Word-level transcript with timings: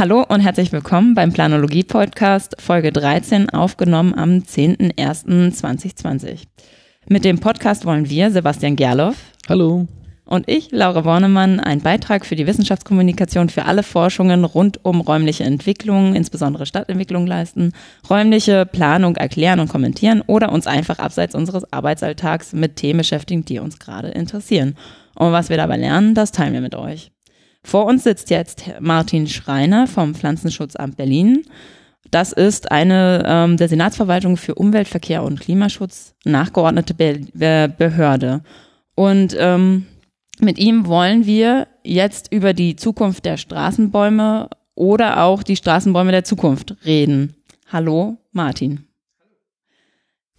Hallo 0.00 0.24
und 0.26 0.40
herzlich 0.40 0.72
willkommen 0.72 1.14
beim 1.14 1.30
Planologie-Podcast 1.30 2.56
Folge 2.58 2.90
13, 2.90 3.50
aufgenommen 3.50 4.14
am 4.14 4.38
10.01.2020. 4.38 6.44
Mit 7.06 7.26
dem 7.26 7.38
Podcast 7.38 7.84
wollen 7.84 8.08
wir, 8.08 8.30
Sebastian 8.30 8.76
Gerloff. 8.76 9.16
Hallo. 9.46 9.86
Und 10.24 10.48
ich, 10.48 10.70
Laura 10.70 11.02
Bornemann, 11.02 11.60
einen 11.60 11.82
Beitrag 11.82 12.24
für 12.24 12.34
die 12.34 12.46
Wissenschaftskommunikation 12.46 13.50
für 13.50 13.66
alle 13.66 13.82
Forschungen 13.82 14.46
rund 14.46 14.82
um 14.86 15.02
räumliche 15.02 15.44
Entwicklung, 15.44 16.14
insbesondere 16.14 16.64
Stadtentwicklung 16.64 17.26
leisten, 17.26 17.74
räumliche 18.08 18.64
Planung 18.64 19.16
erklären 19.16 19.60
und 19.60 19.68
kommentieren 19.68 20.22
oder 20.26 20.50
uns 20.50 20.66
einfach 20.66 20.98
abseits 20.98 21.34
unseres 21.34 21.70
Arbeitsalltags 21.74 22.54
mit 22.54 22.76
Themen 22.76 23.00
beschäftigen, 23.00 23.44
die 23.44 23.58
uns 23.58 23.78
gerade 23.78 24.08
interessieren. 24.08 24.76
Und 25.14 25.32
was 25.32 25.50
wir 25.50 25.58
dabei 25.58 25.76
lernen, 25.76 26.14
das 26.14 26.32
teilen 26.32 26.54
wir 26.54 26.62
mit 26.62 26.74
euch. 26.74 27.12
Vor 27.62 27.86
uns 27.86 28.04
sitzt 28.04 28.30
jetzt 28.30 28.64
Martin 28.80 29.26
Schreiner 29.26 29.86
vom 29.86 30.14
Pflanzenschutzamt 30.14 30.96
Berlin. 30.96 31.42
Das 32.10 32.32
ist 32.32 32.70
eine 32.72 33.22
ähm, 33.26 33.56
der 33.56 33.68
Senatsverwaltung 33.68 34.36
für 34.36 34.54
Umwelt, 34.54 34.88
Verkehr 34.88 35.22
und 35.22 35.40
Klimaschutz 35.40 36.14
nachgeordnete 36.24 36.94
Be 36.94 37.20
Be 37.34 37.72
Behörde. 37.76 38.42
Und 38.94 39.36
ähm, 39.38 39.86
mit 40.40 40.58
ihm 40.58 40.86
wollen 40.86 41.26
wir 41.26 41.68
jetzt 41.84 42.32
über 42.32 42.54
die 42.54 42.76
Zukunft 42.76 43.24
der 43.24 43.36
Straßenbäume 43.36 44.48
oder 44.74 45.22
auch 45.22 45.42
die 45.42 45.56
Straßenbäume 45.56 46.10
der 46.10 46.24
Zukunft 46.24 46.76
reden. 46.84 47.36
Hallo, 47.70 48.16
Martin. 48.32 48.89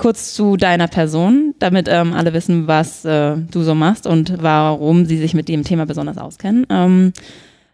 Kurz 0.02 0.34
zu 0.34 0.58
deiner 0.58 0.88
Person, 0.88 1.54
damit 1.60 1.88
ähm, 1.88 2.14
alle 2.14 2.34
wissen, 2.34 2.66
was 2.66 3.05
äh, 3.05 3.38
du 3.38 3.62
so 3.62 3.76
machst 3.76 4.08
und 4.08 4.42
warum 4.42 5.05
sie 5.05 5.20
sich 5.20 5.36
mit 5.36 5.48
dem 5.48 5.64
Thema 5.64 5.86
besonders 5.86 6.18
auskennen. 6.18 6.66
Ähm, 6.72 7.14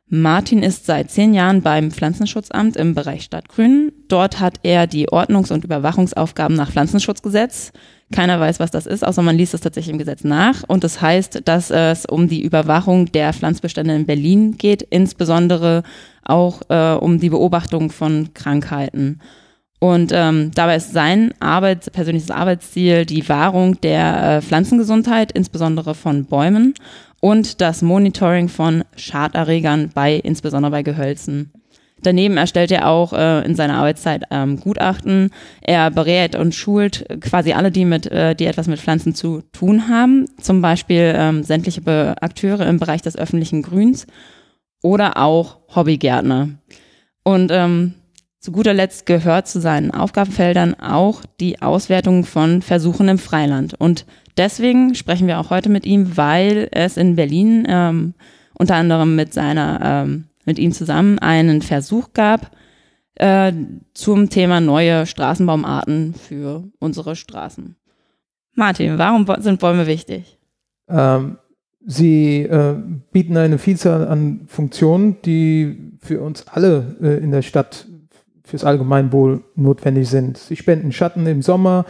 Martin 0.09 0.61
ist 0.61 0.85
seit 0.85 1.09
zehn 1.09 1.33
Jahren 1.33 1.61
beim 1.61 1.89
Pflanzenschutzamt 1.89 2.75
im 2.75 2.95
Bereich 2.95 3.23
Stadtgrün. 3.23 3.93
Dort 4.09 4.41
hat 4.41 4.55
er 4.63 4.87
die 4.87 5.07
Ordnungs- 5.07 5.53
und 5.53 5.63
Überwachungsaufgaben 5.63 6.57
nach 6.57 6.69
Pflanzenschutzgesetz. 6.69 7.71
Keiner 8.11 8.41
weiß, 8.41 8.59
was 8.59 8.71
das 8.71 8.87
ist, 8.87 9.07
außer 9.07 9.21
man 9.21 9.37
liest 9.37 9.53
es 9.53 9.61
tatsächlich 9.61 9.93
im 9.93 9.97
Gesetz 9.97 10.25
nach. 10.25 10.63
Und 10.67 10.83
das 10.83 11.01
heißt, 11.01 11.43
dass 11.45 11.71
es 11.71 12.05
um 12.05 12.27
die 12.27 12.43
Überwachung 12.43 13.09
der 13.09 13.31
Pflanzbestände 13.31 13.95
in 13.95 14.05
Berlin 14.05 14.57
geht, 14.57 14.81
insbesondere 14.81 15.83
auch 16.25 16.61
äh, 16.67 16.97
um 16.99 17.21
die 17.21 17.29
Beobachtung 17.29 17.89
von 17.89 18.33
Krankheiten. 18.33 19.21
Und 19.79 20.11
ähm, 20.11 20.51
dabei 20.55 20.77
ist 20.77 20.91
sein 20.91 21.33
Arbeit, 21.39 21.91
persönliches 21.93 22.31
Arbeitsziel 22.31 23.05
die 23.05 23.27
Wahrung 23.29 23.79
der 23.81 24.37
äh, 24.37 24.41
Pflanzengesundheit, 24.41 25.31
insbesondere 25.31 25.93
von 25.93 26.25
Bäumen 26.25 26.73
und 27.21 27.61
das 27.61 27.81
Monitoring 27.81 28.49
von 28.49 28.83
Schaderregern 28.95 29.91
bei, 29.93 30.15
insbesondere 30.15 30.71
bei 30.71 30.83
Gehölzen. 30.83 31.51
Daneben 32.01 32.37
erstellt 32.37 32.71
er 32.71 32.87
auch 32.87 33.13
äh, 33.13 33.43
in 33.43 33.55
seiner 33.55 33.77
Arbeitszeit 33.77 34.23
ähm, 34.29 34.59
Gutachten. 34.59 35.31
Er 35.61 35.89
berät 35.89 36.35
und 36.35 36.53
schult 36.53 37.05
quasi 37.21 37.53
alle, 37.53 37.71
die 37.71 37.85
mit, 37.85 38.05
äh, 38.11 38.35
die 38.35 38.45
etwas 38.45 38.67
mit 38.67 38.79
Pflanzen 38.79 39.15
zu 39.15 39.41
tun 39.51 39.89
haben. 39.89 40.25
Zum 40.39 40.61
Beispiel 40.61 41.13
ähm, 41.15 41.43
sämtliche 41.43 41.81
Be 41.81 42.15
Akteure 42.21 42.67
im 42.67 42.79
Bereich 42.79 43.01
des 43.01 43.17
öffentlichen 43.17 43.63
Grüns 43.63 44.05
oder 44.83 45.17
auch 45.17 45.57
Hobbygärtner. 45.75 46.49
Und 47.23 47.51
ähm, 47.51 47.95
zu 48.47 48.53
guter 48.53 48.73
Letzt 48.73 49.05
gehört 49.05 49.49
zu 49.49 49.59
seinen 49.59 49.91
Aufgabenfeldern 49.91 50.79
auch 50.79 51.23
die 51.41 51.61
Auswertung 51.61 52.23
von 52.23 52.61
Versuchen 52.61 53.09
im 53.09 53.17
Freiland. 53.17 53.73
Und 53.73 54.05
deswegen 54.37 54.95
sprechen 54.95 55.27
wir 55.27 55.41
auch 55.41 55.49
heute 55.49 55.67
mit 55.67 55.85
ihm, 55.85 56.15
weil 56.15 56.69
es 56.71 56.95
in 56.95 57.17
Berlin 57.17 57.67
ähm, 57.67 58.13
unter 58.53 58.75
anderem 58.75 59.17
mit 59.17 59.33
seiner 59.33 59.81
ähm, 59.83 60.29
mit 60.45 60.59
ihm 60.59 60.71
zusammen 60.71 61.19
einen 61.19 61.61
Versuch 61.61 62.13
gab 62.13 62.51
äh, 63.15 63.51
zum 63.93 64.29
Thema 64.29 64.61
neue 64.61 65.05
Straßenbaumarten 65.05 66.13
für 66.13 66.63
unsere 66.79 67.17
Straßen. 67.17 67.75
Martin, 68.55 68.97
warum 68.97 69.25
sind 69.39 69.59
Bäume 69.59 69.87
wichtig? 69.87 70.39
Ähm, 70.87 71.37
sie 71.85 72.43
äh, 72.43 72.75
bieten 73.11 73.35
eine 73.35 73.57
Vielzahl 73.57 74.07
an 74.07 74.45
Funktionen, 74.47 75.17
die 75.25 75.97
für 75.99 76.21
uns 76.21 76.47
alle 76.47 76.95
äh, 77.01 77.21
in 77.21 77.31
der 77.31 77.41
Stadt 77.41 77.87
fürs 78.47 78.63
Allgemeinwohl 78.63 79.41
notwendig 79.55 80.09
sind. 80.09 80.37
Sie 80.37 80.55
spenden 80.55 80.91
Schatten 80.91 81.27
im 81.27 81.41
Sommer, 81.41 81.85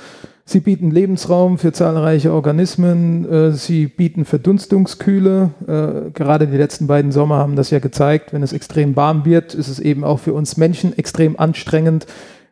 Sie 0.49 0.61
bieten 0.61 0.91
Lebensraum 0.91 1.57
für 1.57 1.73
zahlreiche 1.73 2.31
Organismen. 2.31 3.29
Äh, 3.29 3.51
sie 3.51 3.87
bieten 3.87 4.23
Verdunstungskühle. 4.23 5.49
Äh, 5.67 6.11
gerade 6.11 6.47
die 6.47 6.55
letzten 6.55 6.87
beiden 6.87 7.11
Sommer 7.11 7.35
haben 7.35 7.57
das 7.57 7.69
ja 7.69 7.79
gezeigt. 7.79 8.31
Wenn 8.31 8.43
es 8.43 8.53
extrem 8.53 8.95
warm 8.95 9.25
wird, 9.25 9.53
ist 9.53 9.67
es 9.67 9.81
eben 9.81 10.05
auch 10.05 10.19
für 10.19 10.31
uns 10.31 10.55
Menschen 10.55 10.97
extrem 10.97 11.37
anstrengend, 11.37 12.07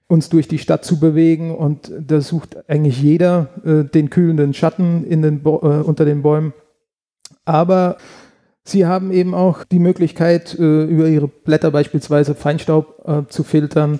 uns 0.07 0.27
durch 0.27 0.49
die 0.49 0.57
Stadt 0.57 0.83
zu 0.83 0.99
bewegen. 0.99 1.55
Und 1.55 1.89
da 1.97 2.19
sucht 2.19 2.69
eigentlich 2.69 3.01
jeder 3.01 3.47
äh, 3.63 3.85
den 3.85 4.09
kühlenden 4.09 4.53
Schatten 4.53 5.05
in 5.05 5.21
den 5.21 5.39
unter 5.39 6.03
den 6.03 6.21
Bäumen. 6.21 6.51
Aber 7.45 7.95
Sie 8.65 8.85
haben 8.85 9.11
eben 9.11 9.35
auch 9.35 9.63
die 9.63 9.79
Möglichkeit, 9.79 10.55
über 10.55 11.07
ihre 11.07 11.27
Blätter 11.27 11.69
beispielsweise 11.69 12.33
Feinstaub 12.33 13.27
zu 13.29 13.43
filtern. 13.43 13.99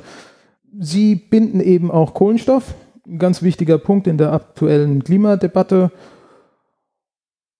Sie 0.79 1.15
binden 1.15 1.59
eben 1.59 1.91
auch 1.91 2.15
Kohlenstoff 2.15 2.73
ein 3.07 3.19
ganz 3.19 3.41
wichtiger 3.41 3.77
Punkt 3.77 4.07
in 4.07 4.17
der 4.17 4.33
aktuellen 4.33 5.03
Klimadebatte. 5.03 5.91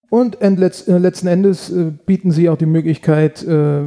Und 0.10 0.42
äh, 0.42 0.50
letzten 0.50 1.28
Endes 1.28 1.70
äh, 1.72 1.92
bieten 2.06 2.32
sie 2.32 2.50
auch 2.50 2.58
die 2.58 2.66
Möglichkeit, 2.66 3.44
äh, 3.44 3.84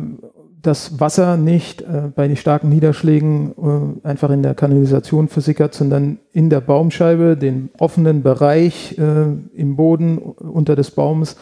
dass 0.60 1.00
Wasser 1.00 1.36
nicht 1.36 1.84
bei 2.16 2.34
starken 2.34 2.68
Niederschlägen 2.68 4.00
einfach 4.02 4.28
in 4.30 4.42
der 4.42 4.56
Kanalisation 4.56 5.28
versickert, 5.28 5.72
sondern 5.72 6.18
in 6.32 6.50
der 6.50 6.60
Baumscheibe, 6.60 7.36
den 7.36 7.70
offenen 7.78 8.24
Bereich 8.24 8.98
im 8.98 9.76
Boden 9.76 10.18
unter 10.18 10.74
des 10.74 10.90
Baumes, 10.90 11.36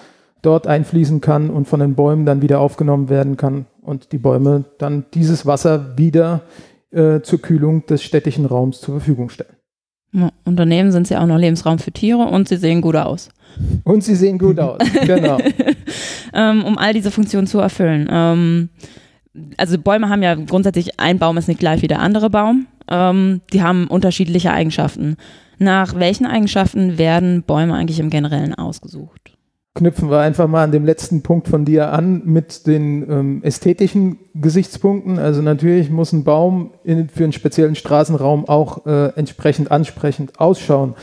dort 0.46 0.66
einfließen 0.66 1.20
kann 1.20 1.50
und 1.50 1.66
von 1.66 1.80
den 1.80 1.94
Bäumen 1.94 2.24
dann 2.24 2.42
wieder 2.42 2.60
aufgenommen 2.60 3.08
werden 3.08 3.36
kann 3.36 3.66
und 3.82 4.12
die 4.12 4.18
Bäume 4.18 4.64
dann 4.78 5.04
dieses 5.12 5.44
Wasser 5.46 5.98
wieder 5.98 6.42
zur 6.92 7.42
Kühlung 7.42 7.84
des 7.84 8.02
städtischen 8.02 8.46
Raums 8.46 8.80
zur 8.80 8.94
Verfügung 8.94 9.28
stellen. 9.28 9.56
Ja, 10.16 10.30
Unternehmen 10.44 10.92
sind 10.92 11.06
sie 11.06 11.16
auch 11.16 11.26
noch 11.26 11.36
Lebensraum 11.36 11.78
für 11.78 11.92
Tiere 11.92 12.22
und 12.22 12.48
sie 12.48 12.56
sehen 12.56 12.80
gut 12.80 12.96
aus. 12.96 13.28
Und 13.84 14.02
sie 14.02 14.14
sehen 14.14 14.38
gut 14.38 14.58
aus, 14.58 14.78
genau. 15.04 15.38
ähm, 16.32 16.64
um 16.64 16.78
all 16.78 16.94
diese 16.94 17.10
Funktionen 17.10 17.46
zu 17.46 17.58
erfüllen. 17.58 18.08
Ähm, 18.10 18.70
also 19.58 19.78
Bäume 19.78 20.08
haben 20.08 20.22
ja 20.22 20.34
grundsätzlich, 20.34 20.98
ein 20.98 21.18
Baum 21.18 21.36
ist 21.36 21.48
nicht 21.48 21.60
gleich 21.60 21.82
wie 21.82 21.88
der 21.88 22.00
andere 22.00 22.30
Baum. 22.30 22.66
Ähm, 22.88 23.42
die 23.52 23.62
haben 23.62 23.88
unterschiedliche 23.88 24.52
Eigenschaften. 24.52 25.16
Nach 25.58 25.98
welchen 25.98 26.24
Eigenschaften 26.24 26.96
werden 26.96 27.42
Bäume 27.42 27.74
eigentlich 27.74 28.00
im 28.00 28.08
Generellen 28.08 28.54
ausgesucht? 28.54 29.35
Knüpfen 29.76 30.10
wir 30.10 30.19
einfach 30.19 30.48
mal 30.48 30.64
an 30.64 30.72
dem 30.72 30.84
letzten 30.84 31.22
Punkt 31.22 31.47
von 31.47 31.64
dir 31.64 31.92
an 31.92 32.22
mit 32.25 32.66
den 32.66 33.09
ähm, 33.09 33.42
ästhetischen 33.44 34.19
Gesichtspunkten. 34.34 35.19
Also 35.19 35.42
natürlich 35.42 35.91
muss 35.91 36.12
ein 36.12 36.25
Baum 36.25 36.72
in, 36.82 37.09
für 37.09 37.22
einen 37.25 37.32
speziellen 37.32 37.76
Straßenraum 37.76 38.48
auch 38.48 38.86
äh, 38.86 39.12
entsprechend 39.16 39.70
ansprechend 39.70 40.41
ausschauen. 40.41 40.94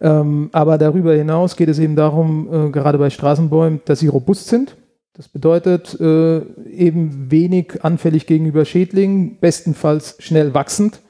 Ähm, 0.00 0.50
aber 0.52 0.76
darüber 0.76 1.14
hinaus 1.14 1.56
geht 1.56 1.68
es 1.68 1.78
eben 1.78 1.96
darum, 1.96 2.48
äh, 2.52 2.70
gerade 2.70 2.98
bei 2.98 3.10
Straßenbäumen, 3.10 3.80
dass 3.84 4.00
sie 4.00 4.08
robust 4.08 4.48
sind. 4.48 4.76
Das 5.14 5.28
bedeutet 5.28 5.98
äh, 6.00 6.38
eben 6.66 7.30
wenig 7.30 7.84
anfällig 7.84 8.26
gegenüber 8.26 8.64
Schädlingen, 8.64 9.38
bestenfalls 9.38 10.16
schnell 10.18 10.54
wachsend. 10.54 11.00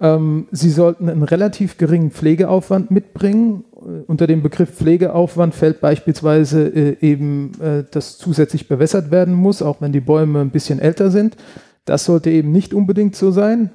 Ähm, 0.00 0.48
sie 0.50 0.70
sollten 0.70 1.08
einen 1.08 1.22
relativ 1.22 1.78
geringen 1.78 2.10
Pflegeaufwand 2.10 2.90
mitbringen 2.90 3.64
äh, 3.86 4.02
unter 4.06 4.26
dem 4.26 4.42
Begriff 4.42 4.70
Pflegeaufwand 4.70 5.54
fällt 5.54 5.80
beispielsweise 5.80 6.66
äh, 6.68 6.96
eben, 7.00 7.52
äh, 7.60 7.84
dass 7.90 8.18
zusätzlich 8.18 8.68
bewässert 8.68 9.10
werden 9.10 9.34
muss, 9.34 9.62
auch 9.62 9.80
wenn 9.80 9.92
die 9.92 10.00
Bäume 10.00 10.40
ein 10.40 10.50
bisschen 10.50 10.78
älter 10.78 11.10
sind. 11.10 11.36
Das 11.84 12.04
sollte 12.04 12.30
eben 12.30 12.50
nicht 12.50 12.74
unbedingt 12.74 13.14
so 13.14 13.30
sein. 13.30 13.70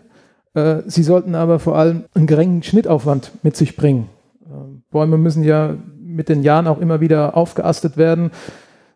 Äh, 0.54 0.81
sie 0.88 1.04
sollten 1.04 1.36
aber 1.36 1.60
vor 1.60 1.78
allem 1.78 2.04
einen 2.13 2.28
geringen 2.28 2.63
Schnittaufwand 2.63 3.31
mit 3.44 3.56
sich 3.56 3.75
bringen. 3.75 4.10
Ähm, 4.45 4.84
Bäume 4.92 5.18
müssen 5.18 5.44
ja 5.44 5.75
mit 6.01 6.28
den 6.28 6.44
Jahren 6.44 6.68
auch 6.68 6.81
immer 6.81 7.00
wieder 7.00 7.38
aufgeastet 7.38 7.95
werden. 7.95 8.31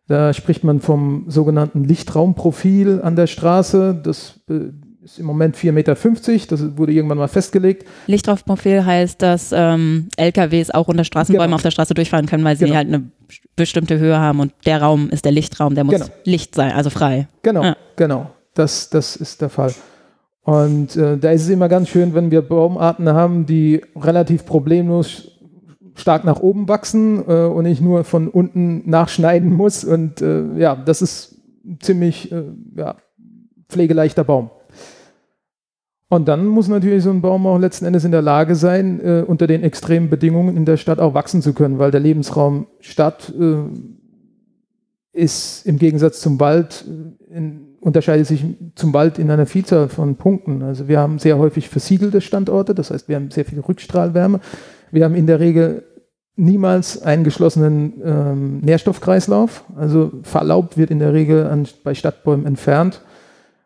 Da 0.07 0.33
spricht 0.33 0.63
man 0.63 0.81
vom 0.81 1.25
sogenannten 1.27 1.83
Lichtraumprofil 1.83 3.01
an 3.01 3.15
der 3.15 3.27
Straße. 3.27 3.99
Das 4.03 4.41
äh, 4.49 4.71
ist 5.05 5.19
im 5.19 5.27
Moment 5.27 5.55
4,50 5.55 5.71
Meter, 5.71 5.93
das 5.93 6.77
wurde 6.77 6.91
irgendwann 6.91 7.19
mal 7.19 7.27
festgelegt. 7.27 7.85
Lichtraumprofil 8.07 8.85
heißt, 8.85 9.21
dass 9.21 9.51
ähm, 9.55 10.09
LKWs 10.17 10.71
auch 10.71 10.87
unter 10.87 11.03
Straßenbäumen 11.03 11.49
genau. 11.49 11.55
auf 11.55 11.61
der 11.61 11.69
Straße 11.69 11.93
durchfahren 11.93 12.25
können, 12.25 12.43
weil 12.43 12.57
sie 12.57 12.65
genau. 12.65 12.77
halt 12.77 12.87
eine 12.87 13.03
bestimmte 13.55 13.99
Höhe 13.99 14.17
haben 14.17 14.39
und 14.39 14.53
der 14.65 14.81
Raum 14.81 15.09
ist 15.11 15.23
der 15.23 15.31
Lichtraum, 15.31 15.75
der 15.75 15.83
muss 15.83 15.93
genau. 15.93 16.07
Licht 16.23 16.55
sein, 16.55 16.71
also 16.71 16.89
frei. 16.89 17.27
Genau, 17.43 17.63
ja. 17.63 17.77
genau, 17.95 18.31
das, 18.55 18.89
das 18.89 19.15
ist 19.15 19.41
der 19.41 19.49
Fall. 19.49 19.73
Und 20.41 20.95
äh, 20.95 21.17
da 21.17 21.29
ist 21.31 21.43
es 21.43 21.49
immer 21.49 21.69
ganz 21.69 21.89
schön, 21.89 22.15
wenn 22.15 22.31
wir 22.31 22.41
Baumarten 22.41 23.07
haben, 23.09 23.45
die 23.45 23.81
relativ 23.95 24.45
problemlos 24.45 25.31
stark 25.93 26.23
nach 26.25 26.39
oben 26.39 26.67
wachsen 26.67 27.23
äh, 27.27 27.45
und 27.45 27.67
ich 27.67 27.79
nur 27.79 28.03
von 28.03 28.27
unten 28.27 28.89
nachschneiden 28.89 29.53
muss. 29.53 29.83
Und 29.83 30.21
äh, 30.21 30.45
ja, 30.57 30.75
das 30.75 31.01
ist 31.03 31.41
ziemlich 31.79 32.31
äh, 32.31 32.43
ja, 32.75 32.95
pflegeleichter 33.69 34.23
Baum. 34.23 34.49
Und 36.07 36.27
dann 36.27 36.45
muss 36.45 36.67
natürlich 36.67 37.03
so 37.03 37.09
ein 37.09 37.21
Baum 37.21 37.47
auch 37.47 37.57
letzten 37.57 37.85
Endes 37.85 38.03
in 38.03 38.11
der 38.11 38.21
Lage 38.21 38.55
sein, 38.55 38.99
äh, 39.03 39.23
unter 39.25 39.47
den 39.47 39.63
extremen 39.63 40.09
Bedingungen 40.09 40.55
in 40.55 40.65
der 40.65 40.77
Stadt 40.77 40.99
auch 40.99 41.13
wachsen 41.13 41.41
zu 41.41 41.53
können, 41.53 41.79
weil 41.79 41.91
der 41.91 41.99
Lebensraum 41.99 42.67
Stadt 42.79 43.33
äh, 43.39 43.55
ist 45.13 45.65
im 45.65 45.79
Gegensatz 45.79 46.19
zum 46.19 46.39
Wald, 46.39 46.85
äh, 46.87 47.37
in, 47.37 47.75
unterscheidet 47.79 48.27
sich 48.27 48.43
zum 48.75 48.93
Wald 48.93 49.17
in 49.17 49.31
einer 49.31 49.47
Vielzahl 49.47 49.89
von 49.89 50.15
Punkten. 50.15 50.61
Also 50.61 50.87
wir 50.87 50.99
haben 50.99 51.17
sehr 51.17 51.39
häufig 51.39 51.69
versiegelte 51.69 52.21
Standorte, 52.21 52.75
das 52.75 52.91
heißt, 52.91 53.09
wir 53.09 53.15
haben 53.15 53.31
sehr 53.31 53.45
viel 53.45 53.59
Rückstrahlwärme. 53.59 54.41
Wir 54.91 55.05
haben 55.05 55.15
in 55.15 55.25
der 55.25 55.39
Regel 55.39 55.83
niemals 56.35 57.01
einen 57.01 57.23
geschlossenen 57.23 57.93
ähm, 58.03 58.59
Nährstoffkreislauf. 58.59 59.63
Also 59.75 60.11
Verlaub 60.23 60.77
wird 60.77 60.91
in 60.91 60.99
der 60.99 61.13
Regel 61.13 61.47
an, 61.47 61.67
bei 61.83 61.95
Stadtbäumen 61.95 62.45
entfernt. 62.45 63.01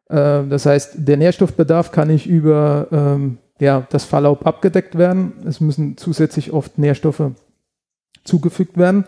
Äh, 0.09 0.47
das 0.47 0.65
heißt, 0.65 0.95
der 0.97 1.17
Nährstoffbedarf 1.17 1.91
kann 1.91 2.09
nicht 2.09 2.27
über 2.27 2.88
ähm, 2.91 3.38
ja, 3.59 3.88
das 3.89 4.06
Verlaub 4.06 4.45
abgedeckt 4.45 4.97
werden. 4.97 5.33
Es 5.45 5.61
müssen 5.61 5.97
zusätzlich 5.97 6.51
oft 6.51 6.77
Nährstoffe 6.77 7.31
zugefügt 8.23 8.77
werden. 8.77 9.06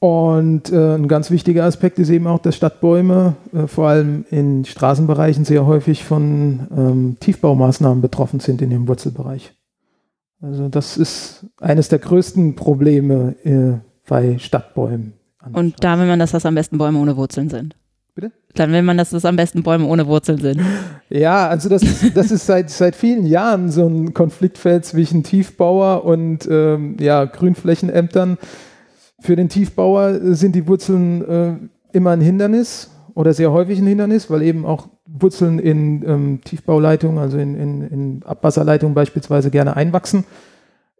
Und 0.00 0.70
äh, 0.70 0.94
ein 0.94 1.08
ganz 1.08 1.30
wichtiger 1.32 1.64
Aspekt 1.64 1.98
ist 1.98 2.08
eben 2.08 2.28
auch, 2.28 2.38
dass 2.38 2.54
Stadtbäume 2.54 3.34
äh, 3.52 3.66
vor 3.66 3.88
allem 3.88 4.24
in 4.30 4.64
Straßenbereichen 4.64 5.44
sehr 5.44 5.66
häufig 5.66 6.04
von 6.04 6.68
ähm, 6.76 7.16
Tiefbaumaßnahmen 7.18 8.00
betroffen 8.00 8.38
sind 8.38 8.62
in 8.62 8.70
dem 8.70 8.86
Wurzelbereich. 8.86 9.54
Also 10.40 10.68
das 10.68 10.96
ist 10.96 11.46
eines 11.60 11.88
der 11.88 11.98
größten 11.98 12.54
Probleme 12.54 13.82
bei 14.06 14.38
Stadtbäumen. 14.38 15.14
Und 15.52 15.82
da 15.82 15.98
will 15.98 16.06
man, 16.06 16.20
dass 16.20 16.30
das 16.30 16.46
am 16.46 16.54
besten 16.54 16.78
Bäume 16.78 17.00
ohne 17.00 17.16
Wurzeln 17.16 17.48
sind. 17.48 17.74
Bitte? 18.18 18.32
Dann 18.56 18.72
will 18.72 18.82
man, 18.82 18.98
dass 18.98 19.10
das 19.10 19.24
am 19.24 19.36
besten 19.36 19.62
Bäume 19.62 19.86
ohne 19.86 20.08
Wurzeln 20.08 20.38
sind. 20.38 20.60
Ja, 21.08 21.46
also 21.46 21.68
das, 21.68 21.82
das 22.14 22.32
ist 22.32 22.46
seit, 22.46 22.68
seit 22.68 22.96
vielen 22.96 23.24
Jahren 23.24 23.70
so 23.70 23.86
ein 23.86 24.12
Konfliktfeld 24.12 24.84
zwischen 24.84 25.22
Tiefbauer 25.22 26.04
und 26.04 26.48
ähm, 26.50 26.96
ja, 26.98 27.26
Grünflächenämtern. 27.26 28.36
Für 29.20 29.36
den 29.36 29.48
Tiefbauer 29.48 30.34
sind 30.34 30.56
die 30.56 30.66
Wurzeln 30.66 31.28
äh, 31.28 31.96
immer 31.96 32.10
ein 32.10 32.20
Hindernis 32.20 32.90
oder 33.14 33.32
sehr 33.32 33.52
häufig 33.52 33.78
ein 33.78 33.86
Hindernis, 33.86 34.28
weil 34.30 34.42
eben 34.42 34.66
auch 34.66 34.88
Wurzeln 35.06 35.60
in 35.60 36.02
ähm, 36.04 36.40
Tiefbauleitungen, 36.42 37.18
also 37.18 37.38
in, 37.38 37.54
in, 37.54 37.82
in, 37.82 38.22
Abwasserleitungen 38.24 38.96
beispielsweise 38.96 39.52
gerne 39.52 39.76
einwachsen 39.76 40.24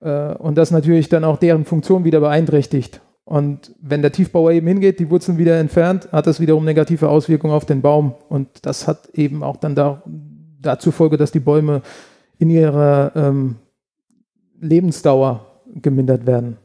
äh, 0.03 0.35
und 0.35 0.57
das 0.57 0.71
natürlich 0.71 1.09
dann 1.09 1.25
auch 1.25 1.39
deren 1.39 1.65
Funktion 1.65 2.05
wieder 2.05 2.21
beeinträchtigt. 2.21 3.01
Und 3.29 3.75
wenn 3.83 4.01
der 4.01 4.11
Tiefbauer 4.11 4.53
eben 4.53 4.67
hingeht, 4.67 4.99
die 4.99 5.11
Wurzeln 5.11 5.37
wieder 5.37 5.61
entfernt, 5.61 6.09
hat 6.13 6.27
das 6.27 6.41
wiederum 6.41 6.65
negative 6.65 7.11
Auswirkungen 7.11 7.53
auf 7.53 7.67
den 7.67 7.83
Baum. 7.83 8.15
Und 8.31 8.49
das 8.63 8.89
hat 8.89 9.11
eben 9.11 9.43
auch 9.43 9.59
dann 9.59 9.75
da, 9.75 10.03
dazu 10.63 10.93
Folge, 10.93 11.19
dass 11.19 11.31
die 11.31 11.39
Bäume 11.39 11.83
in 12.39 12.49
ihrer 12.49 13.13
ähm, 13.15 13.57
Lebensdauer 14.59 15.45
gemindert 15.75 16.25
werden. 16.25 16.57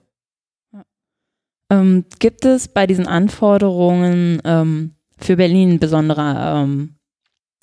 Ähm, 1.70 2.06
gibt 2.20 2.46
es 2.46 2.70
bei 2.70 2.88
diesen 2.88 3.08
Anforderungen 3.08 4.42
ähm, 4.46 4.92
für 5.18 5.36
Berlin 5.36 5.80
besondere 5.80 6.64
ähm, 6.64 6.96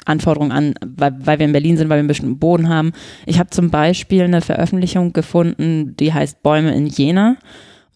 Anforderungen 0.04 0.52
an, 0.52 0.74
weil, 0.84 1.14
weil 1.24 1.38
wir 1.38 1.46
in 1.46 1.52
Berlin 1.52 1.78
sind, 1.78 1.88
weil 1.88 1.96
wir 1.96 2.00
einen 2.00 2.08
bestimmten 2.08 2.38
Boden 2.38 2.68
haben. 2.68 2.92
Ich 3.24 3.38
habe 3.38 3.48
zum 3.48 3.70
Beispiel 3.70 4.24
eine 4.24 4.42
Veröffentlichung 4.42 5.14
gefunden, 5.14 5.96
die 5.96 6.12
heißt 6.12 6.42
Bäume 6.42 6.74
in 6.74 6.86
Jena. 6.86 7.38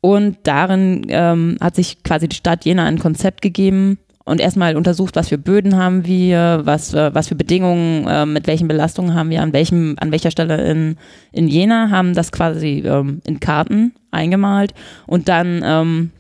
Und 0.04 0.36
darin 0.42 1.06
ähm, 1.08 1.56
hat 1.62 1.76
sich 1.76 2.02
quasi 2.02 2.28
die 2.28 2.36
Stadt 2.36 2.66
Jena 2.66 2.84
ein 2.84 2.98
Konzept 2.98 3.40
gegeben 3.40 3.96
und 4.26 4.38
erstmal 4.38 4.76
untersucht, 4.76 5.16
was 5.16 5.30
für 5.30 5.38
Böden 5.38 5.78
haben 5.78 6.04
wir, 6.04 6.60
was, 6.64 6.92
äh, 6.92 7.14
was 7.14 7.28
für 7.28 7.36
Bedingungen, 7.36 8.06
äh, 8.06 8.26
mit 8.26 8.46
welchen 8.46 8.68
Belastungen 8.68 9.14
haben 9.14 9.30
wir, 9.30 9.40
an 9.40 9.54
welchem, 9.54 9.96
an 9.98 10.12
welcher 10.12 10.30
Stelle 10.30 10.62
in, 10.70 10.98
in 11.32 11.48
Jena, 11.48 11.88
haben 11.88 12.12
das 12.12 12.32
quasi 12.32 12.82
ähm, 12.84 13.22
in 13.24 13.40
Karten 13.40 13.94
eingemalt 14.10 14.74
und 15.06 15.30
dann 15.30 15.62
ähm, 15.64 16.10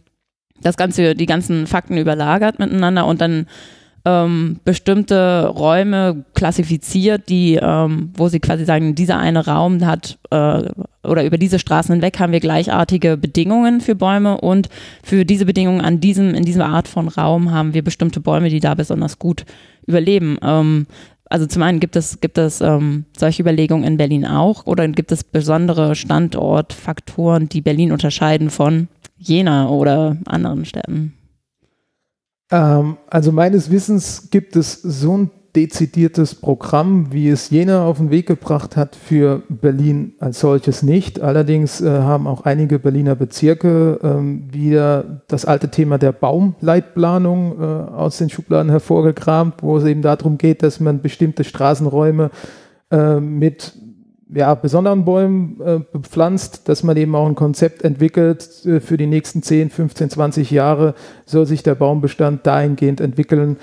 das 0.62 0.78
Ganze, 0.78 1.14
die 1.14 1.26
ganzen 1.26 1.66
Fakten 1.66 1.98
überlagert 1.98 2.58
miteinander 2.58 3.04
und 3.04 3.20
dann 3.20 3.44
ähm, 4.04 4.60
bestimmte 4.64 5.46
Räume 5.46 6.24
klassifiziert, 6.34 7.28
die, 7.28 7.58
ähm, 7.60 8.10
wo 8.16 8.28
sie 8.28 8.40
quasi 8.40 8.64
sagen, 8.64 8.94
dieser 8.94 9.18
eine 9.18 9.46
Raum 9.46 9.84
hat 9.84 10.18
äh, 10.30 10.62
oder 11.02 11.24
über 11.24 11.38
diese 11.38 11.58
Straßen 11.58 11.94
hinweg 11.94 12.18
haben 12.18 12.32
wir 12.32 12.40
gleichartige 12.40 13.16
Bedingungen 13.16 13.80
für 13.80 13.94
Bäume 13.94 14.40
und 14.40 14.68
für 15.02 15.24
diese 15.24 15.46
Bedingungen 15.46 15.80
an 15.80 16.00
diesem, 16.00 16.34
in 16.34 16.44
dieser 16.44 16.66
Art 16.66 16.88
von 16.88 17.08
Raum 17.08 17.50
haben 17.50 17.72
wir 17.72 17.82
bestimmte 17.82 18.20
Bäume, 18.20 18.50
die 18.50 18.60
da 18.60 18.74
besonders 18.74 19.18
gut 19.18 19.46
überleben. 19.86 20.38
Ähm, 20.42 20.86
also 21.30 21.46
zum 21.46 21.62
einen 21.62 21.80
gibt 21.80 21.96
es, 21.96 22.20
gibt 22.20 22.36
es 22.36 22.60
ähm, 22.60 23.06
solche 23.16 23.42
Überlegungen 23.42 23.84
in 23.84 23.96
Berlin 23.96 24.26
auch 24.26 24.66
oder 24.66 24.86
gibt 24.88 25.12
es 25.12 25.24
besondere 25.24 25.94
Standortfaktoren, 25.94 27.48
die 27.48 27.62
Berlin 27.62 27.90
unterscheiden 27.90 28.50
von 28.50 28.88
Jena 29.18 29.68
oder 29.68 30.18
anderen 30.26 30.66
Städten? 30.66 31.14
Ähm, 32.54 32.98
also 33.10 33.32
meines 33.32 33.70
Wissens 33.70 34.30
gibt 34.30 34.54
es 34.54 34.80
so 34.80 35.18
ein 35.18 35.30
dezidiertes 35.56 36.34
Programm, 36.34 37.12
wie 37.12 37.28
es 37.28 37.50
Jena 37.50 37.84
auf 37.84 37.98
den 37.98 38.10
Weg 38.10 38.26
gebracht 38.26 38.76
hat, 38.76 38.96
für 38.96 39.42
Berlin 39.48 40.14
als 40.18 40.40
solches 40.40 40.82
nicht. 40.82 41.20
Allerdings 41.20 41.80
äh, 41.80 41.88
haben 41.88 42.26
auch 42.26 42.42
einige 42.42 42.78
Berliner 42.78 43.14
Bezirke 43.14 44.00
ähm, 44.02 44.52
wieder 44.52 45.22
das 45.28 45.44
alte 45.44 45.68
Thema 45.70 45.98
der 45.98 46.12
Baumleitplanung 46.12 47.60
äh, 47.60 47.64
aus 47.64 48.18
den 48.18 48.30
Schubladen 48.30 48.70
hervorgekramt, 48.70 49.62
wo 49.62 49.76
es 49.76 49.84
eben 49.84 50.02
darum 50.02 50.38
geht, 50.38 50.62
dass 50.62 50.80
man 50.80 51.02
bestimmte 51.02 51.44
Straßenräume 51.44 52.30
äh, 52.90 53.20
mit 53.20 53.74
ja, 54.34 54.54
besonderen 54.54 55.04
Bäumen 55.04 55.60
äh, 55.60 55.80
bepflanzt, 55.92 56.68
dass 56.68 56.82
man 56.82 56.96
eben 56.96 57.14
auch 57.14 57.26
ein 57.26 57.34
Konzept 57.34 57.82
entwickelt 57.82 58.64
äh, 58.66 58.80
für 58.80 58.96
die 58.96 59.06
nächsten 59.06 59.42
10, 59.42 59.70
15, 59.70 60.10
20 60.10 60.50
Jahre, 60.50 60.94
soll 61.24 61.46
sich 61.46 61.62
der 61.62 61.74
Baumbestand 61.74 62.46
dahingehend 62.46 63.00
entwickeln, 63.00 63.56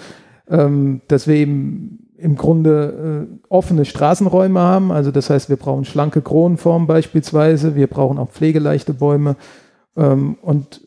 ähm, 0.50 1.02
dass 1.08 1.28
wir 1.28 1.36
eben 1.36 2.08
im 2.18 2.36
Grunde 2.36 3.28
äh, 3.28 3.46
offene 3.50 3.86
Straßenräume 3.86 4.60
haben. 4.60 4.92
Also 4.92 5.12
das 5.12 5.30
heißt, 5.30 5.50
wir 5.50 5.58
brauchen 5.58 5.86
schlanke 5.86 6.22
Kronenformen 6.22 6.88
beispielsweise, 6.88 7.76
wir 7.76 7.88
brauchen 7.88 8.18
auch 8.18 8.30
pflegeleichte 8.30 8.94
Bäume 8.94 9.36
ähm, 9.98 10.38
und 10.42 10.82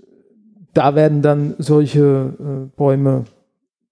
da 0.72 0.94
werden 0.94 1.22
dann 1.22 1.54
solche 1.58 2.34
äh, 2.38 2.76
Bäume 2.76 3.24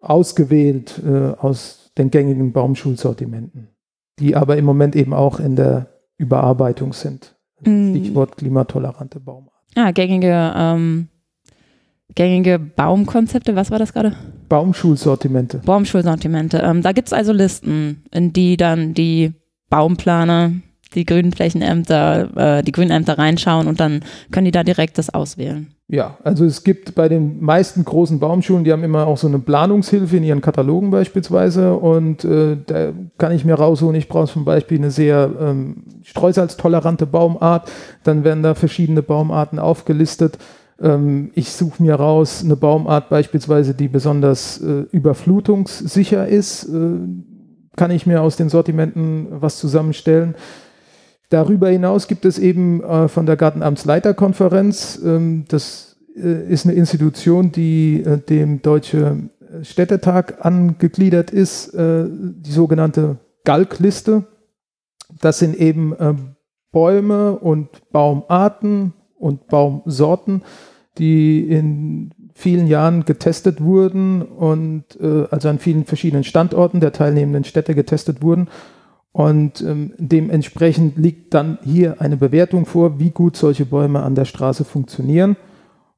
ausgewählt 0.00 1.00
äh, 1.04 1.32
aus 1.38 1.92
den 1.98 2.10
gängigen 2.10 2.52
Baumschulsortimenten 2.52 3.68
die 4.18 4.36
aber 4.36 4.56
im 4.56 4.64
Moment 4.64 4.96
eben 4.96 5.14
auch 5.14 5.40
in 5.40 5.56
der 5.56 5.88
Überarbeitung 6.18 6.92
sind. 6.92 7.34
Mm. 7.64 7.90
Stichwort 7.90 8.36
klimatolerante 8.36 9.20
Baumarten. 9.20 9.52
Ah, 9.74 9.90
gängige, 9.90 10.52
ähm, 10.54 11.08
gängige 12.14 12.58
Baumkonzepte, 12.58 13.56
was 13.56 13.70
war 13.70 13.78
das 13.78 13.92
gerade? 13.92 14.14
Baumschulsortimente. 14.48 15.58
Baumschulsortimente. 15.64 16.58
Ähm, 16.58 16.82
da 16.82 16.92
gibt 16.92 17.08
es 17.08 17.12
also 17.12 17.32
Listen, 17.32 18.04
in 18.10 18.32
die 18.32 18.56
dann 18.56 18.94
die 18.94 19.32
Baumplaner, 19.70 20.52
die 20.94 21.06
Grünflächenämter, 21.06 22.58
äh, 22.58 22.62
die 22.62 22.72
Grünämter 22.72 23.16
reinschauen 23.16 23.66
und 23.66 23.80
dann 23.80 24.04
können 24.30 24.44
die 24.44 24.50
da 24.50 24.62
direkt 24.62 24.98
das 24.98 25.10
auswählen. 25.10 25.74
Ja, 25.92 26.16
also 26.24 26.46
es 26.46 26.64
gibt 26.64 26.94
bei 26.94 27.10
den 27.10 27.44
meisten 27.44 27.84
großen 27.84 28.18
Baumschulen, 28.18 28.64
die 28.64 28.72
haben 28.72 28.82
immer 28.82 29.06
auch 29.06 29.18
so 29.18 29.26
eine 29.26 29.38
Planungshilfe 29.38 30.16
in 30.16 30.22
ihren 30.22 30.40
Katalogen 30.40 30.90
beispielsweise 30.90 31.74
und 31.74 32.24
äh, 32.24 32.56
da 32.64 32.92
kann 33.18 33.32
ich 33.32 33.44
mir 33.44 33.56
rausholen, 33.56 33.94
ich 33.96 34.08
brauche 34.08 34.32
zum 34.32 34.46
Beispiel 34.46 34.78
eine 34.78 34.90
sehr 34.90 35.30
ähm, 35.38 35.84
streusalztolerante 36.02 37.04
Baumart, 37.04 37.70
dann 38.04 38.24
werden 38.24 38.42
da 38.42 38.54
verschiedene 38.54 39.02
Baumarten 39.02 39.58
aufgelistet. 39.58 40.38
Ähm, 40.80 41.30
ich 41.34 41.52
suche 41.52 41.82
mir 41.82 41.96
raus 41.96 42.42
eine 42.42 42.56
Baumart 42.56 43.10
beispielsweise, 43.10 43.74
die 43.74 43.88
besonders 43.88 44.62
äh, 44.62 44.86
überflutungssicher 44.92 46.26
ist, 46.26 46.70
äh, 46.70 47.00
kann 47.76 47.90
ich 47.90 48.06
mir 48.06 48.22
aus 48.22 48.36
den 48.36 48.48
Sortimenten 48.48 49.26
was 49.30 49.58
zusammenstellen. 49.58 50.36
Darüber 51.32 51.70
hinaus 51.70 52.08
gibt 52.08 52.26
es 52.26 52.38
eben 52.38 52.82
äh, 52.82 53.08
von 53.08 53.24
der 53.24 53.36
Gartenamtsleiterkonferenz, 53.36 55.00
ähm, 55.02 55.46
das 55.48 55.96
äh, 56.14 56.46
ist 56.46 56.66
eine 56.66 56.74
Institution, 56.74 57.52
die 57.52 58.02
äh, 58.02 58.18
dem 58.18 58.60
Deutsche 58.60 59.30
Städtetag 59.62 60.44
angegliedert 60.44 61.30
ist, 61.30 61.72
äh, 61.72 62.04
die 62.06 62.52
sogenannte 62.52 63.16
Galkliste. 63.44 64.24
Das 65.22 65.38
sind 65.38 65.56
eben 65.56 65.94
äh, 65.94 66.12
Bäume 66.70 67.38
und 67.38 67.68
Baumarten 67.92 68.92
und 69.18 69.46
Baumsorten, 69.46 70.42
die 70.98 71.48
in 71.48 72.10
vielen 72.34 72.66
Jahren 72.66 73.06
getestet 73.06 73.62
wurden 73.62 74.20
und 74.20 74.84
äh, 75.00 75.24
also 75.30 75.48
an 75.48 75.58
vielen 75.58 75.86
verschiedenen 75.86 76.24
Standorten 76.24 76.80
der 76.80 76.92
teilnehmenden 76.92 77.44
Städte 77.44 77.74
getestet 77.74 78.20
wurden 78.20 78.48
und 79.12 79.60
ähm, 79.60 79.92
dementsprechend 79.98 80.96
liegt 80.96 81.34
dann 81.34 81.58
hier 81.62 82.00
eine 82.00 82.16
Bewertung 82.16 82.64
vor, 82.64 82.98
wie 82.98 83.10
gut 83.10 83.36
solche 83.36 83.66
Bäume 83.66 84.02
an 84.02 84.14
der 84.14 84.24
Straße 84.24 84.64
funktionieren. 84.64 85.36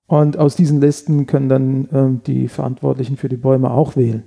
Und 0.07 0.37
aus 0.37 0.57
diesen 0.57 0.81
Listen 0.81 1.27
können 1.27 1.49
dann 1.49 1.89
ähm, 1.93 2.21
die 2.27 2.49
Verantwortlichen 2.49 3.17
für 3.17 3.29
die 3.29 3.37
Bäume 3.37 3.71
auch 3.71 3.97
wählen. 3.97 4.25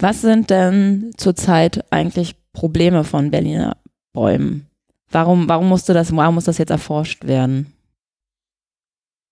Was 0.00 0.20
sind 0.20 0.50
denn 0.50 1.12
zurzeit 1.16 1.84
eigentlich 1.90 2.36
Probleme 2.52 3.04
von 3.04 3.30
Berliner 3.30 3.76
Bäumen? 4.12 4.66
Warum, 5.10 5.48
warum 5.48 5.68
musste 5.68 5.94
das, 5.94 6.14
warum 6.14 6.34
muss 6.34 6.44
das 6.44 6.58
jetzt 6.58 6.70
erforscht 6.70 7.26
werden? 7.26 7.72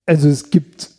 Also 0.06 0.28
es 0.28 0.50
gibt 0.50 0.90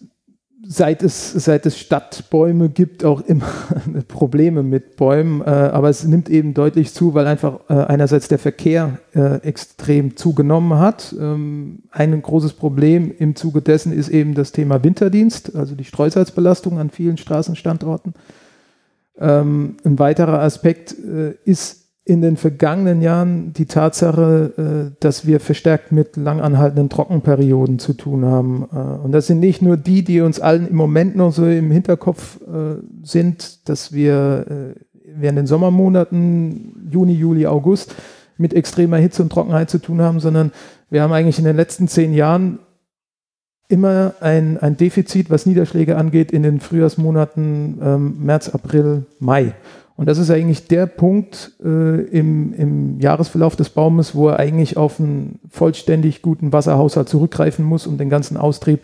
seit 0.70 1.02
es, 1.02 1.32
seit 1.32 1.66
es 1.66 1.80
Stadtbäume 1.80 2.70
gibt, 2.70 3.06
auch 3.06 3.22
immer 3.22 3.48
Probleme 4.08 4.64
mit 4.64 4.98
Bäumen, 4.98 5.42
äh, 5.42 5.46
aber 5.46 5.90
es 5.90 6.04
nimmt 6.04 6.30
eben 6.30 6.54
deutlich 6.54 6.94
zu, 6.94 7.14
weil 7.14 7.26
einfach 7.26 7.62
äh, 7.70 7.74
einerseits 7.74 8.28
der 8.28 8.38
Verkehr 8.38 9.00
äh, 9.16 9.38
extrem 9.44 10.18
zugenommen 10.18 10.78
hat. 10.78 11.16
Ähm, 11.18 11.84
ein 11.92 12.22
großes 12.22 12.54
Problem 12.54 13.14
im 13.18 13.36
Zuge 13.36 13.62
dessen 13.62 13.94
ist 13.94 14.10
eben 14.10 14.34
das 14.34 14.52
Thema 14.52 14.84
Winterdienst, 14.84 15.56
also 15.56 15.74
die 15.74 15.86
Streusalzbelastung 15.86 16.80
an 16.80 16.90
vielen 16.90 17.18
Straßenstandorten. 17.18 18.14
Ähm, 19.20 19.78
ein 19.86 19.98
weiterer 20.00 20.40
Aspekt 20.40 20.94
äh, 21.00 21.36
ist 21.46 21.87
in 22.08 22.22
den 22.22 22.38
vergangenen 22.38 23.02
Jahren 23.02 23.52
die 23.52 23.66
Tatsache, 23.66 24.54
äh, 24.96 24.96
dass 25.02 25.28
wir 25.28 25.42
verstärkt 25.42 25.92
mit 25.92 26.16
langanhaltenden 26.16 26.90
Trockenperioden 26.90 27.80
zu 27.80 27.94
tun 27.94 28.24
haben. 28.24 28.66
Äh, 28.72 28.78
und 29.04 29.12
das 29.12 29.28
sind 29.28 29.42
nicht 29.42 29.62
nur 29.62 29.76
die, 29.76 30.06
die 30.06 30.22
uns 30.22 30.40
allen 30.40 30.70
im 30.70 30.76
Moment 30.76 31.18
noch 31.18 31.34
so 31.34 31.46
im 31.46 31.70
Hinterkopf 31.70 32.40
äh, 32.42 32.82
sind, 33.04 33.68
dass 33.68 33.92
wir 33.92 34.74
während 35.20 35.38
den 35.38 35.48
Sommermonaten, 35.48 36.90
Juni, 36.90 37.14
Juli, 37.14 37.46
August, 37.46 37.94
mit 38.38 38.54
extremer 38.54 38.98
Hitze 38.98 39.24
und 39.24 39.32
Trockenheit 39.32 39.70
zu 39.70 39.80
tun 39.80 40.02
haben, 40.02 40.20
sondern 40.20 40.52
wir 40.90 41.02
haben 41.02 41.12
eigentlich 41.12 41.40
in 41.40 41.46
den 41.46 41.56
letzten 41.56 41.88
zehn 41.88 42.14
Jahren 42.14 42.60
immer 43.68 44.14
ein, 44.22 44.58
ein 44.60 44.78
Defizit, 44.78 45.30
was 45.30 45.46
Niederschläge 45.46 45.98
angeht, 45.98 46.32
in 46.32 46.44
den 46.44 46.62
Frühjahrsmonaten 46.62 47.80
ähm, 47.82 48.26
März, 48.26 48.50
April, 48.50 49.06
Mai. 49.20 49.54
Und 49.98 50.08
das 50.08 50.20
ist 50.20 50.30
eigentlich 50.30 50.68
der 50.68 50.86
Punkt 50.86 51.54
äh, 51.62 52.02
im, 52.04 52.54
im 52.54 53.00
Jahresverlauf 53.00 53.56
des 53.56 53.72
Baumes, 53.72 54.14
wo 54.14 54.30
er 54.30 54.38
eigentlich 54.38 54.78
auf 54.78 55.00
einen 55.00 55.40
vollständig 55.50 56.22
guten 56.22 56.54
Wasserhaushalt 56.54 57.10
zurückgreifen 57.10 57.66
muss, 57.66 57.88
um 57.88 57.98
den 57.98 58.10
ganzen 58.10 58.38
Austrieb 58.38 58.82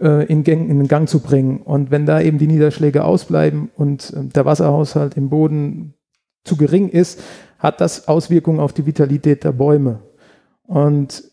äh, 0.00 0.24
in, 0.26 0.44
Gang, 0.44 0.70
in 0.70 0.78
den 0.78 0.86
Gang 0.86 1.08
zu 1.08 1.18
bringen. 1.18 1.58
Und 1.58 1.90
wenn 1.90 2.06
da 2.06 2.20
eben 2.20 2.38
die 2.38 2.46
Niederschläge 2.46 3.04
ausbleiben 3.04 3.68
und 3.76 4.12
äh, 4.12 4.24
der 4.26 4.44
Wasserhaushalt 4.44 5.16
im 5.16 5.28
Boden 5.28 5.94
zu 6.44 6.56
gering 6.56 6.88
ist, 6.88 7.20
hat 7.58 7.80
das 7.80 8.06
Auswirkungen 8.06 8.60
auf 8.60 8.72
die 8.72 8.86
Vitalität 8.86 9.42
der 9.42 9.52
Bäume. 9.52 10.02
Und 10.68 11.24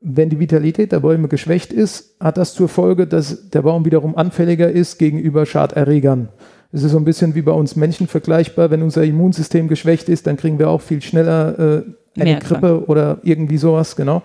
wenn 0.00 0.30
die 0.30 0.40
Vitalität 0.40 0.92
der 0.92 1.00
Bäume 1.00 1.28
geschwächt 1.28 1.70
ist, 1.70 2.16
hat 2.18 2.38
das 2.38 2.54
zur 2.54 2.68
Folge, 2.68 3.06
dass 3.06 3.50
der 3.50 3.62
Baum 3.62 3.84
wiederum 3.84 4.16
anfälliger 4.16 4.70
ist 4.70 4.98
gegenüber 4.98 5.44
Schaderregern. 5.44 6.30
Es 6.74 6.82
ist 6.82 6.90
so 6.90 6.98
ein 6.98 7.04
bisschen 7.04 7.36
wie 7.36 7.42
bei 7.42 7.52
uns 7.52 7.76
Menschen 7.76 8.08
vergleichbar. 8.08 8.68
Wenn 8.68 8.82
unser 8.82 9.04
Immunsystem 9.04 9.68
geschwächt 9.68 10.08
ist, 10.08 10.26
dann 10.26 10.36
kriegen 10.36 10.58
wir 10.58 10.68
auch 10.70 10.80
viel 10.80 11.00
schneller 11.00 11.56
äh, 11.56 11.82
eine 12.16 12.30
Mehr 12.30 12.40
Grippe 12.40 12.60
krank. 12.60 12.88
oder 12.88 13.18
irgendwie 13.22 13.58
sowas, 13.58 13.94
genau, 13.94 14.22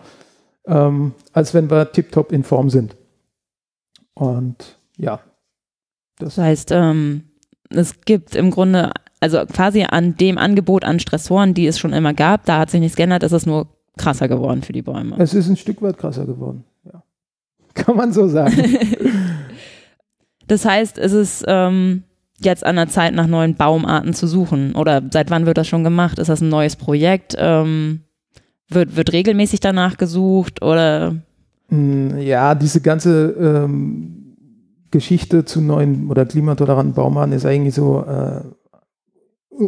ähm, 0.66 1.14
als 1.32 1.54
wenn 1.54 1.70
wir 1.70 1.92
tiptop 1.92 2.32
in 2.32 2.44
Form 2.44 2.72
sind. 2.72 2.96
Und 4.16 4.80
ja. 4.98 5.20
Das, 6.18 6.40
heißt, 6.40 6.72
ähm, 6.72 7.26
es 7.70 8.02
gibt 8.02 8.34
im 8.34 8.50
Grunde, 8.50 8.94
also 9.20 9.46
quasi 9.46 9.86
an 9.88 10.18
dem 10.18 10.40
Angebot 10.40 10.84
an 10.84 11.00
Stressoren, 11.00 11.54
die 11.54 11.68
es 11.68 11.78
schon 11.78 11.94
immer 11.94 12.16
gab, 12.16 12.46
da 12.46 12.58
hat 12.58 12.72
sich 12.72 12.80
nichts 12.80 12.98
geändert, 12.98 13.22
es 13.22 13.32
ist 13.32 13.46
nur 13.46 13.68
krasser 13.96 14.28
geworden 14.28 14.64
für 14.64 14.74
die 14.74 14.82
Bäume. 14.82 15.18
Es 15.20 15.36
ist 15.36 15.50
ein 15.50 15.58
Stück 15.58 15.84
weit 15.84 16.00
krasser 16.00 16.26
geworden, 16.26 16.64
ja. 16.92 17.04
Kann 17.76 17.96
man 17.96 18.12
so 18.12 18.28
sagen. 18.28 18.56
das 20.48 20.66
heißt, 20.66 20.98
es 20.98 21.14
ist 21.14 21.46
ähm, 21.48 22.06
jetzt 22.46 22.66
an 22.66 22.76
der 22.76 22.88
Zeit, 22.88 23.14
nach 23.14 23.28
neuen 23.28 23.56
Baumarten 23.56 24.14
zu 24.14 24.28
suchen? 24.28 24.76
Oder 24.76 25.02
seit 25.12 25.30
wann 25.32 25.46
wird 25.46 25.58
das 25.58 25.68
schon 25.68 25.84
gemacht? 25.84 26.20
Ist 26.20 26.30
das 26.30 26.42
ein 26.42 26.50
neues 26.50 26.76
Projekt? 26.76 27.36
Ähm, 27.38 28.02
wird, 28.70 28.96
wird 28.96 29.14
regelmäßig 29.14 29.60
danach 29.60 29.98
gesucht 29.98 30.62
oder? 30.62 31.16
Mm, 31.70 32.18
ja, 32.18 32.56
diese 32.56 32.82
ganze 32.82 33.32
ähm, 33.40 34.36
Geschichte 34.92 35.46
zu 35.46 35.62
neuen 35.62 36.10
oder 36.10 36.26
klimatoleranten 36.26 36.94
Baumarten 36.94 37.34
ist 37.34 37.46
eigentlich 37.46 37.76
so 37.76 38.04
äh, 38.06 38.42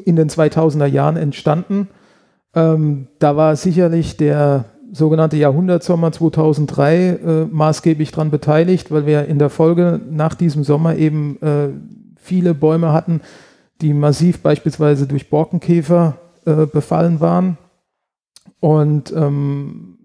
in 0.06 0.16
den 0.16 0.30
2000er 0.30 0.86
Jahren 0.86 1.18
entstanden. 1.18 1.90
Ähm, 2.56 3.08
da 3.20 3.36
war 3.36 3.56
sicherlich 3.56 4.18
der 4.18 4.66
sogenannte 4.92 5.38
Jahrhundertsommer 5.38 6.12
2003 6.12 6.96
äh, 6.96 7.46
maßgeblich 7.50 8.12
daran 8.12 8.30
beteiligt, 8.30 8.92
weil 8.92 9.06
wir 9.06 9.26
in 9.26 9.40
der 9.40 9.50
Folge 9.50 10.02
nach 10.10 10.36
diesem 10.36 10.64
Sommer 10.64 10.96
eben 10.96 11.42
äh, 11.42 11.70
viele 12.22 12.54
Bäume 12.54 12.94
hatten, 12.94 13.22
die 13.82 13.94
massiv 13.94 14.42
beispielsweise 14.42 15.08
durch 15.08 15.30
Borkenkäfer 15.30 16.18
äh, 16.46 16.66
befallen 16.66 17.20
waren. 17.20 17.58
Und 18.60 19.12
ähm, 19.16 19.98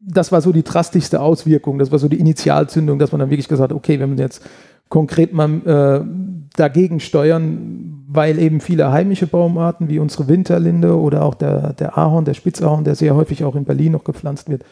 das 0.00 0.32
war 0.32 0.40
so 0.40 0.52
die 0.52 0.62
drastischste 0.62 1.20
Auswirkung, 1.20 1.78
das 1.78 1.90
war 1.92 1.98
so 1.98 2.08
die 2.08 2.20
Initialzündung, 2.20 2.98
dass 2.98 3.12
man 3.12 3.18
dann 3.18 3.30
wirklich 3.30 3.48
gesagt 3.48 3.70
hat, 3.70 3.76
okay, 3.76 4.00
wenn 4.00 4.16
wir 4.16 4.24
jetzt 4.24 4.42
konkret 4.88 5.34
mal 5.34 5.50
äh, 5.66 6.48
dagegen 6.56 7.00
steuern, 7.00 8.04
weil 8.08 8.38
eben 8.38 8.60
viele 8.60 8.90
heimische 8.90 9.26
Baumarten 9.26 9.88
wie 9.88 9.98
unsere 9.98 10.28
Winterlinde 10.28 10.98
oder 10.98 11.24
auch 11.24 11.34
der, 11.34 11.74
der 11.74 11.98
Ahorn, 11.98 12.24
der 12.24 12.34
Spitzahorn, 12.34 12.84
der 12.84 12.94
sehr 12.94 13.14
häufig 13.14 13.44
auch 13.44 13.54
in 13.54 13.64
Berlin 13.64 13.92
noch 13.92 14.04
gepflanzt 14.04 14.48
wird, 14.48 14.64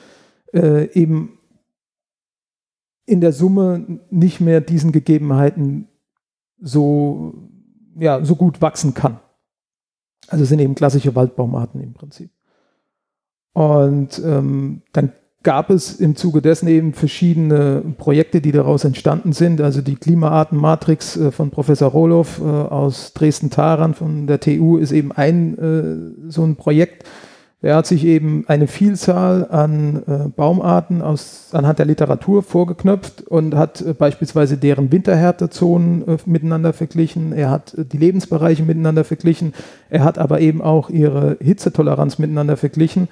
äh, 0.55 0.91
eben 0.93 1.39
in 3.05 3.21
der 3.21 3.33
Summe 3.33 4.01
nicht 4.11 4.41
mehr 4.41 4.61
diesen 4.61 4.91
Gegebenheiten 4.91 5.89
so, 6.61 7.35
ja, 7.99 8.25
so 8.25 8.37
gut 8.37 8.61
wachsen 8.61 8.95
kann. 8.95 9.21
Also 10.29 10.45
sind 10.45 10.59
eben 10.59 10.75
klassische 10.75 11.15
Waldbaumarten 11.15 11.81
im 11.81 11.95
Prinzip. 11.95 12.31
Und 13.53 14.21
ähm, 14.25 14.83
dann 14.93 15.13
gab 15.47 15.71
es 15.71 16.01
im 16.01 16.17
Zuge 16.17 16.43
dessen 16.43 16.67
eben 16.67 16.93
verschiedene 16.93 17.81
Projekte, 17.99 18.41
die 18.41 18.51
daraus 18.51 18.85
entstanden 18.85 19.33
sind. 19.33 19.61
Also 19.61 19.81
die 19.81 19.95
Klimaartenmatrix 19.95 21.17
äh, 21.17 21.31
von 21.31 21.51
Professor 21.51 21.89
Roloff 21.89 22.41
äh, 22.41 22.43
aus 22.43 23.13
Dresden-Taran 23.13 23.95
von 23.95 24.27
der 24.27 24.41
TU 24.41 24.77
ist 24.77 24.91
eben 24.91 25.13
ein 25.13 25.57
äh, 25.57 26.31
so 26.31 26.43
ein 26.43 26.57
Projekt, 26.57 27.05
er 27.67 27.75
hat 27.75 27.87
sich 27.89 28.05
eben 28.05 28.45
eine 28.47 28.69
Vielzahl 28.69 29.49
an 29.51 30.03
äh, 30.07 30.29
Baumarten 30.29 31.03
aus, 31.03 31.49
anhand 31.51 31.81
der 31.81 31.87
Literatur 31.87 32.45
vorgeknöpft 32.45 33.23
und 33.27 33.57
hat 33.57 33.81
äh, 33.81 33.93
beispielsweise 33.93 34.57
deren 34.57 34.93
Winterhärtezonen 34.93 36.07
äh, 36.07 36.17
miteinander 36.27 36.73
verglichen. 36.73 37.33
Er 37.33 37.51
hat 37.51 37.75
äh, 37.75 37.85
die 37.85 37.99
Lebensbereiche 37.99 38.63
miteinander 38.63 39.03
verglichen. 39.03 39.53
Er 39.91 40.05
hat 40.05 40.17
aber 40.17 40.41
eben 40.41 40.63
auch 40.63 40.91
ihre 40.91 41.39
Hitzetoleranz 41.41 42.21
miteinander 42.21 42.57
verglichen. 42.57 43.09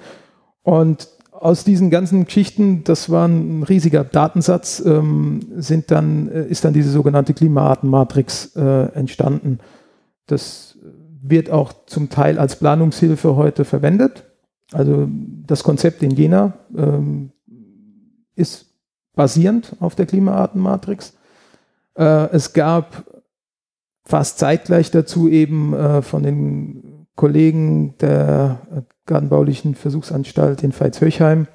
Und 0.63 1.09
aus 1.33 1.65
diesen 1.65 1.89
ganzen 1.89 2.23
Geschichten, 2.23 2.85
das 2.85 3.09
war 3.09 3.27
ein 3.27 3.63
riesiger 3.63 4.05
Datensatz, 4.05 4.81
ähm, 4.85 5.41
sind 5.57 5.91
dann, 5.91 6.29
äh, 6.29 6.45
ist 6.47 6.63
dann 6.63 6.73
diese 6.73 6.91
sogenannte 6.91 7.33
Klimaartenmatrix 7.33 8.55
äh, 8.55 8.93
entstanden. 8.93 9.59
Das 10.27 10.77
wird 11.21 11.49
auch 11.49 11.73
zum 11.87 12.09
Teil 12.09 12.39
als 12.39 12.55
Planungshilfe 12.55 13.35
heute 13.35 13.65
verwendet. 13.65 14.23
Also 14.71 15.07
das 15.45 15.63
Konzept 15.63 16.01
in 16.03 16.11
Jena 16.11 16.53
ähm, 16.75 17.31
ist 18.35 18.65
basierend 19.15 19.75
auf 19.79 19.95
der 19.95 20.05
Klimaartenmatrix. 20.05 21.13
Äh, 21.97 22.29
es 22.31 22.53
gab 22.53 23.05
fast 24.03 24.39
zeitgleich 24.39 24.91
dazu 24.91 25.29
eben 25.29 25.73
äh, 25.73 26.01
von 26.01 26.23
den 26.23 27.07
Kollegen 27.15 27.97
der 27.99 28.59
Gartenbaulichen 29.05 29.75
Versuchsanstalt 29.75 30.63
in 30.63 30.73
Veitshöchheim 30.73 31.47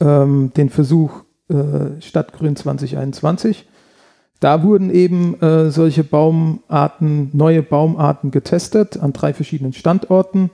ähm, 0.00 0.52
den 0.56 0.70
Versuch 0.70 1.24
äh, 1.48 2.00
Stadtgrün 2.00 2.56
2021. 2.56 3.66
Da 4.40 4.62
wurden 4.62 4.90
eben 4.90 5.40
äh, 5.40 5.70
solche 5.70 6.04
Baumarten, 6.04 7.30
neue 7.32 7.62
Baumarten 7.62 8.30
getestet 8.30 8.96
an 8.96 9.12
drei 9.12 9.34
verschiedenen 9.34 9.72
Standorten 9.72 10.50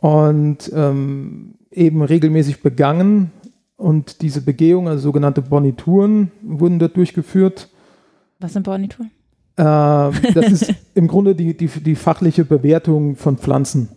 und 0.00 0.70
ähm, 0.74 1.54
eben 1.70 2.02
regelmäßig 2.02 2.62
begangen. 2.62 3.30
Und 3.76 4.20
diese 4.20 4.42
Begehungen, 4.42 4.88
also 4.88 5.02
sogenannte 5.02 5.42
Bonituren, 5.42 6.30
wurden 6.42 6.78
dort 6.78 6.96
durchgeführt. 6.96 7.68
Was 8.38 8.52
sind 8.52 8.64
Bonituren? 8.64 9.10
Äh, 9.56 9.62
das 9.62 10.52
ist 10.52 10.74
im 10.94 11.08
Grunde 11.08 11.34
die, 11.34 11.56
die, 11.56 11.66
die 11.66 11.94
fachliche 11.94 12.44
Bewertung 12.44 13.16
von 13.16 13.38
Pflanzen. 13.38 13.88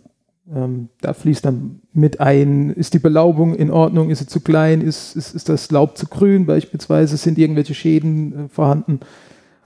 Ähm, 0.52 0.88
da 1.00 1.14
fließt 1.14 1.44
dann 1.44 1.80
mit 1.92 2.20
ein, 2.20 2.70
ist 2.70 2.92
die 2.92 2.98
Belaubung 2.98 3.54
in 3.54 3.70
Ordnung, 3.70 4.10
ist 4.10 4.18
sie 4.18 4.26
zu 4.26 4.40
klein, 4.40 4.82
ist, 4.82 5.16
ist, 5.16 5.34
ist 5.34 5.48
das 5.48 5.70
Laub 5.70 5.96
zu 5.96 6.06
grün 6.06 6.44
beispielsweise, 6.44 7.16
sind 7.16 7.38
irgendwelche 7.38 7.74
Schäden 7.74 8.46
äh, 8.46 8.48
vorhanden. 8.48 9.00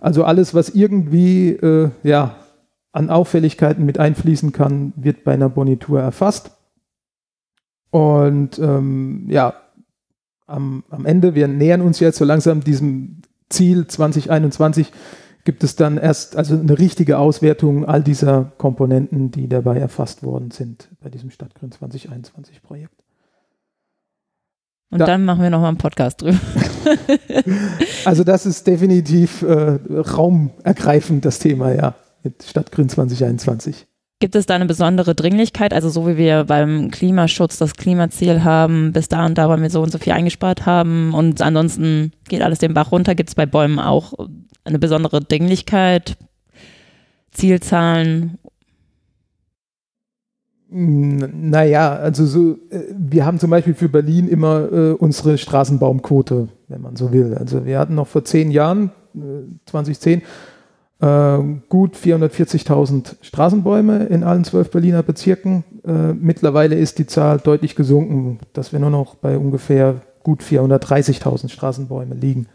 Also 0.01 0.23
alles, 0.23 0.55
was 0.55 0.69
irgendwie 0.71 1.51
äh, 1.51 1.91
ja, 2.05 2.37
an 2.93 3.11
Auffälligkeiten 3.11 3.85
mit 3.85 3.99
einfließen 3.99 4.53
kann, 4.53 4.93
wird 4.97 5.25
bei 5.25 5.35
einer 5.35 5.49
Bonitur 5.49 6.01
erfasst. 6.01 6.53
Und 7.91 8.59
ähm, 8.59 9.27
ja, 9.31 9.55
am, 10.47 10.85
am 10.91 11.07
Ende, 11.07 11.35
wir 11.35 11.49
nähern 11.49 11.81
uns 11.81 12.01
jetzt 12.01 12.19
so 12.19 12.25
langsam 12.25 12.63
diesem 12.63 13.23
Ziel 13.49 13.87
2021 13.87 14.93
gibt 15.45 15.65
es 15.65 15.77
dann 15.77 15.97
erst 15.97 16.37
also 16.37 16.59
eine 16.59 16.79
richtige 16.79 17.19
Auswertung 17.19 17.87
all 17.87 18.03
dieser 18.03 18.53
Komponenten, 18.59 19.31
die 19.31 19.49
dabei 19.49 19.79
erfasst 19.79 20.23
worden 20.23 20.51
sind 20.51 20.89
bei 21.01 21.09
diesem 21.09 21.31
Stadtgrün 21.31 21.73
2021 21.73 22.63
Projekt. 22.63 23.03
Und 24.91 25.01
da, 25.01 25.07
dann 25.07 25.25
machen 25.25 25.43
wir 25.43 25.51
nochmal 25.51 25.69
einen 25.69 25.79
Podcast 25.79 26.23
drüber. 26.23 26.39
also 28.05 28.25
das 28.25 28.47
ist 28.47 28.67
definitiv 28.67 29.43
äh, 29.43 29.79
raumergreifend, 29.91 31.25
das 31.25 31.39
Thema, 31.39 31.75
ja, 31.75 31.95
mit 32.29 32.43
Stadtgrün 32.43 32.89
2021. 32.89 33.87
Gibt 34.21 34.35
es 34.35 34.47
da 34.47 34.55
eine 34.55 34.67
besondere 34.67 35.15
Dringlichkeit? 35.15 35.73
Also 35.73 35.89
so 35.89 36.07
wie 36.09 36.17
wir 36.17 36.45
beim 36.45 36.91
Klimaschutz 36.91 37.57
das 37.57 37.75
Klimaziel 37.75 38.43
haben, 38.43 38.93
bis 38.93 39.09
da 39.09 39.25
und 39.25 39.39
da 39.39 39.49
wollen 39.49 39.63
wir 39.63 39.71
so 39.71 39.81
und 39.81 39.93
so 39.93 39.99
viel 39.99 40.13
eingespart 40.13 40.67
haben 40.67 41.15
und 41.15 41.41
ansonsten 41.41 42.13
geht 42.29 42.43
alles 42.43 42.59
den 42.59 42.75
Bach 42.75 42.91
runter. 42.91 43.15
Gibt 43.15 43.31
es 43.31 43.35
bei 43.35 43.47
Bäumen 43.47 43.79
auch 43.79 44.13
eine 44.65 44.79
besondere 44.79 45.21
Dringlichkeit, 45.21 46.17
Zielzahlen? 47.31 48.39
Naja, 50.71 51.95
also 51.95 52.27
so, 52.27 52.59
äh, 52.71 52.83
wir 52.91 53.25
haben 53.25 53.39
zum 53.39 53.49
Beispiel 53.49 53.73
für 53.73 53.89
Berlin 53.89 54.29
immer 54.29 54.71
äh, 54.71 54.93
unsere 54.93 55.39
Straßenbaumquote, 55.39 56.49
wenn 56.67 56.83
man 56.83 56.97
so 56.97 57.11
will. 57.11 57.35
Also 57.35 57.65
wir 57.65 57.79
hatten 57.79 57.95
noch 57.95 58.09
vor 58.09 58.25
zehn 58.25 58.51
Jahren, 58.51 58.91
äh, 59.15 59.49
2010, 59.65 60.23
äh, 61.01 61.39
gut 61.69 61.97
440.000 61.97 63.17
Straßenbäume 63.23 64.07
in 64.07 64.25
allen 64.25 64.45
zwölf 64.45 64.71
Berliner 64.71 65.03
Bezirken. 65.03 65.65
Äh, 65.87 66.15
mittlerweile 66.15 66.77
ist 66.77 66.99
die 66.99 67.07
Zahl 67.07 67.39
deutlich 67.39 67.77
gesunken, 67.77 68.41
dass 68.53 68.73
wir 68.73 68.81
nur 68.81 68.91
noch 68.91 69.15
bei 69.15 69.39
ungefähr 69.39 70.03
gut 70.23 70.43
430.000 70.43 71.51
Straßenbäume 71.51 72.15
liegen. 72.15 72.49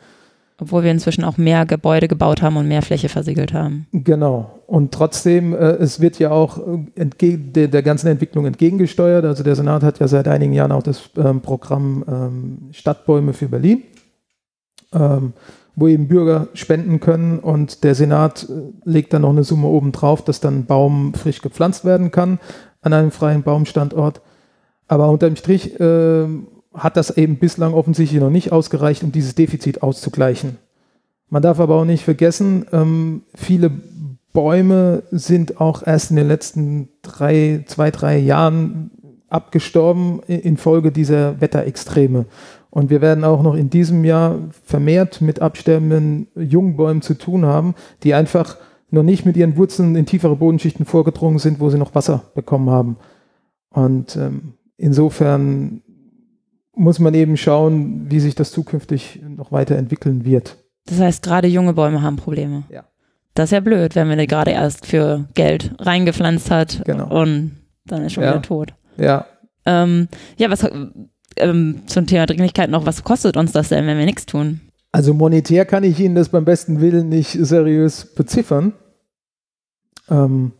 Obwohl 0.60 0.84
wir 0.84 0.92
inzwischen 0.92 1.24
auch 1.24 1.38
mehr 1.38 1.66
Gebäude 1.66 2.08
gebaut 2.08 2.42
haben 2.42 2.58
und 2.58 2.68
mehr 2.68 2.84
Fläche 2.84 3.10
versiegelt 3.10 3.54
haben. 3.54 3.88
Genau. 3.92 4.60
Und 4.68 4.92
trotzdem, 4.94 5.54
äh, 5.54 5.72
es 5.74 6.00
wird 6.00 6.20
ja 6.20 6.32
auch 6.32 6.60
äh, 6.96 7.06
der, 7.06 7.68
der, 7.68 7.82
ganzen 7.82 8.08
Entwicklung 8.08 8.46
entgegengesteuert. 8.46 9.26
Also 9.26 9.44
der 9.44 9.56
Senat 9.56 9.84
hat 9.84 10.00
ja 10.00 10.08
seit 10.08 10.28
einigen 10.28 10.54
Jahren 10.54 10.72
auch 10.72 10.84
das 10.84 11.10
ähm, 11.18 11.42
Programm 11.42 12.04
ähm, 12.08 12.58
Stadtbäume 12.72 13.34
für 13.34 13.48
Berlin. 13.48 13.84
Ähm, 14.94 15.34
wo 15.76 15.88
eben 15.88 16.08
Bürger 16.08 16.48
spenden 16.54 17.00
können 17.00 17.40
und 17.40 17.84
der 17.84 17.96
Senat 17.96 18.48
äh, 18.50 18.90
legt 18.90 19.14
dann 19.14 19.24
noch 19.24 19.32
eine 19.32 19.44
Summe 19.44 19.68
oben 19.68 19.92
drauf, 19.92 20.24
dass 20.24 20.40
dann 20.40 20.60
ein 20.60 20.66
Baum 20.66 21.14
frisch 21.14 21.42
gepflanzt 21.42 21.86
werden 21.86 22.12
kann 22.12 22.40
an 22.82 22.94
einem 22.94 23.12
freien 23.12 23.44
Baumstandort. 23.44 24.22
Aber 24.88 25.10
unterm 25.10 25.36
Strich 25.36 25.80
äh, 25.80 26.28
hat 26.74 26.98
das 26.98 27.18
eben 27.18 27.38
bislang 27.38 27.74
offensichtlich 27.74 28.22
noch 28.22 28.30
nicht 28.30 28.52
ausgereicht, 28.52 29.04
um 29.04 29.12
dieses 29.12 29.36
Defizit 29.36 29.82
auszugleichen. 29.82 30.58
Man 31.30 31.42
darf 31.42 31.60
aber 31.60 31.76
auch 31.76 31.86
nicht 31.86 32.04
vergessen, 32.04 32.66
ähm, 32.72 33.24
viele 33.34 33.72
Bäume 34.34 35.04
sind 35.12 35.62
auch 35.62 35.86
erst 35.86 36.10
in 36.10 36.18
den 36.18 36.28
letzten 36.28 36.90
drei, 37.04 37.64
zwei, 37.68 37.92
drei 37.92 38.18
Jahren 38.18 38.92
abgestorben 39.30 40.22
infolge 40.24 40.92
dieser 40.92 41.40
Wetterextreme. 41.40 42.26
Und 42.74 42.90
wir 42.90 43.02
werden 43.02 43.24
auch 43.24 43.44
noch 43.44 43.54
in 43.54 43.70
diesem 43.70 44.04
Jahr 44.04 44.40
vermehrt 44.64 45.22
mit 45.22 45.44
absterbenden 45.44 46.26
Jungbäumen 46.36 47.04
zu 47.04 47.14
tun 47.14 47.46
haben, 47.46 47.76
die 48.02 48.16
einfach 48.16 48.58
noch 48.90 49.04
nicht 49.04 49.28
mit 49.28 49.38
ihren 49.38 49.58
Wurzeln 49.58 49.96
in 49.96 50.08
tiefere 50.08 50.36
Bodenschichten 50.36 50.88
vorgedrungen 50.88 51.38
sind, 51.38 51.60
wo 51.60 51.70
sie 51.70 51.78
noch 51.78 51.94
Wasser 51.94 52.32
bekommen 52.34 52.72
haben. 52.72 52.98
Und 53.70 54.16
ähm, 54.16 54.54
insofern 54.76 55.84
muss 56.76 56.98
man 56.98 57.14
eben 57.14 57.38
schauen, 57.38 58.10
wie 58.10 58.20
sich 58.20 58.34
das 58.34 58.52
zukünftig 58.52 59.22
noch 59.22 59.52
weiterentwickeln 59.52 60.26
wird. 60.26 60.58
Das 60.88 61.00
heißt, 61.00 61.22
gerade 61.22 61.48
junge 61.48 61.74
Bäume 61.74 62.02
haben 62.02 62.16
Probleme. 62.16 62.64
Ja. 62.72 62.86
Das 63.36 63.46
ist 63.46 63.52
ja 63.52 63.60
blöd, 63.60 63.96
wenn 63.96 64.08
man 64.08 64.18
die 64.18 64.26
gerade 64.26 64.50
erst 64.50 64.88
für 64.88 65.28
Geld 65.36 65.76
reingepflanzt 65.78 66.50
hat 66.50 66.82
genau. 66.86 67.22
und 67.22 67.52
dann 67.86 68.04
ist 68.04 68.14
schon 68.14 68.24
ja. 68.24 68.32
wieder 68.32 68.42
tot. 68.42 68.74
Ja. 68.98 69.28
Ähm, 69.68 70.08
ja, 70.38 70.50
was 70.50 70.68
ähm, 71.38 71.84
zum 71.88 72.08
Thema 72.08 72.26
Dringlichkeit 72.26 72.70
noch, 72.70 72.86
was 72.86 73.04
kostet 73.04 73.38
uns 73.38 73.52
das 73.52 73.70
denn, 73.70 73.86
wenn 73.88 73.98
wir 73.98 74.06
nichts 74.06 74.26
tun? 74.26 74.62
Also 74.92 75.14
monetär 75.14 75.66
kann 75.66 75.84
ich 75.84 76.00
Ihnen 76.00 76.16
das 76.16 76.30
beim 76.30 76.46
besten 76.46 76.80
Willen 76.80 77.10
nicht 77.10 77.32
seriös 77.32 78.14
beziffern. 78.14 78.74
Ähm, 80.10 80.52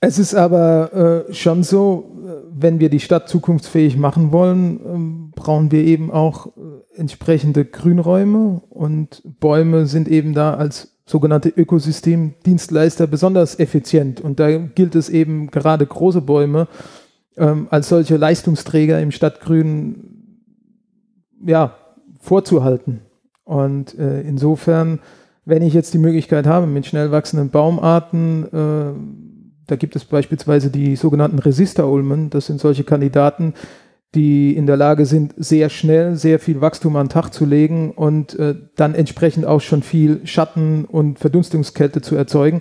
es 0.00 0.18
ist 0.18 0.34
aber 0.34 1.28
äh, 1.28 1.32
schon 1.32 1.62
so, 1.62 2.12
wenn 2.50 2.80
wir 2.80 2.88
die 2.88 2.98
Stadt 2.98 3.28
zukunftsfähig 3.28 3.96
machen 3.96 4.32
wollen, 4.32 4.80
ähm, 4.84 5.32
brauchen 5.34 5.70
wir 5.70 5.84
eben 5.84 6.10
auch 6.10 6.48
äh, 6.48 6.50
entsprechende 6.96 7.64
Grünräume 7.64 8.62
und 8.68 9.22
Bäume 9.38 9.86
sind 9.86 10.08
eben 10.08 10.34
da 10.34 10.54
als 10.54 10.96
sogenannte 11.06 11.50
Ökosystemdienstleister 11.50 13.06
besonders 13.06 13.58
effizient. 13.58 14.20
Und 14.20 14.40
da 14.40 14.56
gilt 14.58 14.94
es 14.94 15.08
eben 15.08 15.50
gerade 15.52 15.86
große 15.86 16.20
Bäume 16.20 16.68
ähm, 17.36 17.68
als 17.70 17.88
solche 17.88 18.16
Leistungsträger 18.16 19.00
im 19.00 19.10
Stadtgrün 19.10 20.12
ja, 21.44 21.76
vorzuhalten. 22.20 23.00
Und 23.44 23.98
äh, 23.98 24.20
insofern, 24.22 25.00
wenn 25.44 25.62
ich 25.62 25.74
jetzt 25.74 25.94
die 25.94 25.98
Möglichkeit 25.98 26.46
habe, 26.46 26.66
mit 26.66 26.86
schnell 26.86 27.10
wachsenden 27.10 27.50
Baumarten, 27.50 28.46
äh, 28.46 29.66
da 29.66 29.76
gibt 29.76 29.96
es 29.96 30.04
beispielsweise 30.04 30.70
die 30.70 30.96
sogenannten 30.96 31.38
Resisterulmen, 31.38 32.30
das 32.30 32.46
sind 32.46 32.60
solche 32.60 32.84
Kandidaten, 32.84 33.54
die 34.14 34.54
in 34.54 34.66
der 34.66 34.76
Lage 34.76 35.06
sind, 35.06 35.34
sehr 35.38 35.70
schnell 35.70 36.16
sehr 36.16 36.38
viel 36.38 36.60
Wachstum 36.60 36.96
an 36.96 37.06
den 37.06 37.12
Tag 37.12 37.30
zu 37.30 37.46
legen 37.46 37.92
und 37.92 38.38
äh, 38.38 38.54
dann 38.76 38.94
entsprechend 38.94 39.46
auch 39.46 39.60
schon 39.62 39.82
viel 39.82 40.20
Schatten 40.26 40.84
und 40.84 41.18
Verdunstungskälte 41.18 42.02
zu 42.02 42.14
erzeugen 42.14 42.60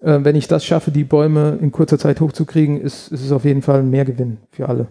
äh, 0.00 0.18
wenn 0.22 0.36
ich 0.36 0.48
das 0.48 0.64
schaffe, 0.64 0.90
die 0.90 1.04
Bäume 1.04 1.58
in 1.60 1.72
kurzer 1.72 1.98
Zeit 1.98 2.20
hochzukriegen, 2.20 2.80
ist, 2.80 3.08
ist 3.12 3.24
es 3.24 3.32
auf 3.32 3.44
jeden 3.44 3.62
Fall 3.62 3.80
ein 3.80 3.90
Mehrgewinn 3.90 4.38
für 4.50 4.68
alle. 4.68 4.88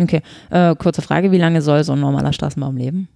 Okay, 0.00 0.22
äh, 0.50 0.74
kurze 0.76 1.02
Frage, 1.02 1.32
wie 1.32 1.38
lange 1.38 1.60
soll 1.60 1.84
so 1.84 1.92
ein 1.92 2.00
normaler 2.00 2.32
Straßenbaum 2.32 2.76
leben? 2.76 3.08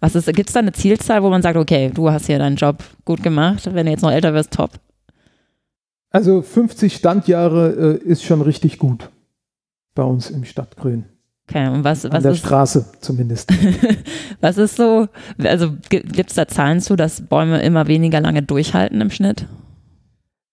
Was 0.00 0.14
ist, 0.14 0.26
gibt 0.34 0.50
es 0.50 0.52
da 0.52 0.60
eine 0.60 0.72
Zielzahl, 0.72 1.22
wo 1.22 1.30
man 1.30 1.40
sagt, 1.40 1.56
okay, 1.56 1.90
du 1.92 2.10
hast 2.10 2.26
hier 2.26 2.38
deinen 2.38 2.56
Job 2.56 2.84
gut 3.06 3.22
gemacht, 3.22 3.66
wenn 3.72 3.86
du 3.86 3.92
jetzt 3.92 4.02
noch 4.02 4.12
älter 4.12 4.34
wirst, 4.34 4.52
top? 4.52 4.72
Also 6.10 6.42
50 6.42 6.94
Standjahre 6.94 8.00
äh, 8.04 8.06
ist 8.06 8.22
schon 8.22 8.42
richtig 8.42 8.78
gut 8.78 9.08
bei 9.94 10.02
uns 10.02 10.30
im 10.30 10.44
Stadtgrün. 10.44 11.06
Okay, 11.48 11.68
und 11.68 11.84
was, 11.84 12.04
was 12.04 12.12
An 12.12 12.22
der 12.22 12.32
ist, 12.32 12.38
Straße 12.38 12.84
zumindest. 13.00 13.52
was 14.40 14.56
ist 14.56 14.76
so, 14.76 15.08
also 15.42 15.72
gibt 15.88 16.30
es 16.30 16.36
da 16.36 16.48
Zahlen 16.48 16.80
zu, 16.80 16.96
dass 16.96 17.20
Bäume 17.20 17.62
immer 17.62 17.86
weniger 17.86 18.20
lange 18.20 18.42
durchhalten 18.42 19.00
im 19.00 19.10
Schnitt? 19.10 19.46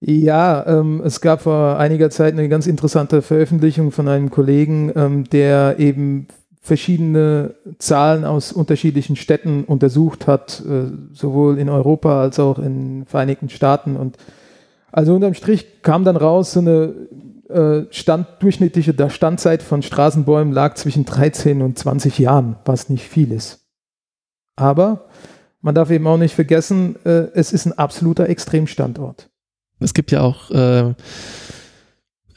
Ja, 0.01 0.65
ähm, 0.65 1.01
es 1.05 1.21
gab 1.21 1.41
vor 1.43 1.77
einiger 1.77 2.09
Zeit 2.09 2.33
eine 2.33 2.49
ganz 2.49 2.65
interessante 2.67 3.21
Veröffentlichung 3.21 3.91
von 3.91 4.07
einem 4.07 4.31
Kollegen, 4.31 4.91
ähm, 4.95 5.23
der 5.25 5.75
eben 5.79 6.27
verschiedene 6.59 7.55
Zahlen 7.79 8.25
aus 8.25 8.51
unterschiedlichen 8.51 9.15
Städten 9.15 9.63
untersucht 9.63 10.27
hat, 10.27 10.63
äh, 10.67 10.91
sowohl 11.13 11.57
in 11.57 11.69
Europa 11.69 12.21
als 12.21 12.39
auch 12.39 12.59
in 12.59 13.05
Vereinigten 13.05 13.49
Staaten. 13.49 13.95
Und 13.95 14.17
also 14.91 15.15
unterm 15.15 15.33
Strich 15.33 15.81
kam 15.81 16.03
dann 16.03 16.17
raus, 16.17 16.53
so 16.53 16.59
eine 16.59 16.93
äh, 17.49 17.85
Stand, 17.91 18.27
durchschnittliche 18.39 18.93
Standzeit 19.09 19.63
von 19.63 19.81
Straßenbäumen 19.81 20.53
lag 20.53 20.75
zwischen 20.75 21.05
13 21.05 21.61
und 21.61 21.77
20 21.77 22.19
Jahren, 22.19 22.55
was 22.65 22.89
nicht 22.89 23.07
viel 23.07 23.31
ist. 23.31 23.65
Aber 24.55 25.07
man 25.61 25.75
darf 25.75 25.91
eben 25.91 26.07
auch 26.07 26.17
nicht 26.17 26.35
vergessen, 26.35 26.95
äh, 27.05 27.27
es 27.33 27.53
ist 27.53 27.65
ein 27.65 27.77
absoluter 27.77 28.29
Extremstandort. 28.29 29.29
Es 29.79 29.93
gibt 29.93 30.11
ja 30.11 30.21
auch 30.21 30.51
äh, 30.51 30.93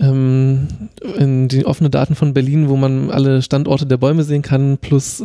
ähm, 0.00 0.68
die 1.48 1.66
offenen 1.66 1.90
Daten 1.90 2.14
von 2.14 2.34
Berlin, 2.34 2.68
wo 2.68 2.76
man 2.76 3.10
alle 3.10 3.42
Standorte 3.42 3.86
der 3.86 3.96
Bäume 3.98 4.24
sehen 4.24 4.42
kann, 4.42 4.78
plus 4.78 5.20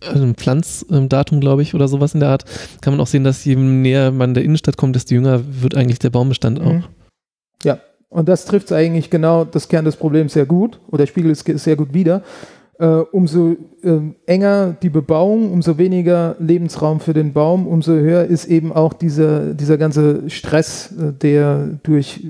äh, 0.00 0.18
ein 0.18 0.34
Pflanzdatum, 0.34 1.40
glaube 1.40 1.62
ich, 1.62 1.74
oder 1.74 1.88
sowas 1.88 2.14
in 2.14 2.20
der 2.20 2.30
Art, 2.30 2.44
kann 2.80 2.92
man 2.92 3.00
auch 3.00 3.06
sehen, 3.06 3.24
dass 3.24 3.44
je 3.44 3.56
näher 3.56 4.10
man 4.10 4.34
der 4.34 4.44
Innenstadt 4.44 4.76
kommt, 4.76 4.96
desto 4.96 5.14
jünger 5.14 5.40
wird 5.62 5.74
eigentlich 5.74 5.98
der 5.98 6.10
Baumbestand 6.10 6.60
auch. 6.60 6.72
Mhm. 6.72 6.84
Ja, 7.64 7.78
und 8.08 8.28
das 8.28 8.44
trifft 8.44 8.72
eigentlich 8.72 9.10
genau 9.10 9.44
das 9.44 9.68
Kern 9.68 9.84
des 9.84 9.96
Problems 9.96 10.32
sehr 10.32 10.46
gut 10.46 10.80
oder 10.90 11.06
spiegelt 11.06 11.36
es 11.46 11.64
sehr 11.64 11.76
gut 11.76 11.92
wider. 11.92 12.22
Äh, 12.78 12.86
umso 12.86 13.56
äh, 13.82 14.00
enger 14.26 14.76
die 14.80 14.88
Bebauung, 14.88 15.52
umso 15.52 15.78
weniger 15.78 16.36
Lebensraum 16.38 17.00
für 17.00 17.12
den 17.12 17.32
Baum, 17.32 17.66
umso 17.66 17.92
höher 17.92 18.24
ist 18.24 18.44
eben 18.44 18.72
auch 18.72 18.92
dieser, 18.92 19.52
dieser 19.52 19.78
ganze 19.78 20.30
Stress, 20.30 20.92
äh, 20.92 21.12
der 21.12 21.80
durch 21.82 22.24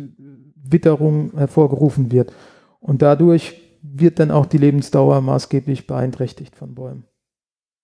Witterung 0.57 1.33
hervorgerufen 1.37 2.11
wird. 2.11 2.33
Und 2.81 3.03
dadurch 3.03 3.61
wird 3.83 4.19
dann 4.19 4.31
auch 4.31 4.47
die 4.47 4.59
Lebensdauer 4.59 5.21
maßgeblich 5.21 5.87
beeinträchtigt 5.87 6.57
von 6.57 6.75
Bäumen. 6.75 7.05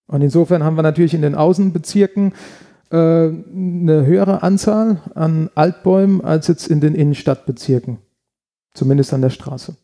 Und 0.06 0.22
insofern 0.22 0.62
haben 0.62 0.76
wir 0.76 0.82
natürlich 0.82 1.14
in 1.14 1.22
den 1.22 1.34
Außenbezirken 1.34 2.32
äh, 2.90 2.96
eine 2.96 4.06
höhere 4.06 4.42
Anzahl 4.42 5.00
an 5.14 5.50
Altbäumen 5.54 6.22
als 6.22 6.48
jetzt 6.48 6.68
in 6.68 6.80
den 6.80 6.94
Innenstadtbezirken. 6.94 7.98
Zumindest 8.74 9.14
an 9.14 9.22
der 9.22 9.30
Straße. 9.30 9.76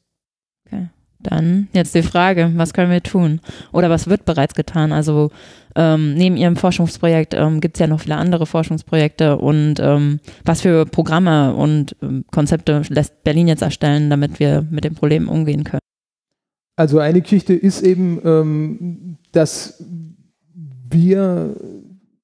Okay. 0.66 0.88
Dann 1.22 1.68
jetzt 1.72 1.94
die 1.94 2.02
Frage, 2.02 2.50
was 2.56 2.72
können 2.72 2.90
wir 2.90 3.02
tun? 3.02 3.40
Oder 3.72 3.90
was 3.90 4.08
wird 4.08 4.24
bereits 4.24 4.54
getan? 4.54 4.90
Also 4.90 5.30
ähm, 5.76 6.14
neben 6.14 6.36
Ihrem 6.36 6.56
Forschungsprojekt 6.56 7.34
ähm, 7.34 7.60
gibt 7.60 7.76
es 7.76 7.80
ja 7.80 7.86
noch 7.86 8.00
viele 8.00 8.16
andere 8.16 8.46
Forschungsprojekte 8.46 9.36
und 9.36 9.80
ähm, 9.80 10.20
was 10.44 10.62
für 10.62 10.86
Programme 10.86 11.54
und 11.54 11.94
ähm, 12.02 12.24
Konzepte 12.30 12.82
lässt 12.88 13.22
Berlin 13.22 13.48
jetzt 13.48 13.62
erstellen, 13.62 14.08
damit 14.08 14.40
wir 14.40 14.66
mit 14.70 14.84
dem 14.84 14.94
Problem 14.94 15.28
umgehen 15.28 15.64
können? 15.64 15.80
Also 16.76 16.98
eine 16.98 17.20
Geschichte 17.20 17.52
ist 17.52 17.82
eben, 17.82 18.20
ähm, 18.24 19.18
dass 19.32 19.84
wir 20.90 21.54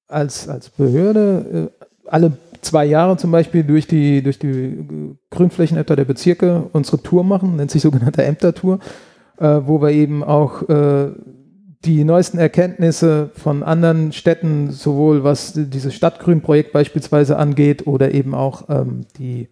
als, 0.07 0.47
als 0.47 0.69
Behörde 0.69 1.71
äh, 1.81 1.85
alle 2.07 2.37
zwei 2.61 2.85
Jahre 2.85 3.17
zum 3.17 3.31
Beispiel 3.31 3.63
durch 3.63 3.87
die, 3.87 4.21
durch 4.21 4.39
die 4.39 5.15
Grünflächenämter 5.29 5.95
der 5.95 6.05
Bezirke 6.05 6.63
unsere 6.73 7.01
Tour 7.01 7.23
machen, 7.23 7.55
nennt 7.55 7.71
sich 7.71 7.81
sogenannte 7.81 8.23
Ämtertour, 8.23 8.79
äh, 9.39 9.61
wo 9.63 9.81
wir 9.81 9.91
eben 9.91 10.23
auch 10.23 10.67
äh, 10.69 11.11
die 11.85 12.03
neuesten 12.03 12.37
Erkenntnisse 12.37 13.29
von 13.35 13.63
anderen 13.63 14.11
Städten, 14.11 14.71
sowohl 14.71 15.23
was 15.23 15.53
dieses 15.55 15.93
Stadtgrünprojekt 15.93 16.73
beispielsweise 16.73 17.37
angeht 17.37 17.85
oder 17.87 18.13
eben 18.13 18.33
auch 18.33 18.67
ähm, 18.69 19.05
die, 19.17 19.49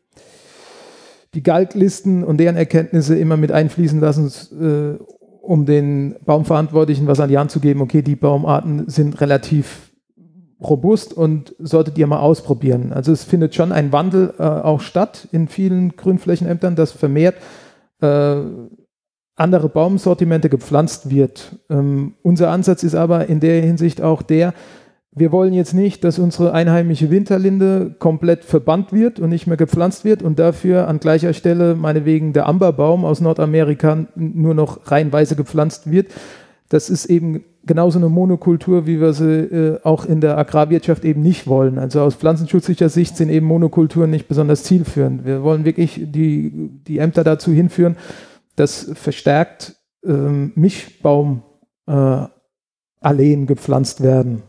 die 1.34 1.44
Galtlisten 1.44 2.24
und 2.24 2.38
deren 2.38 2.56
Erkenntnisse 2.56 3.18
immer 3.18 3.38
mit 3.38 3.52
einfließen 3.52 4.00
lassen, 4.00 4.32
äh, 4.60 5.04
um 5.46 5.66
den 5.66 6.16
Baumverantwortlichen 6.26 7.08
was 7.08 7.20
an 7.20 7.30
die 7.30 7.38
Hand 7.38 7.52
zu 7.52 7.60
geben, 7.60 7.82
okay, 7.82 8.02
die 8.02 8.16
Baumarten 8.16 8.90
sind 8.90 9.22
relativ 9.22 9.92
robust 10.62 11.14
und 11.14 11.56
solltet 11.60 11.98
ihr 11.98 12.08
mal 12.08 12.20
ausprobieren. 12.20 12.94
Also 12.94 13.12
es 13.12 13.24
findet 13.24 13.56
schon 13.56 13.72
ein 13.72 13.92
Wandel 13.92 14.34
äh, 14.40 14.44
auch 14.44 14.82
statt 14.82 15.28
in 15.32 15.48
vielen 15.48 15.96
Grünflächenämtern, 15.96 16.76
dass 16.76 16.92
vermehrt 16.92 17.36
äh, 18.02 18.38
andere 19.36 19.70
Baumsortimente 19.70 20.50
gepflanzt 20.50 21.10
wird. 21.10 21.58
Ähm, 21.70 22.16
unser 22.24 22.52
Ansatz 22.52 22.84
ist 22.84 22.96
aber 22.96 23.28
in 23.28 23.40
der 23.40 23.62
Hinsicht 23.62 24.02
auch 24.02 24.22
der, 24.22 24.54
wir 25.18 25.32
wollen 25.32 25.54
jetzt 25.54 25.74
nicht, 25.74 26.04
dass 26.04 26.20
unsere 26.20 26.52
einheimische 26.52 27.10
Winterlinde 27.10 27.96
komplett 28.00 28.44
verbannt 28.44 28.92
wird 28.92 29.20
und 29.20 29.30
nicht 29.30 29.48
mehr 29.48 29.56
gepflanzt 29.56 30.04
wird 30.04 30.22
und 30.22 30.40
dafür 30.40 30.90
an 30.90 31.00
gleicher 31.00 31.34
Stelle 31.34 31.76
meinetwegen 31.76 32.34
der 32.34 32.48
Amberbaum 32.48 33.06
aus 33.06 33.22
Nordamerika 33.22 34.08
nur 34.16 34.54
noch 34.54 34.92
reihenweise 34.92 35.38
gepflanzt 35.38 35.90
wird. 35.90 36.08
Das 36.68 36.90
ist 36.90 37.06
eben 37.06 37.46
genauso 37.66 37.98
eine 37.98 38.10
Monokultur, 38.10 38.88
wie 38.88 39.00
wir 39.00 39.14
sie 39.14 39.40
äh, 39.40 39.80
auch 39.84 40.06
in 40.06 40.20
der 40.20 40.38
Agrarwirtschaft 40.38 41.06
eben 41.06 41.22
nicht 41.22 41.48
wollen. 41.48 41.80
Also 41.80 42.02
aus 42.02 42.16
pflanzenschutzlicher 42.16 42.90
Sicht 42.90 43.16
sind 43.16 43.30
eben 43.30 43.46
Monokulturen 43.46 44.10
nicht 44.10 44.28
besonders 44.28 44.64
zielführend. 44.64 45.26
Wir 45.26 45.44
wollen 45.44 45.64
wirklich 45.64 46.02
die, 46.04 46.72
die 46.86 46.98
Ämter 46.98 47.24
dazu 47.24 47.52
hinführen, 47.52 47.96
dass 48.58 48.92
verstärkt 48.94 49.76
ähm, 50.06 50.52
Mischbaumalleen 50.56 51.44
äh, 53.08 53.46
gepflanzt 53.46 54.04
werden, 54.04 54.44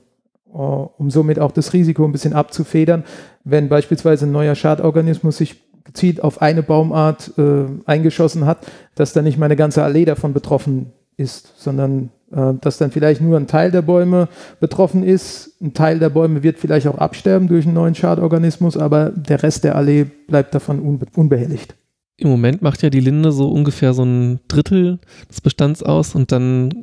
um 0.57 1.11
somit 1.11 1.39
auch 1.39 1.53
das 1.53 1.73
Risiko 1.73 2.05
ein 2.05 2.13
bisschen 2.13 2.33
abzufedern, 2.33 3.05
wenn 3.45 3.69
beispielsweise 3.69 4.27
ein 4.27 4.33
neuer 4.33 4.55
Schadorganismus 4.55 5.37
sich 5.37 5.57
gezielt 5.85 6.23
auf 6.23 6.43
eine 6.43 6.63
Baumart 6.63 7.33
äh, 7.39 7.67
eingeschossen 7.85 8.45
hat, 8.45 8.67
dass 8.97 9.13
dann 9.13 9.25
nicht 9.25 9.39
meine 9.39 9.57
ganze 9.57 9.85
Allee 9.85 10.05
davon 10.05 10.33
betroffen 10.33 10.93
ist, 11.17 11.53
sondern 11.57 12.11
äh, 12.33 12.55
dass 12.61 12.79
dann 12.79 12.91
vielleicht 12.91 13.21
nur 13.21 13.37
ein 13.37 13.47
Teil 13.47 13.71
der 13.71 13.83
Bäume 13.83 14.29
betroffen 14.59 15.05
ist. 15.05 15.61
Ein 15.63 15.75
Teil 15.75 15.99
der 15.99 16.11
Bäume 16.11 16.43
wird 16.43 16.59
vielleicht 16.59 16.89
auch 16.89 16.99
absterben 16.99 17.49
durch 17.49 17.67
einen 17.67 17.75
neuen 17.75 17.95
Schadorganismus, 17.95 18.77
aber 18.77 19.11
der 19.11 19.43
Rest 19.43 19.65
der 19.65 19.77
Allee 19.77 20.07
bleibt 20.27 20.55
davon 20.55 20.81
unbe 20.81 21.07
unbehelligt. 21.15 21.77
Im 22.19 22.31
Moment 22.31 22.63
macht 22.63 22.83
ja 22.83 22.91
die 22.91 23.01
Linde 23.01 23.31
so 23.31 23.49
ungefähr 23.51 23.93
so 23.95 24.03
ein 24.03 24.41
Drittel 24.49 24.99
des 25.31 25.41
Bestands 25.41 25.83
aus 25.83 26.15
und 26.15 26.33
dann 26.33 26.75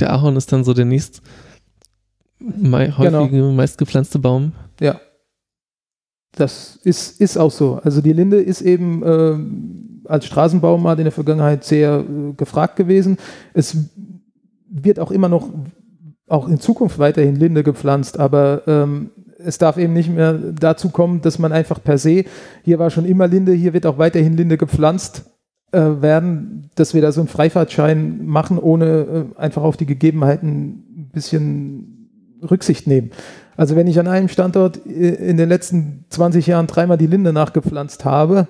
der 0.00 0.12
Ahorn 0.12 0.36
ist 0.36 0.52
dann 0.52 0.64
so 0.64 0.74
der 0.74 0.84
nächst 0.84 1.22
häufige, 2.40 3.28
genau. 3.28 3.52
meistgepflanzte 3.52 4.18
Baum. 4.18 4.52
Ja. 4.80 5.00
Das 6.32 6.76
ist, 6.84 7.20
ist 7.20 7.36
auch 7.36 7.50
so. 7.50 7.80
Also 7.82 8.00
die 8.00 8.12
Linde 8.12 8.40
ist 8.40 8.60
eben 8.60 9.02
äh, 9.02 10.08
als 10.08 10.26
Straßenbaumart 10.26 10.98
in 10.98 11.04
der 11.04 11.12
Vergangenheit 11.12 11.64
sehr 11.64 12.00
äh, 12.00 12.32
gefragt 12.34 12.76
gewesen. 12.76 13.18
Es 13.54 13.76
wird 14.68 15.00
auch 15.00 15.10
immer 15.10 15.28
noch, 15.28 15.48
auch 16.28 16.48
in 16.48 16.60
Zukunft 16.60 16.98
weiterhin 16.98 17.36
Linde 17.36 17.64
gepflanzt, 17.64 18.18
aber 18.18 18.62
ähm, 18.66 19.10
es 19.38 19.58
darf 19.58 19.78
eben 19.78 19.92
nicht 19.92 20.10
mehr 20.10 20.34
dazu 20.34 20.90
kommen, 20.90 21.22
dass 21.22 21.38
man 21.38 21.52
einfach 21.52 21.82
per 21.82 21.98
se, 21.98 22.24
hier 22.62 22.78
war 22.78 22.90
schon 22.90 23.04
immer 23.04 23.28
Linde, 23.28 23.52
hier 23.52 23.72
wird 23.72 23.86
auch 23.86 23.98
weiterhin 23.98 24.36
Linde 24.36 24.58
gepflanzt 24.58 25.30
äh, 25.72 25.78
werden, 25.78 26.70
dass 26.74 26.94
wir 26.94 27.02
da 27.02 27.12
so 27.12 27.20
einen 27.20 27.28
Freifahrtschein 27.28 28.26
machen, 28.26 28.58
ohne 28.58 28.86
äh, 29.36 29.40
einfach 29.40 29.62
auf 29.62 29.76
die 29.76 29.86
Gegebenheiten 29.86 30.84
ein 30.96 31.10
bisschen 31.12 31.97
Rücksicht 32.42 32.86
nehmen. 32.86 33.10
Also 33.56 33.74
wenn 33.74 33.86
ich 33.86 33.98
an 33.98 34.06
einem 34.06 34.28
Standort 34.28 34.86
äh, 34.86 35.14
in 35.14 35.36
den 35.36 35.48
letzten 35.48 36.04
20 36.10 36.46
Jahren 36.46 36.66
dreimal 36.66 36.98
die 36.98 37.06
Linde 37.06 37.32
nachgepflanzt 37.32 38.04
habe, 38.04 38.48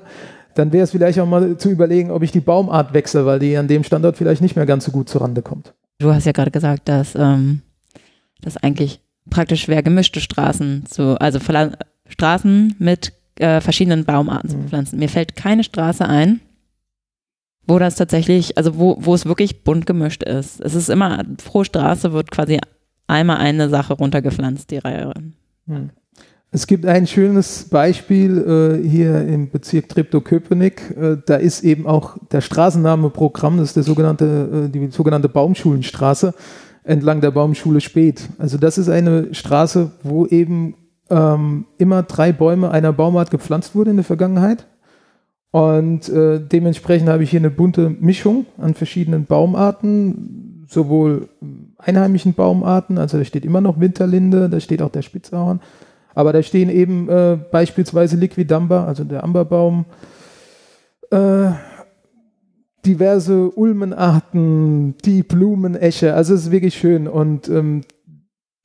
dann 0.54 0.72
wäre 0.72 0.84
es 0.84 0.90
vielleicht 0.90 1.18
auch 1.20 1.26
mal 1.26 1.56
zu 1.56 1.70
überlegen, 1.70 2.10
ob 2.10 2.22
ich 2.22 2.32
die 2.32 2.40
Baumart 2.40 2.92
wechsle, 2.92 3.24
weil 3.24 3.38
die 3.38 3.56
an 3.56 3.68
dem 3.68 3.84
Standort 3.84 4.16
vielleicht 4.16 4.42
nicht 4.42 4.56
mehr 4.56 4.66
ganz 4.66 4.84
so 4.84 4.90
gut 4.90 5.08
zurande 5.08 5.40
kommt. 5.40 5.72
Du 5.98 6.12
hast 6.12 6.26
ja 6.26 6.32
gerade 6.32 6.50
gesagt, 6.50 6.88
dass 6.88 7.14
ähm, 7.14 7.62
das 8.40 8.56
eigentlich 8.56 9.00
praktisch 9.30 9.62
schwer 9.62 9.82
gemischte 9.82 10.20
Straßen 10.20 10.84
zu, 10.86 11.20
also 11.20 11.38
Straßen 12.08 12.74
mit 12.78 13.12
äh, 13.36 13.60
verschiedenen 13.60 14.04
Baumarten 14.04 14.50
mhm. 14.50 14.62
zu 14.62 14.68
pflanzen. 14.68 14.98
Mir 14.98 15.08
fällt 15.08 15.36
keine 15.36 15.64
Straße 15.64 16.06
ein, 16.06 16.40
wo 17.66 17.78
das 17.78 17.96
tatsächlich, 17.96 18.56
also 18.58 18.78
wo, 18.78 18.96
wo 19.00 19.14
es 19.14 19.26
wirklich 19.26 19.62
bunt 19.62 19.86
gemischt 19.86 20.22
ist. 20.22 20.60
Es 20.60 20.74
ist 20.74 20.88
immer, 20.88 21.22
pro 21.44 21.64
Straße 21.64 22.12
wird 22.12 22.30
quasi 22.30 22.58
einmal 23.08 23.38
eine 23.38 23.68
Sache 23.68 23.94
runtergepflanzt, 23.94 24.70
die 24.70 24.78
Reihe. 24.78 25.12
Mhm. 25.66 25.90
Es 26.50 26.66
gibt 26.66 26.86
ein 26.86 27.06
schönes 27.06 27.64
Beispiel 27.64 28.80
äh, 28.82 28.88
hier 28.88 29.20
im 29.26 29.50
Bezirk 29.50 29.90
Treptow-Köpenick. 29.90 30.96
Äh, 30.96 31.16
da 31.26 31.36
ist 31.36 31.62
eben 31.62 31.86
auch 31.86 32.16
der 32.32 32.40
Straßennahmeprogramm, 32.40 33.58
das 33.58 33.68
ist 33.68 33.76
der 33.76 33.82
sogenannte, 33.82 34.66
äh, 34.66 34.68
die 34.70 34.86
sogenannte 34.90 35.28
Baumschulenstraße 35.28 36.32
entlang 36.84 37.20
der 37.20 37.32
Baumschule 37.32 37.82
Spät. 37.82 38.30
Also 38.38 38.56
das 38.56 38.78
ist 38.78 38.88
eine 38.88 39.34
Straße, 39.34 39.90
wo 40.02 40.24
eben 40.24 40.74
ähm, 41.10 41.66
immer 41.76 42.02
drei 42.02 42.32
Bäume 42.32 42.70
einer 42.70 42.94
Baumart 42.94 43.30
gepflanzt 43.30 43.74
wurden 43.74 43.90
in 43.90 43.96
der 43.96 44.04
Vergangenheit. 44.04 44.66
Und 45.50 46.08
äh, 46.08 46.40
dementsprechend 46.40 47.10
habe 47.10 47.24
ich 47.24 47.30
hier 47.30 47.40
eine 47.40 47.50
bunte 47.50 47.90
Mischung 47.90 48.46
an 48.56 48.72
verschiedenen 48.72 49.26
Baumarten, 49.26 50.64
sowohl 50.66 51.28
einheimischen 51.78 52.34
Baumarten, 52.34 52.98
also 52.98 53.18
da 53.18 53.24
steht 53.24 53.44
immer 53.44 53.60
noch 53.60 53.80
Winterlinde, 53.80 54.48
da 54.48 54.60
steht 54.60 54.82
auch 54.82 54.90
der 54.90 55.02
Spitzahorn, 55.02 55.60
aber 56.14 56.32
da 56.32 56.42
stehen 56.42 56.68
eben 56.68 57.08
äh, 57.08 57.38
beispielsweise 57.50 58.16
Liquidamba, 58.16 58.84
also 58.84 59.04
der 59.04 59.22
Amberbaum, 59.22 59.84
äh, 61.10 61.50
diverse 62.84 63.50
Ulmenarten, 63.50 64.96
die 65.04 65.22
Blumenesche. 65.22 66.14
Also 66.14 66.34
es 66.34 66.46
ist 66.46 66.50
wirklich 66.50 66.74
schön 66.74 67.06
und 67.06 67.48
ähm, 67.48 67.82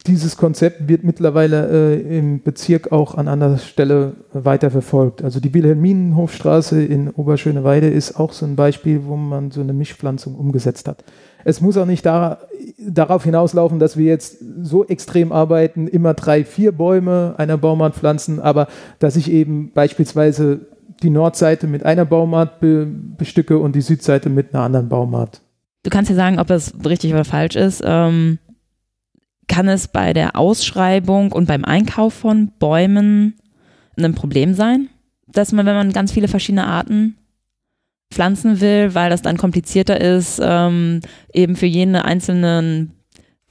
dieses 0.07 0.35
Konzept 0.35 0.87
wird 0.89 1.03
mittlerweile 1.03 1.69
äh, 1.95 2.17
im 2.17 2.41
Bezirk 2.41 2.91
auch 2.91 3.15
an 3.15 3.27
anderer 3.27 3.57
Stelle 3.57 4.13
weiterverfolgt. 4.33 5.23
Also 5.23 5.39
die 5.39 5.53
Wilhelminenhofstraße 5.53 6.83
in 6.83 7.09
Oberschöneweide 7.09 7.87
ist 7.87 8.19
auch 8.19 8.33
so 8.33 8.45
ein 8.45 8.55
Beispiel, 8.55 9.05
wo 9.05 9.15
man 9.15 9.51
so 9.51 9.61
eine 9.61 9.73
Mischpflanzung 9.73 10.35
umgesetzt 10.35 10.87
hat. 10.87 11.03
Es 11.43 11.61
muss 11.61 11.77
auch 11.77 11.85
nicht 11.85 12.05
da, 12.05 12.39
darauf 12.79 13.23
hinauslaufen, 13.23 13.79
dass 13.79 13.97
wir 13.97 14.05
jetzt 14.05 14.37
so 14.61 14.85
extrem 14.85 15.31
arbeiten, 15.31 15.87
immer 15.87 16.13
drei, 16.13 16.43
vier 16.43 16.71
Bäume 16.71 17.35
einer 17.37 17.57
Baumart 17.57 17.95
pflanzen, 17.95 18.39
aber 18.39 18.67
dass 18.99 19.15
ich 19.15 19.31
eben 19.31 19.71
beispielsweise 19.73 20.67
die 21.01 21.09
Nordseite 21.09 21.67
mit 21.67 21.85
einer 21.85 22.05
Baumart 22.05 22.59
be 22.59 22.85
bestücke 22.85 23.57
und 23.57 23.75
die 23.75 23.81
Südseite 23.81 24.29
mit 24.29 24.53
einer 24.53 24.63
anderen 24.63 24.89
Baumart. 24.89 25.41
Du 25.83 25.89
kannst 25.89 26.09
ja 26.09 26.15
sagen, 26.15 26.39
ob 26.39 26.47
das 26.47 26.73
richtig 26.85 27.13
oder 27.13 27.25
falsch 27.25 27.55
ist. 27.55 27.81
Ähm, 27.85 28.39
kann 29.47 29.67
es 29.67 29.89
bei 29.89 30.13
der 30.13 30.37
Ausschreibung 30.37 31.31
und 31.31 31.47
beim 31.47 31.65
Einkauf 31.65 32.13
von 32.13 32.51
Bäumen 32.59 33.35
ein 33.97 34.15
Problem 34.15 34.53
sein, 34.53 34.89
dass 35.27 35.51
man, 35.51 35.65
wenn 35.65 35.75
man 35.75 35.91
ganz 35.91 36.11
viele 36.11 36.27
verschiedene 36.27 36.65
Arten 36.65 37.17
pflanzen 38.13 38.61
will, 38.61 38.95
weil 38.95 39.09
das 39.09 39.21
dann 39.21 39.37
komplizierter 39.37 39.99
ist, 39.99 40.39
ähm, 40.43 41.01
eben 41.33 41.55
für 41.55 41.65
jeden 41.65 41.95
einzelnen 41.95 42.91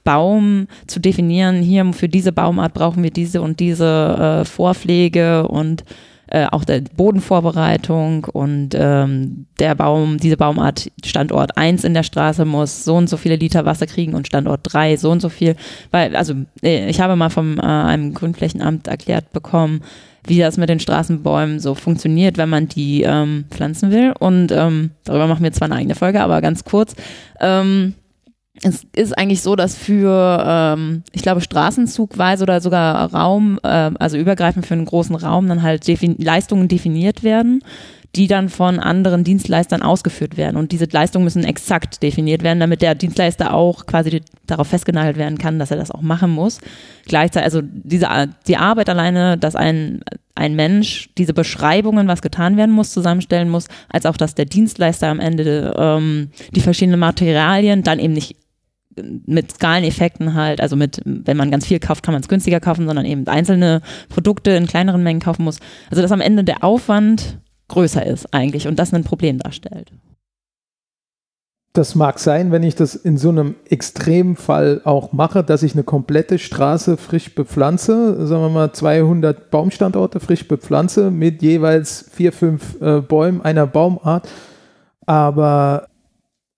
Baum 0.03 0.67
zu 0.87 0.99
definieren, 0.99 1.61
hier 1.61 1.93
für 1.93 2.09
diese 2.09 2.31
Baumart 2.31 2.73
brauchen 2.73 3.03
wir 3.03 3.11
diese 3.11 3.41
und 3.41 3.59
diese 3.59 4.41
äh, 4.41 4.45
Vorpflege 4.45 5.47
und 5.47 5.83
äh, 6.27 6.47
auch 6.47 6.63
der 6.63 6.81
Bodenvorbereitung 6.81 8.25
und 8.25 8.69
ähm, 8.73 9.45
der 9.59 9.75
Baum, 9.75 10.17
diese 10.17 10.35
Baumart 10.35 10.89
Standort 11.05 11.57
1 11.57 11.83
in 11.83 11.93
der 11.93 12.03
Straße 12.03 12.43
muss 12.43 12.83
so 12.85 12.95
und 12.95 13.09
so 13.09 13.17
viele 13.17 13.35
Liter 13.35 13.65
Wasser 13.65 13.85
kriegen 13.85 14.13
und 14.13 14.27
Standort 14.27 14.61
3 14.63 14.97
so 14.97 15.11
und 15.11 15.21
so 15.21 15.29
viel. 15.29 15.55
Weil, 15.91 16.15
also 16.15 16.33
äh, 16.63 16.89
ich 16.89 16.99
habe 16.99 17.15
mal 17.15 17.29
von 17.29 17.59
äh, 17.59 17.61
einem 17.61 18.13
Grünflächenamt 18.13 18.87
erklärt 18.87 19.31
bekommen, 19.31 19.81
wie 20.27 20.39
das 20.39 20.57
mit 20.57 20.69
den 20.69 20.79
Straßenbäumen 20.79 21.59
so 21.59 21.75
funktioniert, 21.75 22.37
wenn 22.37 22.49
man 22.49 22.67
die 22.67 23.03
ähm, 23.03 23.45
pflanzen 23.49 23.91
will. 23.91 24.13
Und 24.17 24.51
ähm, 24.51 24.91
darüber 25.03 25.27
machen 25.27 25.43
wir 25.43 25.51
zwar 25.51 25.65
eine 25.65 25.75
eigene 25.75 25.95
Folge, 25.95 26.21
aber 26.21 26.41
ganz 26.41 26.63
kurz. 26.63 26.95
Ähm, 27.39 27.93
es 28.61 28.85
ist 28.95 29.17
eigentlich 29.17 29.41
so, 29.41 29.55
dass 29.55 29.75
für, 29.75 30.43
ähm, 30.47 31.03
ich 31.11 31.23
glaube, 31.23 31.41
straßenzugweise 31.41 32.43
oder 32.43 32.61
sogar 32.61 33.11
Raum, 33.13 33.59
äh, 33.63 33.91
also 33.99 34.17
übergreifend 34.17 34.65
für 34.65 34.75
einen 34.75 34.85
großen 34.85 35.15
Raum, 35.15 35.47
dann 35.47 35.63
halt 35.63 35.87
defin 35.87 36.15
Leistungen 36.19 36.67
definiert 36.67 37.23
werden, 37.23 37.63
die 38.15 38.27
dann 38.27 38.49
von 38.49 38.79
anderen 38.79 39.23
Dienstleistern 39.23 39.81
ausgeführt 39.81 40.37
werden. 40.37 40.55
Und 40.55 40.71
diese 40.71 40.85
Leistungen 40.91 41.23
müssen 41.23 41.43
exakt 41.43 42.03
definiert 42.03 42.43
werden, 42.43 42.59
damit 42.59 42.83
der 42.83 42.93
Dienstleister 42.93 43.53
auch 43.53 43.87
quasi 43.87 44.21
darauf 44.45 44.67
festgenagelt 44.67 45.17
werden 45.17 45.39
kann, 45.39 45.57
dass 45.57 45.71
er 45.71 45.77
das 45.77 45.89
auch 45.89 46.01
machen 46.01 46.29
muss. 46.29 46.59
Gleichzeitig, 47.05 47.45
also 47.45 47.61
diese, 47.63 48.07
die 48.47 48.57
Arbeit 48.57 48.89
alleine, 48.89 49.37
dass 49.39 49.55
ein, 49.55 50.01
ein 50.35 50.55
Mensch 50.55 51.09
diese 51.17 51.33
Beschreibungen, 51.33 52.07
was 52.07 52.21
getan 52.21 52.55
werden 52.55 52.71
muss, 52.71 52.91
zusammenstellen 52.93 53.49
muss, 53.49 53.67
als 53.89 54.05
auch, 54.05 54.17
dass 54.17 54.35
der 54.35 54.45
Dienstleister 54.45 55.07
am 55.07 55.19
Ende 55.19 55.73
ähm, 55.75 56.29
die 56.55 56.61
verschiedenen 56.61 56.99
Materialien 56.99 57.81
dann 57.81 57.97
eben 57.97 58.13
nicht 58.13 58.35
mit 59.25 59.51
Skaleneffekten 59.51 60.35
halt, 60.35 60.61
also 60.61 60.75
mit, 60.75 61.01
wenn 61.03 61.37
man 61.37 61.49
ganz 61.49 61.65
viel 61.65 61.79
kauft, 61.79 62.03
kann 62.03 62.13
man 62.13 62.21
es 62.21 62.27
günstiger 62.27 62.59
kaufen, 62.59 62.85
sondern 62.85 63.05
eben 63.05 63.27
einzelne 63.27 63.81
Produkte 64.09 64.51
in 64.51 64.67
kleineren 64.67 65.01
Mengen 65.01 65.19
kaufen 65.19 65.43
muss. 65.43 65.59
Also 65.89 66.03
dass 66.03 66.11
am 66.11 66.21
Ende 66.21 66.43
der 66.43 66.63
Aufwand 66.63 67.39
größer 67.67 68.05
ist 68.05 68.33
eigentlich 68.33 68.67
und 68.67 68.79
das 68.79 68.93
ein 68.93 69.03
Problem 69.03 69.39
darstellt. 69.39 69.91
Das 71.75 71.95
mag 71.95 72.19
sein, 72.19 72.51
wenn 72.51 72.61
ich 72.61 72.75
das 72.75 72.93
in 72.93 73.17
so 73.17 73.29
einem 73.29 73.55
Extremfall 73.67 74.81
auch 74.83 75.11
mache, 75.11 75.43
dass 75.43 75.63
ich 75.63 75.73
eine 75.73 75.83
komplette 75.83 76.37
Straße 76.37 76.97
frisch 76.97 77.33
bepflanze, 77.33 78.27
sagen 78.27 78.43
wir 78.43 78.49
mal 78.49 78.73
200 78.73 79.49
Baumstandorte 79.49 80.19
frisch 80.19 80.47
bepflanze 80.47 81.09
mit 81.09 81.41
jeweils 81.41 82.05
vier, 82.11 82.31
fünf 82.31 82.79
äh, 82.79 83.01
Bäumen 83.01 83.41
einer 83.41 83.65
Baumart. 83.65 84.29
Aber 85.07 85.87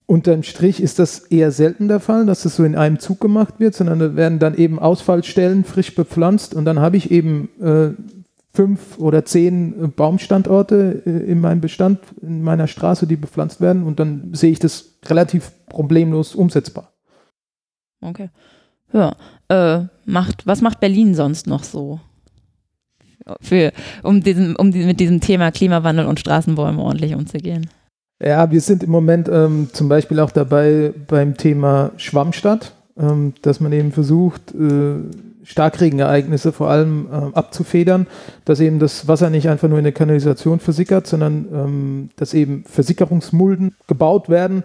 Unterm 0.06 0.44
Strich 0.44 0.84
ist 0.84 1.00
das 1.00 1.20
eher 1.20 1.52
selten 1.52 1.88
der 1.88 2.02
Fall, 2.02 2.26
dass 2.26 2.44
das 2.44 2.58
so 2.58 2.65
in 2.65 2.76
einem 2.76 3.00
Zug 3.00 3.22
gemacht 3.22 3.56
wird, 3.58 3.74
sondern 3.74 4.00
da 4.00 4.15
werden 4.18 4.38
dann 4.38 4.56
eben 4.56 4.80
Ausfallstellen 4.80 5.63
frisch 5.63 5.96
bepflanzt 5.96 6.54
und 6.54 6.65
dann 6.65 6.80
habe 6.80 6.98
ich 6.98 7.10
eben 7.10 7.50
äh, 7.60 7.89
fünf 8.56 8.98
oder 8.98 9.26
zehn 9.26 9.84
äh, 9.84 9.88
Baumstandorte 9.88 11.04
äh, 11.06 11.32
in 11.32 11.41
meinem 11.41 11.62
Bestand, 11.62 12.00
in 12.22 12.41
meiner 12.41 12.68
Straße, 12.68 13.06
die 13.06 13.18
bepflanzt 13.18 13.62
werden 13.62 13.84
und 13.84 14.00
dann 14.00 14.34
sehe 14.34 14.52
ich 14.52 14.60
das 14.60 14.98
relativ 15.06 15.52
problemlos 15.68 16.36
umsetzbar. 16.36 16.94
Okay. 18.02 18.30
Ja, 18.94 19.15
äh, 19.50 19.86
macht, 20.06 20.48
was 20.48 20.62
macht 20.62 20.80
Berlin 20.80 21.15
sonst 21.15 21.48
noch 21.48 21.63
so? 21.63 22.00
Für, 23.41 23.72
um, 24.04 24.22
diesen, 24.22 24.56
um 24.56 24.72
die, 24.72 24.86
mit 24.86 25.00
diesem 25.00 25.20
Thema 25.20 25.52
Klimawandel 25.52 26.06
und 26.06 26.20
Straßenbäume 26.20 26.82
ordentlich 26.82 27.15
umzugehen. 27.15 27.68
Ja, 28.24 28.50
wir 28.52 28.62
sind 28.62 28.84
im 28.84 28.91
Moment 28.91 29.28
ähm, 29.30 29.70
zum 29.74 29.89
Beispiel 29.89 30.20
auch 30.20 30.32
dabei 30.32 30.94
beim 31.08 31.36
Thema 31.36 31.91
Schwammstadt, 31.98 32.74
ähm, 32.98 33.34
dass 33.41 33.60
man 33.60 33.74
eben 33.74 33.91
versucht, 33.91 34.54
äh, 34.54 35.00
Starkregenereignisse 35.46 36.52
vor 36.52 36.70
allem 36.70 37.08
äh, 37.12 37.38
abzufedern, 37.38 38.08
dass 38.46 38.60
eben 38.60 38.80
das 38.80 39.08
Wasser 39.08 39.30
nicht 39.30 39.48
einfach 39.48 39.70
nur 39.70 39.78
in 39.78 39.84
der 39.84 39.94
Kanalisation 39.94 40.60
versickert, 40.60 41.06
sondern 41.06 41.48
ähm, 41.54 42.10
dass 42.16 42.34
eben 42.34 42.64
Versickerungsmulden 42.66 43.76
gebaut 43.88 44.28
werden, 44.28 44.64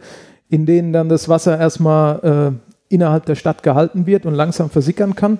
in 0.49 0.66
denen 0.66 0.93
dann 0.93 1.09
das 1.09 1.29
Wasser 1.29 1.59
erstmal 1.59 2.59
äh, 2.59 2.95
innerhalb 2.95 3.27
der 3.27 3.35
Stadt 3.35 3.62
gehalten 3.62 4.07
wird 4.07 4.25
und 4.25 4.35
langsam 4.35 4.71
versickern 4.71 5.14
kann. 5.14 5.38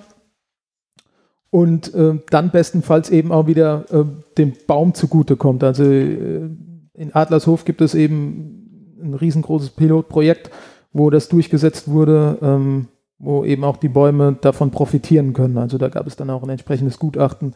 Und 1.49 1.93
äh, 1.95 2.19
dann 2.29 2.51
bestenfalls 2.51 3.09
eben 3.09 3.31
auch 3.31 3.47
wieder 3.47 3.85
äh, 3.91 4.05
dem 4.37 4.53
Baum 4.67 4.93
zugutekommt. 4.93 5.63
Also 5.63 5.83
äh, 5.83 6.49
in 6.93 7.13
Adlershof 7.13 7.65
gibt 7.65 7.81
es 7.81 7.95
eben 7.95 8.97
ein 9.01 9.15
riesengroßes 9.15 9.71
Pilotprojekt, 9.71 10.51
wo 10.93 11.09
das 11.09 11.29
durchgesetzt 11.29 11.89
wurde, 11.89 12.37
ähm, 12.41 12.87
wo 13.21 13.45
eben 13.45 13.63
auch 13.63 13.77
die 13.77 13.89
Bäume 13.89 14.37
davon 14.41 14.71
profitieren 14.71 15.33
können. 15.33 15.57
Also 15.57 15.77
da 15.77 15.89
gab 15.89 16.07
es 16.07 16.15
dann 16.15 16.29
auch 16.29 16.43
ein 16.43 16.49
entsprechendes 16.49 16.99
Gutachten, 16.99 17.53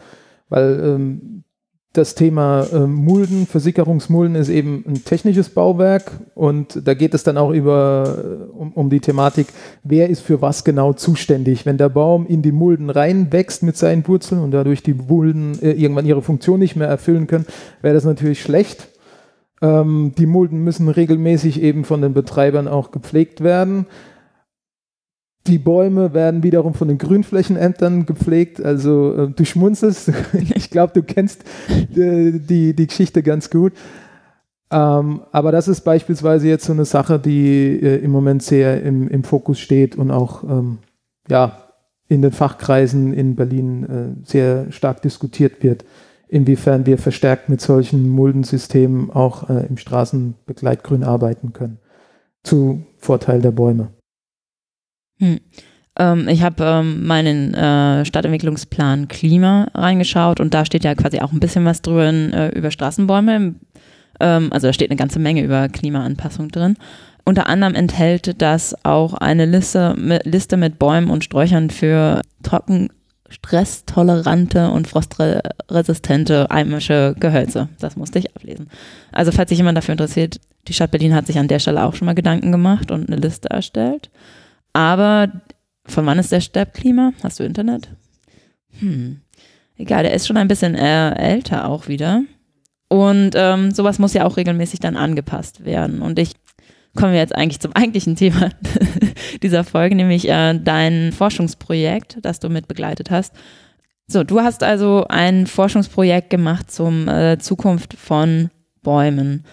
weil 0.50 0.80
ähm, 0.84 1.44
das 1.98 2.16
Thema 2.16 2.68
ähm, 2.74 2.94
Mulden, 2.94 3.48
Versickerungsmulden 3.48 4.36
ist 4.36 4.50
eben 4.50 4.84
ein 4.88 5.06
technisches 5.06 5.50
Bauwerk 5.50 6.12
und 6.34 6.86
da 6.86 6.94
geht 6.94 7.14
es 7.14 7.24
dann 7.24 7.38
auch 7.38 7.52
über 7.52 8.18
äh, 8.18 8.52
um, 8.52 8.74
um 8.74 8.90
die 8.90 9.00
Thematik, 9.00 9.48
wer 9.84 10.10
ist 10.10 10.22
für 10.22 10.42
was 10.42 10.64
genau 10.64 10.94
zuständig. 10.94 11.66
Wenn 11.66 11.78
der 11.78 11.90
Baum 11.90 12.28
in 12.28 12.42
die 12.42 12.52
Mulden 12.52 12.90
reinwächst 12.90 13.64
mit 13.64 13.78
seinen 13.78 14.08
Wurzeln 14.08 14.42
und 14.42 14.52
dadurch 14.52 14.84
die 14.84 14.94
Mulden 14.94 15.58
äh, 15.62 15.72
irgendwann 15.72 16.06
ihre 16.06 16.22
Funktion 16.22 16.60
nicht 16.60 16.76
mehr 16.76 16.88
erfüllen 16.88 17.28
können, 17.28 17.46
wäre 17.82 17.96
das 17.96 18.04
natürlich 18.04 18.42
schlecht. 18.42 18.90
Ähm, 19.62 20.14
die 20.18 20.26
Mulden 20.26 20.64
müssen 20.64 20.90
regelmäßig 20.90 21.62
eben 21.62 21.86
von 21.86 22.02
den 22.02 22.14
Betreibern 22.14 22.68
auch 22.68 22.92
gepflegt 22.92 23.42
werden. 23.42 23.86
Die 25.48 25.58
Bäume 25.60 26.14
werden 26.14 26.44
wiederum 26.44 26.74
von 26.74 26.88
den 26.88 26.98
Grünflächenämtern 26.98 28.06
gepflegt. 28.06 28.64
Also 28.64 29.14
äh, 29.14 29.28
du 29.30 29.46
schmunzelst. 29.46 30.12
ich 30.56 30.70
glaube, 30.70 30.94
du 30.94 31.04
kennst 31.04 31.44
äh, 31.70 32.32
die, 32.40 32.76
die 32.76 32.88
Geschichte 32.88 33.22
ganz 33.24 33.50
gut. 33.50 33.74
Ähm, 34.72 35.22
aber 35.32 35.52
das 35.52 35.68
ist 35.68 35.82
beispielsweise 35.82 36.48
jetzt 36.48 36.66
so 36.66 36.74
eine 36.74 36.86
Sache, 36.86 37.20
die 37.20 37.80
äh, 37.80 37.98
im 37.98 38.12
Moment 38.12 38.42
sehr 38.42 38.82
im, 38.82 39.08
im 39.08 39.24
Fokus 39.24 39.60
steht 39.60 39.96
und 39.96 40.10
auch 40.10 40.44
ähm, 40.44 40.80
ja, 41.30 41.60
in 42.08 42.22
den 42.22 42.32
Fachkreisen 42.32 43.14
in 43.14 43.36
Berlin 43.36 43.84
äh, 43.84 44.28
sehr 44.28 44.72
stark 44.72 45.02
diskutiert 45.04 45.64
wird 45.64 45.86
inwiefern 46.28 46.86
wir 46.86 46.98
verstärkt 46.98 47.50
mit 47.50 47.62
solchen 47.62 48.10
Muldensystemen 48.10 49.12
auch 49.12 49.50
äh, 49.50 49.66
im 49.68 49.78
Straßenbegleitgrün 49.78 51.04
arbeiten 51.04 51.54
können. 51.54 51.80
Zu 52.44 52.84
Vorteil 52.98 53.42
der 53.42 53.52
Bäume. 53.52 53.90
Hm. 55.20 55.40
Ähm, 55.98 56.28
ich 56.28 56.44
habe 56.44 56.64
ähm, 56.64 57.06
meinen 57.06 57.54
äh, 57.54 58.06
Stadtentwicklungsplan 58.06 59.08
Klima 59.08 59.68
reingeschaut 59.74 60.40
und 60.40 60.54
da 60.54 60.66
steht 60.66 60.84
ja 60.84 60.96
quasi 60.96 61.20
auch 61.20 61.32
ein 61.32 61.40
bisschen 61.40 61.66
was 61.66 61.82
drüber 61.82 62.12
äh, 62.12 62.50
über 62.58 62.72
Straßenbäume. 62.72 63.56
Ähm, 64.20 64.54
also 64.54 64.68
da 64.68 64.74
steht 64.74 64.90
eine 64.90 64.98
ganze 64.98 65.20
Menge 65.20 65.42
über 65.42 65.70
Klimaanpassung 65.70 66.50
drin. 66.50 66.78
Unter 67.24 67.48
anderem 67.48 67.74
enthält 67.74 68.42
das 68.42 68.76
auch 68.86 69.16
eine 69.16 69.46
Liste 69.46 69.96
mit, 69.98 70.26
Liste 70.26 70.58
mit 70.58 70.78
Bäumen 70.78 71.10
und 71.10 71.24
Sträuchern 71.24 71.70
für 71.70 72.22
trocken 72.44 72.90
stresstolerante 73.28 74.70
und 74.70 74.88
frostresistente 74.88 76.48
heimische 76.52 77.16
Gehölze. 77.20 77.70
Das 77.80 77.96
musste 77.96 78.20
ich 78.20 78.36
ablesen. 78.36 78.70
Also 79.12 79.32
falls 79.32 79.50
sich 79.50 79.58
jemand 79.58 79.78
dafür 79.78 79.94
interessiert, 79.94 80.40
die 80.68 80.74
Stadt 80.74 80.92
Berlin 80.92 81.16
hat 81.16 81.26
sich 81.26 81.40
an 81.40 81.48
der 81.48 81.60
Stelle 81.60 81.84
auch 81.84 81.96
schon 81.96 82.06
mal 82.06 82.14
Gedanken 82.14 82.52
gemacht 82.52 82.92
und 82.92 83.10
eine 83.10 83.20
Liste 83.20 83.50
erstellt. 83.50 84.12
Aber 84.76 85.32
von 85.86 86.06
wann 86.06 86.20
ist 86.20 86.34
der 86.34 86.42
Steppklima? 86.42 87.14
Hast 87.24 87.40
du 87.40 87.46
Internet? 87.46 87.88
Hm. 88.80 89.22
Egal, 89.78 90.04
der 90.04 90.14
ist 90.14 90.28
schon 90.28 90.36
ein 90.36 90.50
bisschen 90.50 90.76
äh, 90.76 91.16
älter 91.16 91.70
auch 91.70 91.88
wieder. 91.88 92.24
Und 92.90 93.32
ähm, 93.36 93.72
sowas 93.72 94.00
muss 94.00 94.14
ja 94.14 94.26
auch 94.26 94.36
regelmäßig 94.36 94.82
dann 94.82 94.98
angepasst 94.98 95.64
werden. 95.64 96.02
Und 96.02 96.20
ich 96.20 96.34
kommen 96.94 97.14
wir 97.14 97.20
jetzt 97.20 97.36
eigentlich 97.36 97.62
zum 97.62 97.72
eigentlichen 97.76 98.18
Thema 98.18 98.50
dieser 99.42 99.64
Folge, 99.64 99.96
nämlich 99.96 100.28
äh, 100.28 100.60
dein 100.60 101.14
Forschungsprojekt, 101.14 102.18
das 102.22 102.42
du 102.42 102.50
mit 102.50 102.68
begleitet 102.68 103.10
hast. 103.12 103.34
So, 104.08 104.26
du 104.26 104.42
hast 104.42 104.62
also 104.62 105.06
ein 105.08 105.48
Forschungsprojekt 105.48 106.30
gemacht 106.30 106.70
zum 106.70 107.08
äh, 107.08 107.38
Zukunft 107.40 107.94
von 107.94 108.50
Bäumen. 108.84 109.46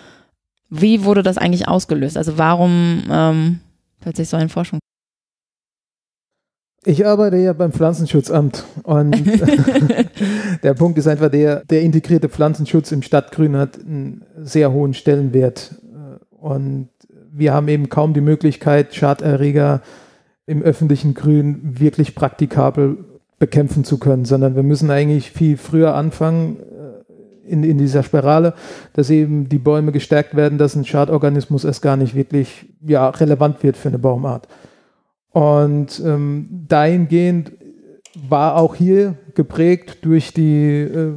Wie 0.69 1.05
wurde 1.05 1.23
das 1.23 1.39
eigentlich 1.39 1.69
ausgelöst? 1.69 2.17
Also 2.17 2.39
warum 2.39 3.05
ähm, 3.09 3.61
plötzlich 4.01 4.29
so 4.29 4.37
ein 4.37 4.49
Forschung? 4.49 4.81
Ich 6.85 7.07
arbeite 7.07 7.37
ja 7.37 7.53
beim 7.53 7.73
Pflanzenschutzamt 7.73 8.65
und 8.83 9.13
der 10.63 10.75
Punkt 10.75 10.99
ist 10.99 11.07
einfach 11.07 11.31
der, 11.31 11.65
der 11.65 11.83
integrierte 11.83 12.29
Pflanzenschutz 12.29 12.91
im 12.91 13.03
Stadtgrün 13.03 13.57
hat 13.57 13.79
einen 13.79 14.25
sehr 14.37 14.73
hohen 14.73 14.93
Stellenwert 14.95 15.77
und 16.31 16.89
wir 17.33 17.55
haben 17.55 17.69
eben 17.69 17.89
kaum 17.89 18.15
die 18.15 18.21
Möglichkeit, 18.21 18.95
Schaderreger 18.95 19.81
im 20.47 20.63
öffentlichen 20.63 21.15
Grün 21.15 21.61
wirklich 21.63 22.15
praktikabel 22.15 22.99
bekämpfen 23.39 23.85
zu 23.85 23.99
können, 23.99 24.25
sondern 24.25 24.55
wir 24.55 24.63
müssen 24.63 24.91
eigentlich 24.91 25.31
viel 25.31 25.57
früher 25.57 25.95
anfangen 25.95 26.59
äh, 26.61 27.51
in, 27.51 27.65
in 27.65 27.79
dieser 27.79 28.03
Spirale, 28.03 28.55
dass 28.93 29.11
eben 29.11 29.49
die 29.49 29.59
Bäume 29.59 29.93
gestärkt 29.93 30.37
werden, 30.37 30.59
dass 30.59 30.77
ein 30.77 30.85
Schadorganismus 30.85 31.65
erst 31.65 31.83
gar 31.83 31.97
nicht 31.97 32.15
wirklich 32.15 32.67
ja, 32.87 33.09
relevant 33.09 33.63
wird 33.63 33.77
für 33.77 33.89
eine 33.89 33.99
Baumart. 33.99 34.47
Und 35.33 36.01
ähm, 36.05 36.65
dahingehend 36.69 37.53
war 38.29 38.57
auch 38.57 38.75
hier 38.75 39.17
geprägt 39.35 39.99
durch 40.03 40.35
die 40.35 40.81
äh, 40.81 41.13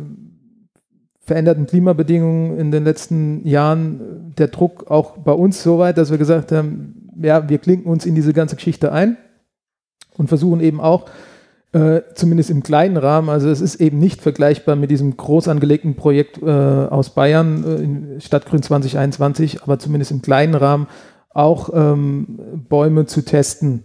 veränderten 1.19 1.65
Klimabedingungen 1.65 2.57
in 2.57 2.71
den 2.71 2.83
letzten 2.83 3.45
Jahren 3.47 4.33
der 4.37 4.47
Druck 4.47 4.89
auch 4.89 5.17
bei 5.17 5.33
uns 5.33 5.61
so 5.63 5.79
weit, 5.79 5.97
dass 5.97 6.11
wir 6.11 6.17
gesagt 6.17 6.51
haben, 6.51 7.09
ja, 7.21 7.49
wir 7.49 7.57
klinken 7.57 7.91
uns 7.91 8.05
in 8.05 8.15
diese 8.15 8.33
ganze 8.33 8.55
Geschichte 8.55 8.91
ein 8.91 9.17
und 10.17 10.27
versuchen 10.27 10.61
eben 10.61 10.79
auch, 10.79 11.09
äh, 11.73 12.03
zumindest 12.13 12.51
im 12.51 12.63
kleinen 12.63 12.95
Rahmen, 12.95 13.27
also 13.27 13.49
es 13.49 13.59
ist 13.59 13.81
eben 13.81 13.99
nicht 13.99 14.21
vergleichbar 14.21 14.77
mit 14.77 14.91
diesem 14.91 15.17
groß 15.17 15.49
angelegten 15.49 15.95
Projekt 15.95 16.41
äh, 16.41 16.45
aus 16.45 17.09
Bayern 17.09 17.65
äh, 17.65 17.75
in 17.83 18.21
Stadtgrün 18.21 18.61
2021, 18.61 19.63
aber 19.63 19.77
zumindest 19.77 20.11
im 20.11 20.21
kleinen 20.21 20.55
Rahmen 20.55 20.87
auch 21.33 21.69
ähm, 21.73 22.39
Bäume 22.69 23.07
zu 23.07 23.25
testen. 23.25 23.83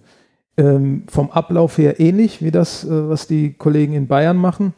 Ähm, 0.57 1.05
vom 1.09 1.31
Ablauf 1.31 1.79
her 1.79 2.01
ähnlich 2.01 2.43
wie 2.43 2.51
das, 2.51 2.85
äh, 2.85 3.09
was 3.09 3.27
die 3.27 3.53
Kollegen 3.53 3.95
in 3.95 4.09
Bayern 4.09 4.37
machen, 4.37 4.75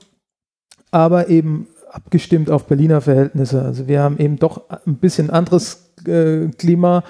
aber 0.91 1.29
eben 1.29 1.67
abgestimmt 1.91 2.51
auf 2.51 2.67
Berliner 2.67 3.01
Verhältnisse. 3.01 3.63
Also 3.63 3.89
wir 3.89 4.03
haben 4.03 4.19
eben 4.19 4.39
doch 4.39 4.69
ein 4.87 4.97
bisschen 4.97 5.31
anderes 5.31 5.93
äh, 6.07 6.49
Klima 6.59 7.05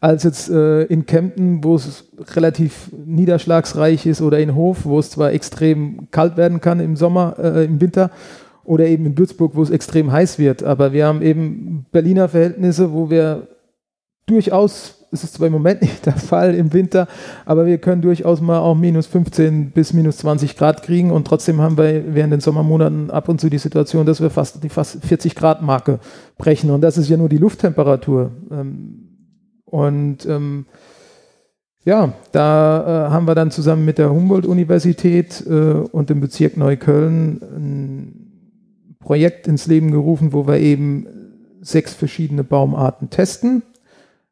als 0.00 0.22
jetzt 0.22 0.50
äh, 0.50 0.82
in 0.82 1.06
Kempten, 1.06 1.64
wo 1.64 1.76
es 1.76 2.04
relativ 2.34 2.90
niederschlagsreich 3.06 4.04
ist 4.04 4.20
oder 4.20 4.38
in 4.38 4.54
Hof, 4.54 4.84
wo 4.84 4.98
es 4.98 5.10
zwar 5.10 5.32
extrem 5.32 6.10
kalt 6.10 6.36
werden 6.36 6.60
kann 6.60 6.78
im 6.78 6.94
Sommer, 6.94 7.36
äh, 7.38 7.64
im 7.64 7.80
Winter 7.80 8.10
oder 8.64 8.86
eben 8.86 9.06
in 9.06 9.16
Würzburg, 9.16 9.54
wo 9.54 9.62
es 9.62 9.70
extrem 9.70 10.12
heiß 10.12 10.38
wird. 10.38 10.62
Aber 10.62 10.92
wir 10.92 11.06
haben 11.06 11.22
eben 11.22 11.86
Berliner 11.90 12.28
Verhältnisse, 12.28 12.92
wo 12.92 13.08
wir 13.08 13.48
durchaus, 14.26 15.03
es 15.14 15.24
ist 15.24 15.34
zwar 15.34 15.46
im 15.46 15.52
Moment 15.52 15.80
nicht 15.82 16.04
der 16.04 16.16
Fall 16.16 16.54
im 16.54 16.72
Winter, 16.72 17.08
aber 17.46 17.66
wir 17.66 17.78
können 17.78 18.02
durchaus 18.02 18.40
mal 18.40 18.58
auch 18.58 18.74
minus 18.74 19.06
15 19.06 19.70
bis 19.70 19.92
minus 19.92 20.18
20 20.18 20.56
Grad 20.56 20.82
kriegen 20.82 21.10
und 21.10 21.26
trotzdem 21.26 21.60
haben 21.60 21.78
wir 21.78 22.14
während 22.14 22.32
den 22.32 22.40
Sommermonaten 22.40 23.10
ab 23.10 23.28
und 23.28 23.40
zu 23.40 23.48
die 23.48 23.58
Situation, 23.58 24.04
dass 24.04 24.20
wir 24.20 24.30
fast 24.30 24.62
die 24.62 24.68
fast 24.68 25.02
40 25.04 25.34
Grad 25.34 25.62
Marke 25.62 26.00
brechen 26.36 26.70
und 26.70 26.80
das 26.80 26.98
ist 26.98 27.08
ja 27.08 27.16
nur 27.16 27.28
die 27.28 27.38
Lufttemperatur. 27.38 28.32
Ähm, 28.50 29.00
und 29.64 30.26
ähm, 30.26 30.66
ja, 31.84 32.14
da 32.32 33.06
äh, 33.06 33.10
haben 33.10 33.26
wir 33.26 33.34
dann 33.34 33.50
zusammen 33.50 33.84
mit 33.84 33.98
der 33.98 34.10
Humboldt-Universität 34.10 35.44
äh, 35.46 35.50
und 35.50 36.10
dem 36.10 36.20
Bezirk 36.20 36.56
Neukölln 36.56 37.40
ein 37.42 38.96
Projekt 39.00 39.46
ins 39.46 39.66
Leben 39.66 39.90
gerufen, 39.90 40.32
wo 40.32 40.46
wir 40.46 40.58
eben 40.58 41.06
sechs 41.60 41.92
verschiedene 41.92 42.42
Baumarten 42.44 43.10
testen 43.10 43.62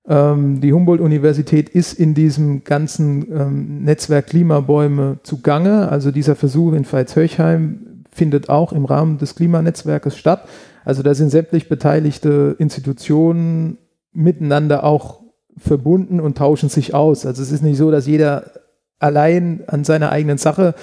die 0.04 0.72
Humboldt-Universität 0.72 1.68
ist 1.68 1.92
in 1.92 2.14
diesem 2.14 2.64
ganzen 2.64 3.30
ähm, 3.32 3.84
Netzwerk 3.84 4.26
Klimabäume 4.26 5.18
zugange. 5.22 5.88
Also 5.88 6.10
dieser 6.10 6.34
Versuch 6.34 6.72
in 6.72 6.84
Veitshöchheim 6.84 8.04
findet 8.10 8.48
auch 8.48 8.72
im 8.72 8.84
Rahmen 8.84 9.18
des 9.18 9.36
Klimanetzwerkes 9.36 10.16
statt. 10.16 10.48
Also 10.84 11.04
da 11.04 11.14
sind 11.14 11.30
sämtlich 11.30 11.68
beteiligte 11.68 12.56
Institutionen 12.58 13.78
miteinander 14.12 14.82
auch 14.82 15.20
verbunden 15.56 16.18
und 16.18 16.36
tauschen 16.36 16.68
sich 16.68 16.94
aus. 16.94 17.24
Also 17.24 17.42
es 17.42 17.52
ist 17.52 17.62
nicht 17.62 17.76
so, 17.76 17.90
dass 17.90 18.06
jeder 18.06 18.50
allein 18.98 19.62
an 19.68 19.84
seiner 19.84 20.10
eigenen 20.10 20.38
Sache 20.38 20.74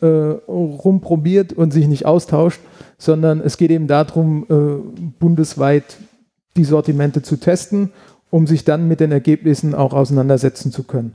äh, 0.00 0.06
rumprobiert 0.06 1.54
und 1.54 1.72
sich 1.72 1.86
nicht 1.88 2.04
austauscht, 2.04 2.60
sondern 2.98 3.40
es 3.40 3.56
geht 3.56 3.70
eben 3.70 3.86
darum, 3.86 4.46
äh, 4.50 5.08
bundesweit 5.18 5.96
die 6.56 6.64
Sortimente 6.64 7.22
zu 7.22 7.36
testen 7.36 7.92
um 8.30 8.46
sich 8.46 8.64
dann 8.64 8.88
mit 8.88 9.00
den 9.00 9.12
Ergebnissen 9.12 9.74
auch 9.74 9.92
auseinandersetzen 9.92 10.72
zu 10.72 10.84
können. 10.84 11.14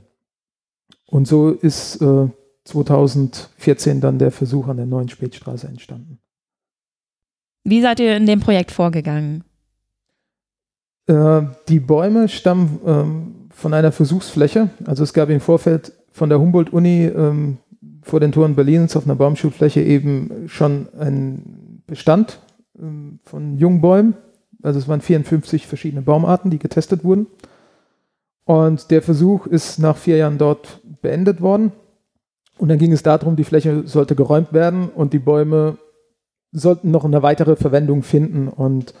Und 1.06 1.28
so 1.28 1.50
ist 1.50 2.00
äh, 2.02 2.28
2014 2.64 4.00
dann 4.00 4.18
der 4.18 4.30
Versuch 4.30 4.68
an 4.68 4.78
der 4.78 4.86
neuen 4.86 5.08
Spätstraße 5.08 5.66
entstanden. 5.66 6.18
Wie 7.64 7.80
seid 7.80 8.00
ihr 8.00 8.16
in 8.16 8.26
dem 8.26 8.40
Projekt 8.40 8.70
vorgegangen? 8.70 9.44
Äh, 11.06 11.42
die 11.68 11.80
Bäume 11.80 12.28
stammen 12.28 12.80
ähm, 12.86 13.34
von 13.50 13.74
einer 13.74 13.92
Versuchsfläche. 13.92 14.70
Also 14.86 15.02
es 15.02 15.12
gab 15.12 15.30
im 15.30 15.40
Vorfeld 15.40 15.92
von 16.10 16.28
der 16.28 16.40
Humboldt-Uni 16.40 17.06
ähm, 17.06 17.58
vor 18.02 18.20
den 18.20 18.32
Toren 18.32 18.54
Berlins 18.54 18.96
auf 18.96 19.04
einer 19.04 19.14
Baumschulfläche 19.14 19.80
eben 19.80 20.48
schon 20.48 20.88
einen 20.98 21.82
Bestand 21.86 22.38
ähm, 22.78 23.18
von 23.24 23.58
Jungbäumen, 23.58 24.14
also 24.64 24.78
es 24.78 24.88
waren 24.88 25.00
54 25.00 25.66
verschiedene 25.66 26.02
Baumarten, 26.02 26.50
die 26.50 26.58
getestet 26.58 27.04
wurden. 27.04 27.26
Und 28.44 28.90
der 28.90 29.02
Versuch 29.02 29.46
ist 29.46 29.78
nach 29.78 29.96
vier 29.96 30.16
Jahren 30.16 30.38
dort 30.38 30.80
beendet 31.02 31.40
worden. 31.40 31.72
Und 32.58 32.68
dann 32.68 32.78
ging 32.78 32.92
es 32.92 33.02
darum, 33.02 33.36
die 33.36 33.44
Fläche 33.44 33.86
sollte 33.86 34.14
geräumt 34.14 34.52
werden 34.52 34.88
und 34.88 35.12
die 35.12 35.18
Bäume 35.18 35.78
sollten 36.52 36.90
noch 36.90 37.04
eine 37.04 37.22
weitere 37.22 37.56
Verwendung 37.56 38.02
finden. 38.02 38.48
Und 38.48 38.94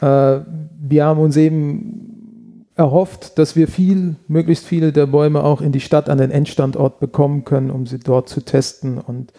äh, 0.00 0.40
wir 0.80 1.04
haben 1.04 1.20
uns 1.20 1.36
eben 1.36 2.66
erhofft, 2.74 3.38
dass 3.38 3.56
wir 3.56 3.68
viel, 3.68 4.16
möglichst 4.28 4.64
viele 4.64 4.92
der 4.92 5.06
Bäume 5.06 5.42
auch 5.42 5.60
in 5.60 5.72
die 5.72 5.80
Stadt 5.80 6.08
an 6.08 6.18
den 6.18 6.30
Endstandort 6.30 7.00
bekommen 7.00 7.44
können, 7.44 7.70
um 7.70 7.86
sie 7.86 7.98
dort 7.98 8.28
zu 8.28 8.40
testen. 8.40 8.98
Und 8.98 9.32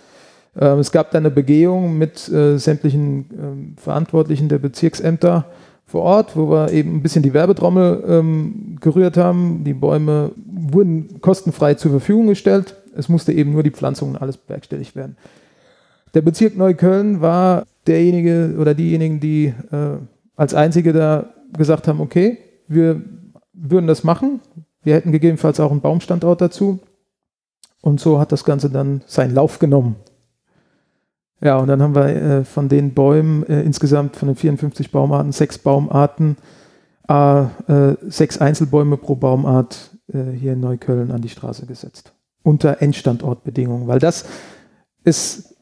es 0.65 0.91
gab 0.91 1.12
dann 1.12 1.26
eine 1.26 1.34
Begehung 1.34 1.98
mit 1.98 2.28
äh, 2.30 2.58
sämtlichen 2.58 3.76
äh, 3.78 3.82
Verantwortlichen 3.82 4.50
der 4.50 4.60
Bezirksämter 4.60 5.45
vor 5.86 6.04
Ort, 6.04 6.36
wo 6.36 6.50
wir 6.52 6.72
eben 6.72 6.95
ein 6.95 7.02
bisschen 7.02 7.24
die 7.24 7.34
Werbetrommel 7.34 8.04
ähm, 8.08 8.78
gerührt 8.80 9.17
haben. 9.17 9.63
Die 9.63 9.74
Bäume 9.74 10.32
wurden 10.45 11.19
kostenfrei 11.22 11.74
zur 11.74 11.91
Verfügung 11.91 12.28
gestellt. 12.28 12.76
Es 12.95 13.10
musste 13.10 13.34
eben 13.34 13.54
nur 13.54 13.63
die 13.63 13.72
Pflanzung 13.72 14.10
und 14.10 14.17
alles 14.17 14.38
bewerkstelligt 14.38 14.95
werden. 14.95 15.17
Der 16.13 16.22
Bezirk 16.22 16.58
Neukölln 16.58 17.22
war 17.22 17.65
derjenige 17.88 18.56
oder 18.60 18.74
diejenigen, 18.74 19.19
die 19.19 19.54
äh, 19.72 19.98
als 20.36 20.54
einzige 20.54 20.93
da 20.93 21.30
gesagt 21.58 21.88
haben, 21.88 22.02
okay, 22.02 22.38
wir 22.67 23.02
würden 23.54 23.88
das 23.88 24.04
machen. 24.04 24.41
Wir 24.84 24.95
hätten 24.95 25.12
gegebenenfalls 25.12 25.60
auch 25.60 25.72
einen 25.72 25.82
Baumstandort 25.82 26.41
dazu. 26.41 26.80
Und 27.82 28.00
so 28.00 28.19
hat 28.19 28.32
das 28.32 28.43
Ganze 28.43 28.69
dann 28.69 29.02
seinen 29.08 29.34
Lauf 29.34 29.60
genommen. 29.60 29.95
Ja, 31.41 31.58
und 31.58 31.67
dann 31.67 31.82
haben 31.82 31.95
wir 31.95 32.08
äh, 32.08 32.43
von 32.43 32.67
den 32.67 32.93
Bäumen 32.93 33.43
äh, 33.47 33.62
insgesamt 33.62 34.15
von 34.15 34.28
den 34.28 34.36
54 34.36 34.91
Baumarten 34.91 35.32
sechs 35.32 35.58
Baumarten, 35.58 36.38
äh, 37.08 37.45
sechs 38.08 38.38
Einzelbäume 38.38 38.97
pro 38.97 39.15
Baumart 39.15 39.97
äh, 40.13 40.32
hier 40.32 40.54
in 40.54 40.60
Neukölln 40.60 41.12
an 41.12 41.21
die 41.21 41.30
Straße 41.30 41.65
gesetzt. 41.65 42.13
Unter 42.43 42.82
Endstandortbedingungen, 42.82 43.88
weil 43.88 43.99
das 43.99 44.25
ist 45.04 45.56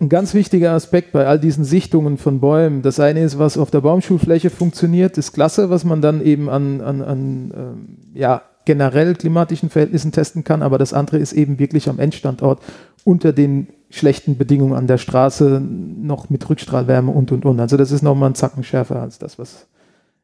ein 0.00 0.08
ganz 0.08 0.34
wichtiger 0.34 0.72
Aspekt 0.72 1.12
bei 1.12 1.26
all 1.26 1.38
diesen 1.38 1.64
Sichtungen 1.64 2.18
von 2.18 2.40
Bäumen. 2.40 2.82
Das 2.82 2.98
eine 2.98 3.22
ist, 3.22 3.38
was 3.38 3.56
auf 3.56 3.70
der 3.70 3.82
Baumschulfläche 3.82 4.50
funktioniert, 4.50 5.16
ist 5.16 5.32
klasse, 5.32 5.70
was 5.70 5.84
man 5.84 6.02
dann 6.02 6.24
eben 6.24 6.48
an, 6.48 6.80
an, 6.80 7.02
an 7.02 7.52
ähm, 7.56 7.98
ja, 8.14 8.42
generell 8.64 9.14
klimatischen 9.14 9.70
Verhältnissen 9.70 10.12
testen 10.12 10.44
kann, 10.44 10.62
aber 10.62 10.78
das 10.78 10.92
andere 10.92 11.18
ist 11.18 11.32
eben 11.32 11.58
wirklich 11.58 11.88
am 11.88 11.98
Endstandort 11.98 12.60
unter 13.04 13.32
den 13.32 13.68
schlechten 13.90 14.38
Bedingungen 14.38 14.74
an 14.74 14.86
der 14.86 14.98
Straße 14.98 15.60
noch 15.60 16.30
mit 16.30 16.48
Rückstrahlwärme 16.48 17.10
und 17.10 17.30
und 17.30 17.44
und. 17.44 17.60
Also 17.60 17.76
das 17.76 17.92
ist 17.92 18.02
nochmal 18.02 18.30
ein 18.30 18.34
Zacken 18.34 18.64
schärfer 18.64 19.00
als 19.00 19.18
das, 19.18 19.38
was 19.38 19.66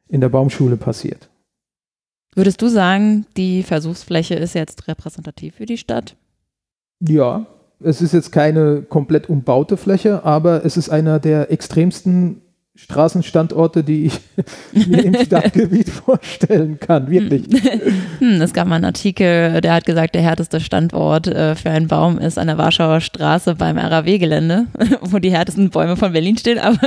in 0.09 0.21
der 0.21 0.31
Baumschule 0.31 0.77
passiert. 0.77 1.29
Würdest 2.35 2.63
du 2.63 2.69
sagen, 2.69 3.27
die 3.37 3.63
Versuchsfläche 3.63 4.35
ist 4.35 4.55
jetzt 4.55 4.89
repräsentativ 4.89 5.57
für 5.57 5.67
die 5.67 5.79
Stadt? 5.79 6.17
Ja, 7.01 7.47
es 7.81 8.01
ist 8.01 8.13
jetzt 8.13 8.33
keine 8.33 8.83
komplett 8.83 9.29
umbaute 9.29 9.77
Fläche, 9.77 10.25
aber 10.25 10.65
es 10.65 10.77
ist 10.77 10.89
einer 10.89 11.19
der 11.19 11.51
extremsten 11.51 12.43
Straßenstandorte, 12.81 13.83
die 13.83 14.07
ich 14.07 14.21
mir 14.89 15.05
im 15.05 15.15
Stadtgebiet 15.15 15.91
vorstellen 15.91 16.79
kann, 16.79 17.11
wirklich. 17.11 17.47
Hm, 18.19 18.41
es 18.41 18.53
gab 18.53 18.67
mal 18.67 18.77
einen 18.77 18.85
Artikel, 18.85 19.61
der 19.61 19.75
hat 19.75 19.85
gesagt, 19.85 20.15
der 20.15 20.23
härteste 20.23 20.61
Standort 20.61 21.27
äh, 21.29 21.55
für 21.55 21.71
einen 21.71 21.89
Baum 21.89 22.19
ist 22.19 22.39
an 22.39 22.49
der 22.49 22.59
Warschauer 22.59 23.01
Straße 23.01 23.55
beim 23.55 23.79
RAW-Gelände, 23.79 24.67
wo 25.03 25.19
die 25.19 25.31
härtesten 25.31 25.71
Bäume 25.71 25.97
von 25.97 26.13
Berlin 26.13 26.37
stehen. 26.37 26.59
Aber 26.59 26.79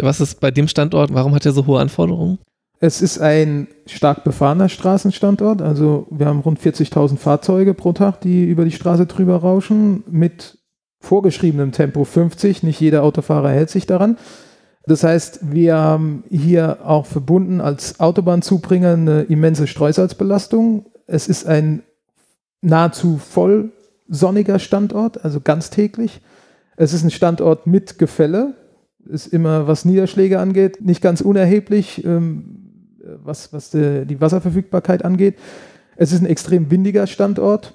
Was 0.00 0.20
ist 0.20 0.40
bei 0.40 0.50
dem 0.50 0.68
Standort, 0.68 1.12
warum 1.12 1.34
hat 1.34 1.46
er 1.46 1.52
so 1.52 1.66
hohe 1.66 1.80
Anforderungen? 1.80 2.38
Es 2.78 3.02
ist 3.02 3.18
ein 3.18 3.68
stark 3.86 4.24
befahrener 4.24 4.68
Straßenstandort, 4.68 5.60
also 5.62 6.06
wir 6.10 6.26
haben 6.26 6.40
rund 6.40 6.58
40.000 6.58 7.18
Fahrzeuge 7.18 7.74
pro 7.74 7.92
Tag, 7.92 8.20
die 8.22 8.44
über 8.44 8.64
die 8.64 8.72
Straße 8.72 9.06
drüber 9.06 9.36
rauschen, 9.36 10.02
mit 10.10 10.58
vorgeschriebenem 11.00 11.72
Tempo 11.72 12.04
50. 12.04 12.62
Nicht 12.62 12.80
jeder 12.80 13.02
Autofahrer 13.02 13.50
hält 13.50 13.70
sich 13.70 13.86
daran. 13.86 14.16
Das 14.84 15.04
heißt, 15.04 15.52
wir 15.52 15.76
haben 15.76 16.24
hier 16.30 16.78
auch 16.84 17.06
verbunden 17.06 17.60
als 17.60 18.00
Autobahnzubringer 18.00 18.92
eine 18.94 19.22
immense 19.22 19.66
Streusalzbelastung. 19.66 20.86
Es 21.06 21.28
ist 21.28 21.46
ein 21.46 21.82
nahezu 22.62 23.18
voll 23.18 23.72
sonniger 24.08 24.58
Standort, 24.58 25.24
also 25.24 25.40
ganztäglich. 25.40 26.20
Es 26.76 26.92
ist 26.92 27.04
ein 27.04 27.10
Standort 27.10 27.66
mit 27.66 27.98
Gefälle. 27.98 28.54
Ist 29.06 29.26
immer, 29.26 29.66
was 29.66 29.84
Niederschläge 29.84 30.38
angeht, 30.38 30.80
nicht 30.84 31.00
ganz 31.00 31.20
unerheblich, 31.20 32.04
ähm, 32.04 32.96
was, 33.22 33.52
was 33.52 33.70
die, 33.70 34.04
die 34.06 34.20
Wasserverfügbarkeit 34.20 35.04
angeht. 35.04 35.38
Es 35.96 36.12
ist 36.12 36.20
ein 36.20 36.26
extrem 36.26 36.70
windiger 36.70 37.06
Standort. 37.06 37.74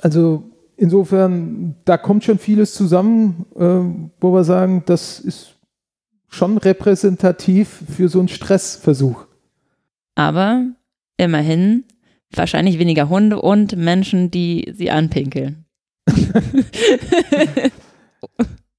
Also 0.00 0.51
insofern, 0.82 1.76
da 1.84 1.96
kommt 1.96 2.24
schon 2.24 2.38
vieles 2.38 2.74
zusammen, 2.74 3.46
äh, 3.56 3.80
wo 4.20 4.34
wir 4.34 4.44
sagen, 4.44 4.82
das 4.86 5.20
ist 5.20 5.56
schon 6.28 6.58
repräsentativ 6.58 7.84
für 7.88 8.08
so 8.08 8.18
einen 8.18 8.28
Stressversuch. 8.28 9.26
Aber 10.14 10.66
immerhin 11.16 11.84
wahrscheinlich 12.34 12.78
weniger 12.78 13.08
Hunde 13.08 13.40
und 13.40 13.76
Menschen, 13.76 14.30
die 14.30 14.72
sie 14.74 14.90
anpinkeln. 14.90 15.64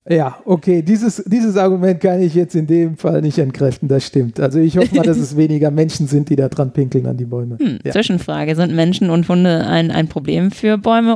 Ja, 0.09 0.37
okay, 0.43 0.81
dieses, 0.81 1.23
dieses 1.25 1.55
Argument 1.55 2.01
kann 2.01 2.21
ich 2.21 2.33
jetzt 2.33 2.55
in 2.55 2.67
dem 2.67 2.97
Fall 2.97 3.21
nicht 3.21 3.37
entkräften, 3.37 3.87
das 3.87 4.05
stimmt. 4.05 4.37
Also 4.39 4.59
ich 4.59 4.77
hoffe 4.77 4.93
mal, 4.95 5.03
dass 5.03 5.17
es 5.17 5.37
weniger 5.37 5.71
Menschen 5.71 6.07
sind, 6.07 6.29
die 6.29 6.35
da 6.35 6.49
dran 6.49 6.73
pinkeln 6.73 7.05
an 7.05 7.15
die 7.15 7.25
Bäume. 7.25 7.57
Hm, 7.57 7.79
ja. 7.85 7.93
Zwischenfrage, 7.93 8.55
sind 8.55 8.75
Menschen 8.75 9.09
und 9.09 9.29
Hunde 9.29 9.65
ein, 9.65 9.91
ein 9.91 10.09
Problem 10.09 10.51
für 10.51 10.77
Bäume? 10.77 11.15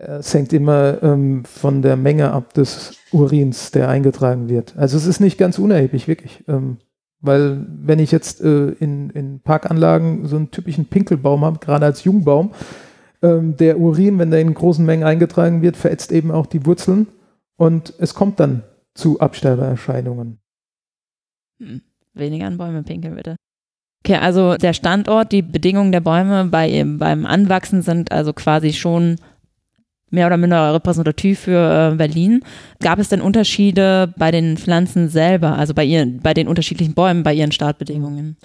Es 0.00 0.32
hängt 0.32 0.52
immer 0.52 1.02
ähm, 1.02 1.44
von 1.44 1.82
der 1.82 1.96
Menge 1.96 2.32
ab 2.32 2.54
des 2.54 2.96
Urins, 3.12 3.70
der 3.70 3.88
eingetragen 3.88 4.48
wird. 4.48 4.76
Also 4.76 4.96
es 4.96 5.06
ist 5.06 5.20
nicht 5.20 5.38
ganz 5.38 5.58
unerheblich, 5.58 6.08
wirklich. 6.08 6.42
Ähm, 6.48 6.78
weil 7.20 7.66
wenn 7.68 7.98
ich 7.98 8.10
jetzt 8.10 8.40
äh, 8.40 8.70
in, 8.70 9.10
in 9.10 9.40
Parkanlagen 9.40 10.26
so 10.26 10.36
einen 10.36 10.50
typischen 10.50 10.86
Pinkelbaum 10.86 11.44
habe, 11.44 11.58
gerade 11.58 11.84
als 11.84 12.04
Jungbaum, 12.04 12.52
ähm, 13.22 13.56
der 13.56 13.78
Urin, 13.78 14.18
wenn 14.18 14.30
der 14.30 14.40
in 14.40 14.54
großen 14.54 14.84
Mengen 14.84 15.04
eingetragen 15.04 15.60
wird, 15.60 15.76
verätzt 15.76 16.12
eben 16.12 16.30
auch 16.30 16.46
die 16.46 16.64
Wurzeln 16.64 17.06
und 17.56 17.92
es 17.98 18.14
kommt 18.14 18.40
dann 18.40 18.62
zu 18.94 19.20
Absterbeerscheinungen. 19.20 20.38
Hm. 21.60 21.82
Weniger 22.14 22.46
an 22.46 22.56
Bäume 22.56 22.82
pinkeln, 22.82 23.14
bitte. 23.14 23.36
Okay, 24.04 24.16
also 24.16 24.56
der 24.56 24.72
Standort, 24.72 25.30
die 25.30 25.42
Bedingungen 25.42 25.92
der 25.92 26.00
Bäume 26.00 26.46
bei, 26.46 26.82
beim 26.84 27.26
Anwachsen 27.26 27.82
sind 27.82 28.12
also 28.12 28.32
quasi 28.32 28.72
schon 28.72 29.16
mehr 30.10 30.26
oder 30.26 30.36
minder 30.36 30.74
repräsentativ 30.74 31.40
für 31.40 31.92
äh, 31.92 31.96
Berlin. 31.96 32.42
Gab 32.82 32.98
es 32.98 33.08
denn 33.08 33.20
Unterschiede 33.20 34.12
bei 34.16 34.30
den 34.30 34.56
Pflanzen 34.56 35.08
selber, 35.08 35.56
also 35.56 35.74
bei 35.74 35.84
ihren, 35.84 36.20
bei 36.20 36.34
den 36.34 36.48
unterschiedlichen 36.48 36.94
Bäumen, 36.94 37.22
bei 37.22 37.34
ihren 37.34 37.52
Startbedingungen? 37.52 38.36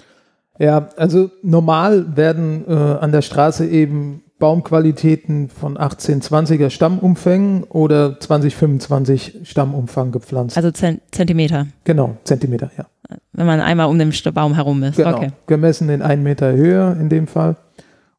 Ja, 0.58 0.88
also 0.96 1.30
normal 1.42 2.16
werden 2.16 2.64
äh, 2.66 2.72
an 2.72 3.12
der 3.12 3.22
Straße 3.22 3.66
eben 3.66 4.22
Baumqualitäten 4.38 5.48
von 5.48 5.78
1820er 5.78 6.68
Stammumfängen 6.68 7.64
oder 7.64 8.20
2025 8.20 9.40
Stammumfang 9.44 10.12
gepflanzt. 10.12 10.56
Also 10.56 10.70
Zentimeter. 10.70 11.68
Genau, 11.84 12.16
Zentimeter, 12.24 12.70
ja. 12.76 12.86
Wenn 13.32 13.46
man 13.46 13.60
einmal 13.60 13.86
um 13.86 13.98
den 13.98 14.12
Baum 14.34 14.54
herum 14.54 14.82
ist. 14.82 14.96
Genau, 14.96 15.16
okay. 15.16 15.30
gemessen 15.46 15.88
in 15.88 16.02
einen 16.02 16.22
Meter 16.22 16.52
Höhe 16.52 16.96
in 17.00 17.08
dem 17.08 17.28
Fall. 17.28 17.56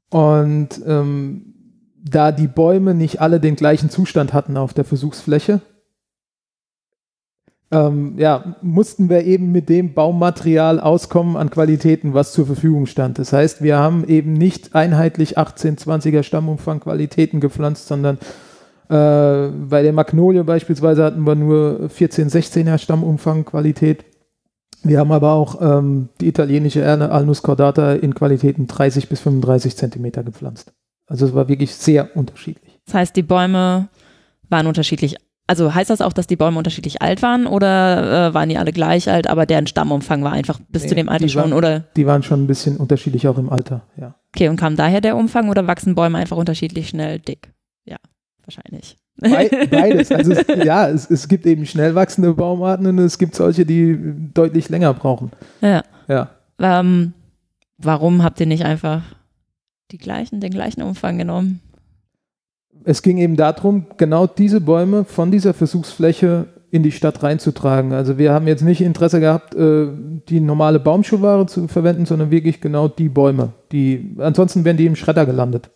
Und 0.09 0.69
ähm, 0.87 1.46
da 2.09 2.31
die 2.31 2.47
Bäume 2.47 2.93
nicht 2.93 3.21
alle 3.21 3.39
den 3.39 3.55
gleichen 3.55 3.89
Zustand 3.89 4.33
hatten 4.33 4.57
auf 4.57 4.73
der 4.73 4.85
Versuchsfläche, 4.85 5.61
ähm, 7.69 8.13
ja, 8.17 8.55
mussten 8.61 9.09
wir 9.09 9.25
eben 9.25 9.51
mit 9.51 9.67
dem 9.67 9.93
Baumaterial 9.93 10.79
auskommen 10.79 11.35
an 11.35 11.49
Qualitäten, 11.49 12.13
was 12.13 12.31
zur 12.31 12.45
Verfügung 12.45 12.85
stand. 12.85 13.19
Das 13.19 13.33
heißt, 13.33 13.61
wir 13.61 13.77
haben 13.77 14.05
eben 14.07 14.33
nicht 14.33 14.73
einheitlich 14.73 15.37
1820er 15.37 16.23
Stammumfang 16.23 16.79
Qualitäten 16.79 17.41
gepflanzt, 17.41 17.87
sondern 17.87 18.19
äh, 18.89 19.51
bei 19.51 19.81
der 19.81 19.91
Magnolie 19.91 20.45
beispielsweise 20.45 21.03
hatten 21.03 21.27
wir 21.27 21.35
nur 21.35 21.89
14, 21.89 22.29
16er 22.29 22.77
Stammumfang 22.77 23.43
Qualität. 23.43 24.05
Wir 24.83 24.99
haben 24.99 25.11
aber 25.11 25.33
auch 25.33 25.61
ähm, 25.61 26.07
die 26.21 26.27
italienische 26.27 26.81
Erne 26.81 27.11
Alnus 27.11 27.43
cordata 27.43 27.93
in 27.93 28.15
Qualitäten 28.15 28.67
30 28.67 29.09
bis 29.09 29.19
35 29.19 29.75
Zentimeter 29.75 30.23
gepflanzt. 30.23 30.71
Also 31.07 31.25
es 31.25 31.33
war 31.33 31.47
wirklich 31.47 31.73
sehr 31.73 32.15
unterschiedlich. 32.15 32.79
Das 32.85 32.93
heißt, 32.93 33.15
die 33.15 33.23
Bäume 33.23 33.89
waren 34.49 34.67
unterschiedlich 34.67 35.17
also 35.47 35.73
heißt 35.73 35.89
das 35.89 36.01
auch, 36.01 36.13
dass 36.13 36.27
die 36.27 36.35
Bäume 36.35 36.57
unterschiedlich 36.57 37.01
alt 37.01 37.21
waren 37.21 37.47
oder 37.47 38.27
äh, 38.27 38.33
waren 38.33 38.49
die 38.49 38.57
alle 38.57 38.73
gleich 38.73 39.09
alt, 39.09 39.27
aber 39.27 39.45
deren 39.45 39.65
Stammumfang 39.65 40.21
war 40.23 40.33
einfach 40.33 40.59
bis 40.67 40.83
nee, 40.83 40.89
zu 40.89 40.95
dem 40.95 41.09
Alter 41.09 41.29
schon, 41.29 41.41
waren, 41.41 41.53
oder? 41.53 41.79
Die 41.95 42.05
waren 42.05 42.21
schon 42.21 42.43
ein 42.43 42.47
bisschen 42.47 42.75
unterschiedlich 42.75 43.27
auch 43.27 43.37
im 43.37 43.49
Alter, 43.49 43.83
ja. 43.95 44.15
Okay, 44.35 44.49
und 44.49 44.57
kam 44.57 44.75
daher 44.75 44.99
der 44.99 45.15
Umfang 45.15 45.49
oder 45.49 45.65
wachsen 45.65 45.95
Bäume 45.95 46.17
einfach 46.17 46.35
unterschiedlich 46.35 46.89
schnell 46.89 47.19
dick? 47.19 47.53
Ja, 47.85 47.95
wahrscheinlich. 48.43 48.97
Beides. 49.19 50.11
Also 50.11 50.33
es, 50.33 50.45
ja, 50.63 50.89
es, 50.89 51.09
es 51.09 51.27
gibt 51.27 51.45
eben 51.47 51.65
schnell 51.65 51.95
wachsende 51.95 52.33
Baumarten 52.33 52.85
und 52.85 52.99
es 52.99 53.17
gibt 53.17 53.33
solche, 53.33 53.65
die 53.65 53.97
deutlich 54.33 54.69
länger 54.69 54.93
brauchen. 54.93 55.31
Ja. 55.61 55.81
Ja. 56.07 56.29
Ähm, 56.59 57.13
warum 57.77 58.21
habt 58.21 58.39
ihr 58.39 58.45
nicht 58.45 58.65
einfach 58.65 59.01
die 59.91 59.97
gleichen, 59.97 60.39
den 60.39 60.51
gleichen 60.51 60.81
Umfang 60.81 61.17
genommen? 61.17 61.61
es 62.87 63.01
ging 63.01 63.17
eben 63.17 63.35
darum, 63.35 63.85
genau 63.97 64.27
diese 64.27 64.61
Bäume 64.61 65.03
von 65.03 65.29
dieser 65.29 65.53
Versuchsfläche 65.53 66.45
in 66.71 66.83
die 66.83 66.93
Stadt 66.93 67.21
reinzutragen. 67.21 67.91
Also 67.91 68.17
wir 68.17 68.31
haben 68.33 68.47
jetzt 68.47 68.61
nicht 68.61 68.79
Interesse 68.79 69.19
gehabt, 69.19 69.55
äh, 69.55 69.87
die 70.29 70.39
normale 70.39 70.79
Baumschuhware 70.79 71.45
zu 71.47 71.67
verwenden, 71.67 72.05
sondern 72.05 72.31
wirklich 72.31 72.61
genau 72.61 72.87
die 72.87 73.09
Bäume. 73.09 73.51
Die, 73.73 74.15
ansonsten 74.19 74.63
wären 74.63 74.77
die 74.77 74.85
im 74.85 74.95
Schredder 74.95 75.25
gelandet. 75.25 75.69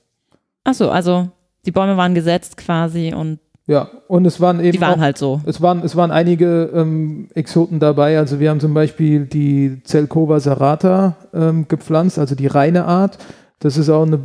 Achso, 0.63 0.89
also 0.89 1.27
die 1.65 1.71
Bäume 1.71 1.97
waren 1.97 2.15
gesetzt 2.15 2.55
quasi 2.55 3.13
und 3.13 3.39
ja, 3.67 3.89
und 4.07 4.25
es 4.25 4.41
waren 4.41 4.59
eben. 4.59 4.71
Die 4.71 4.81
waren 4.81 4.99
auch, 4.99 5.03
halt 5.03 5.17
so. 5.17 5.39
Es 5.45 5.61
waren, 5.61 5.83
es 5.83 5.95
waren 5.95 6.11
einige 6.11 6.71
ähm, 6.73 7.29
Exoten 7.35 7.79
dabei. 7.79 8.17
Also 8.17 8.39
wir 8.39 8.49
haben 8.49 8.59
zum 8.59 8.73
Beispiel 8.73 9.27
die 9.27 9.81
Zelkova 9.83 10.39
serrata 10.39 11.15
ähm, 11.33 11.67
gepflanzt, 11.67 12.17
also 12.19 12.35
die 12.35 12.47
reine 12.47 12.85
Art. 12.85 13.17
Das 13.61 13.77
ist 13.77 13.89
auch 13.89 14.05
eine 14.05 14.19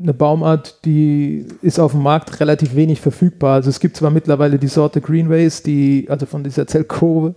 eine 0.00 0.14
Baumart, 0.14 0.84
die 0.84 1.46
ist 1.62 1.78
auf 1.78 1.92
dem 1.92 2.02
Markt 2.02 2.40
relativ 2.40 2.74
wenig 2.74 3.00
verfügbar. 3.00 3.54
Also 3.54 3.70
es 3.70 3.80
gibt 3.80 3.96
zwar 3.96 4.10
mittlerweile 4.10 4.58
die 4.58 4.66
Sorte 4.66 5.00
Greenways, 5.00 5.62
die, 5.62 6.06
also 6.10 6.26
von 6.26 6.44
dieser 6.44 6.66
Zellkurve, 6.66 7.34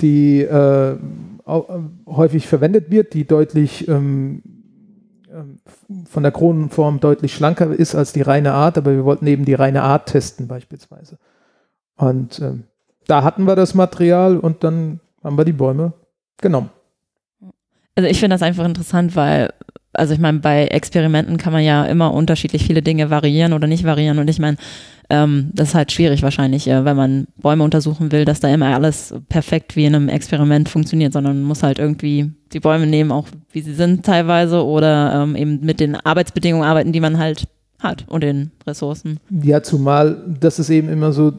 die 0.00 0.42
äh, 0.42 0.96
häufig 2.06 2.46
verwendet 2.46 2.90
wird, 2.90 3.14
die 3.14 3.26
deutlich 3.26 3.88
ähm, 3.88 4.42
ähm, 5.30 5.60
von 6.06 6.22
der 6.22 6.32
Kronenform 6.32 7.00
deutlich 7.00 7.34
schlanker 7.34 7.72
ist 7.72 7.94
als 7.94 8.12
die 8.12 8.22
reine 8.22 8.52
Art, 8.52 8.76
aber 8.76 8.92
wir 8.92 9.04
wollten 9.04 9.26
eben 9.26 9.44
die 9.44 9.54
reine 9.54 9.82
Art 9.82 10.06
testen 10.06 10.48
beispielsweise. 10.48 11.18
Und 11.96 12.40
ähm, 12.40 12.64
da 13.06 13.22
hatten 13.22 13.44
wir 13.44 13.56
das 13.56 13.74
Material 13.74 14.38
und 14.38 14.64
dann 14.64 15.00
haben 15.22 15.38
wir 15.38 15.44
die 15.44 15.52
Bäume 15.52 15.92
genommen. 16.38 16.70
Also 17.94 18.10
ich 18.10 18.20
finde 18.20 18.34
das 18.34 18.42
einfach 18.42 18.66
interessant, 18.66 19.16
weil 19.16 19.50
also 19.98 20.14
ich 20.14 20.20
meine, 20.20 20.38
bei 20.38 20.66
Experimenten 20.66 21.36
kann 21.36 21.52
man 21.52 21.64
ja 21.64 21.84
immer 21.84 22.12
unterschiedlich 22.12 22.64
viele 22.64 22.82
Dinge 22.82 23.10
variieren 23.10 23.52
oder 23.52 23.66
nicht 23.66 23.84
variieren. 23.84 24.18
Und 24.18 24.28
ich 24.28 24.38
meine, 24.38 24.56
ähm, 25.08 25.50
das 25.52 25.68
ist 25.68 25.74
halt 25.74 25.92
schwierig 25.92 26.22
wahrscheinlich, 26.22 26.68
äh, 26.68 26.84
wenn 26.84 26.96
man 26.96 27.26
Bäume 27.36 27.62
untersuchen 27.62 28.10
will, 28.12 28.24
dass 28.24 28.40
da 28.40 28.48
immer 28.48 28.74
alles 28.74 29.14
perfekt 29.28 29.76
wie 29.76 29.84
in 29.84 29.94
einem 29.94 30.08
Experiment 30.08 30.68
funktioniert, 30.68 31.12
sondern 31.12 31.38
man 31.38 31.46
muss 31.46 31.62
halt 31.62 31.78
irgendwie 31.78 32.32
die 32.52 32.60
Bäume 32.60 32.86
nehmen, 32.86 33.12
auch 33.12 33.28
wie 33.52 33.60
sie 33.60 33.74
sind 33.74 34.04
teilweise, 34.04 34.64
oder 34.64 35.22
ähm, 35.22 35.36
eben 35.36 35.60
mit 35.60 35.80
den 35.80 35.94
Arbeitsbedingungen 35.94 36.66
arbeiten, 36.66 36.92
die 36.92 37.00
man 37.00 37.18
halt 37.18 37.46
hat 37.78 38.04
und 38.08 38.22
den 38.22 38.50
Ressourcen. 38.66 39.20
Ja, 39.30 39.62
zumal 39.62 40.24
das 40.40 40.58
ist 40.58 40.70
eben 40.70 40.88
immer 40.88 41.12
so 41.12 41.32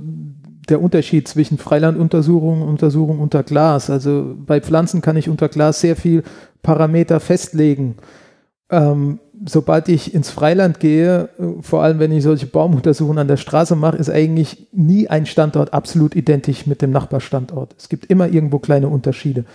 der 0.69 0.81
Unterschied 0.81 1.27
zwischen 1.27 1.57
Freilanduntersuchungen 1.57 2.61
und 2.61 2.69
Untersuchungen 2.69 3.19
unter 3.19 3.43
Glas. 3.43 3.89
Also 3.89 4.35
bei 4.45 4.61
Pflanzen 4.61 5.01
kann 5.01 5.17
ich 5.17 5.29
unter 5.29 5.49
Glas 5.49 5.81
sehr 5.81 5.95
viel 5.95 6.23
Parameter 6.61 7.19
festlegen 7.19 7.95
ähm, 8.69 9.19
sobald 9.45 9.89
ich 9.89 10.13
ins 10.13 10.29
Freiland 10.29 10.79
gehe, 10.79 11.29
äh, 11.39 11.61
vor 11.61 11.83
allem 11.83 11.99
wenn 11.99 12.11
ich 12.11 12.23
solche 12.23 12.47
Baumuntersuchungen 12.47 13.19
an 13.19 13.27
der 13.27 13.37
Straße 13.37 13.75
mache, 13.75 13.97
ist 13.97 14.09
eigentlich 14.09 14.67
nie 14.71 15.07
ein 15.07 15.25
Standort 15.25 15.73
absolut 15.73 16.15
identisch 16.15 16.65
mit 16.67 16.81
dem 16.81 16.91
Nachbarstandort. 16.91 17.75
Es 17.77 17.89
gibt 17.89 18.05
immer 18.05 18.27
irgendwo 18.27 18.59
kleine 18.59 18.87
Unterschiede. 18.87 19.45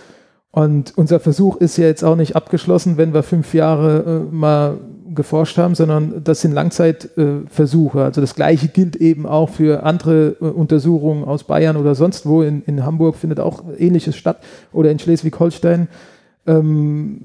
Und 0.51 0.93
unser 0.97 1.19
Versuch 1.19 1.57
ist 1.57 1.77
ja 1.77 1.85
jetzt 1.85 2.03
auch 2.03 2.15
nicht 2.15 2.35
abgeschlossen, 2.35 2.97
wenn 2.97 3.13
wir 3.13 3.23
fünf 3.23 3.55
Jahre 3.55 4.27
äh, 4.31 4.35
mal 4.35 4.77
geforscht 5.15 5.57
haben, 5.57 5.73
sondern 5.73 6.23
das 6.23 6.41
sind 6.41 6.51
Langzeitversuche. 6.53 7.99
Äh, 7.99 8.03
also 8.03 8.21
das 8.21 8.35
Gleiche 8.35 8.67
gilt 8.67 8.95
eben 8.95 9.25
auch 9.25 9.49
für 9.49 9.83
andere 9.83 10.35
äh, 10.39 10.45
Untersuchungen 10.45 11.23
aus 11.23 11.43
Bayern 11.43 11.75
oder 11.75 11.95
sonst 11.95 12.27
wo. 12.27 12.43
In, 12.43 12.61
in 12.65 12.85
Hamburg 12.85 13.15
findet 13.15 13.39
auch 13.39 13.63
Ähnliches 13.77 14.15
statt 14.15 14.41
oder 14.71 14.91
in 14.91 14.99
Schleswig-Holstein. 14.99 15.87
Ähm, 16.45 17.21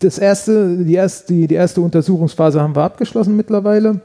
das 0.00 0.18
erste, 0.18 0.84
die, 0.84 0.94
erste, 0.94 1.32
die, 1.32 1.46
die 1.46 1.54
erste 1.54 1.80
Untersuchungsphase 1.80 2.60
haben 2.60 2.76
wir 2.76 2.82
abgeschlossen 2.82 3.36
mittlerweile. 3.36 4.00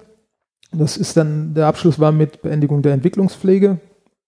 Das 0.72 0.98
ist 0.98 1.16
dann, 1.18 1.54
der 1.54 1.68
Abschluss 1.68 2.00
war 2.00 2.12
mit 2.12 2.42
Beendigung 2.42 2.82
der 2.82 2.94
Entwicklungspflege. 2.94 3.80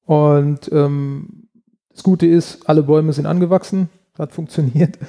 Und 0.05 0.71
ähm, 0.71 1.47
das 1.91 2.03
Gute 2.03 2.27
ist, 2.27 2.69
alle 2.69 2.83
Bäume 2.83 3.13
sind 3.13 3.25
angewachsen, 3.25 3.89
hat 4.17 4.31
funktioniert. 4.31 4.97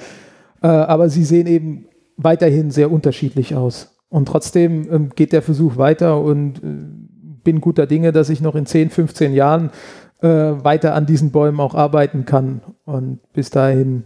Äh, 0.59 0.69
aber 0.69 1.07
sie 1.07 1.23
sehen 1.23 1.45
eben 1.45 1.85
weiterhin 2.15 2.71
sehr 2.71 2.91
unterschiedlich 2.91 3.53
aus. 3.53 3.95
Und 4.09 4.27
trotzdem 4.27 4.91
ähm, 4.91 5.09
geht 5.15 5.31
der 5.31 5.43
Versuch 5.43 5.77
weiter 5.77 6.19
und 6.19 6.57
äh, 6.57 7.41
bin 7.43 7.61
guter 7.61 7.85
Dinge, 7.85 8.11
dass 8.11 8.31
ich 8.31 8.41
noch 8.41 8.55
in 8.55 8.65
10, 8.65 8.89
15 8.89 9.35
Jahren 9.35 9.69
äh, 10.21 10.27
weiter 10.27 10.95
an 10.95 11.05
diesen 11.05 11.29
Bäumen 11.29 11.59
auch 11.59 11.75
arbeiten 11.75 12.25
kann. 12.25 12.61
Und 12.85 13.19
bis 13.33 13.51
dahin 13.51 14.05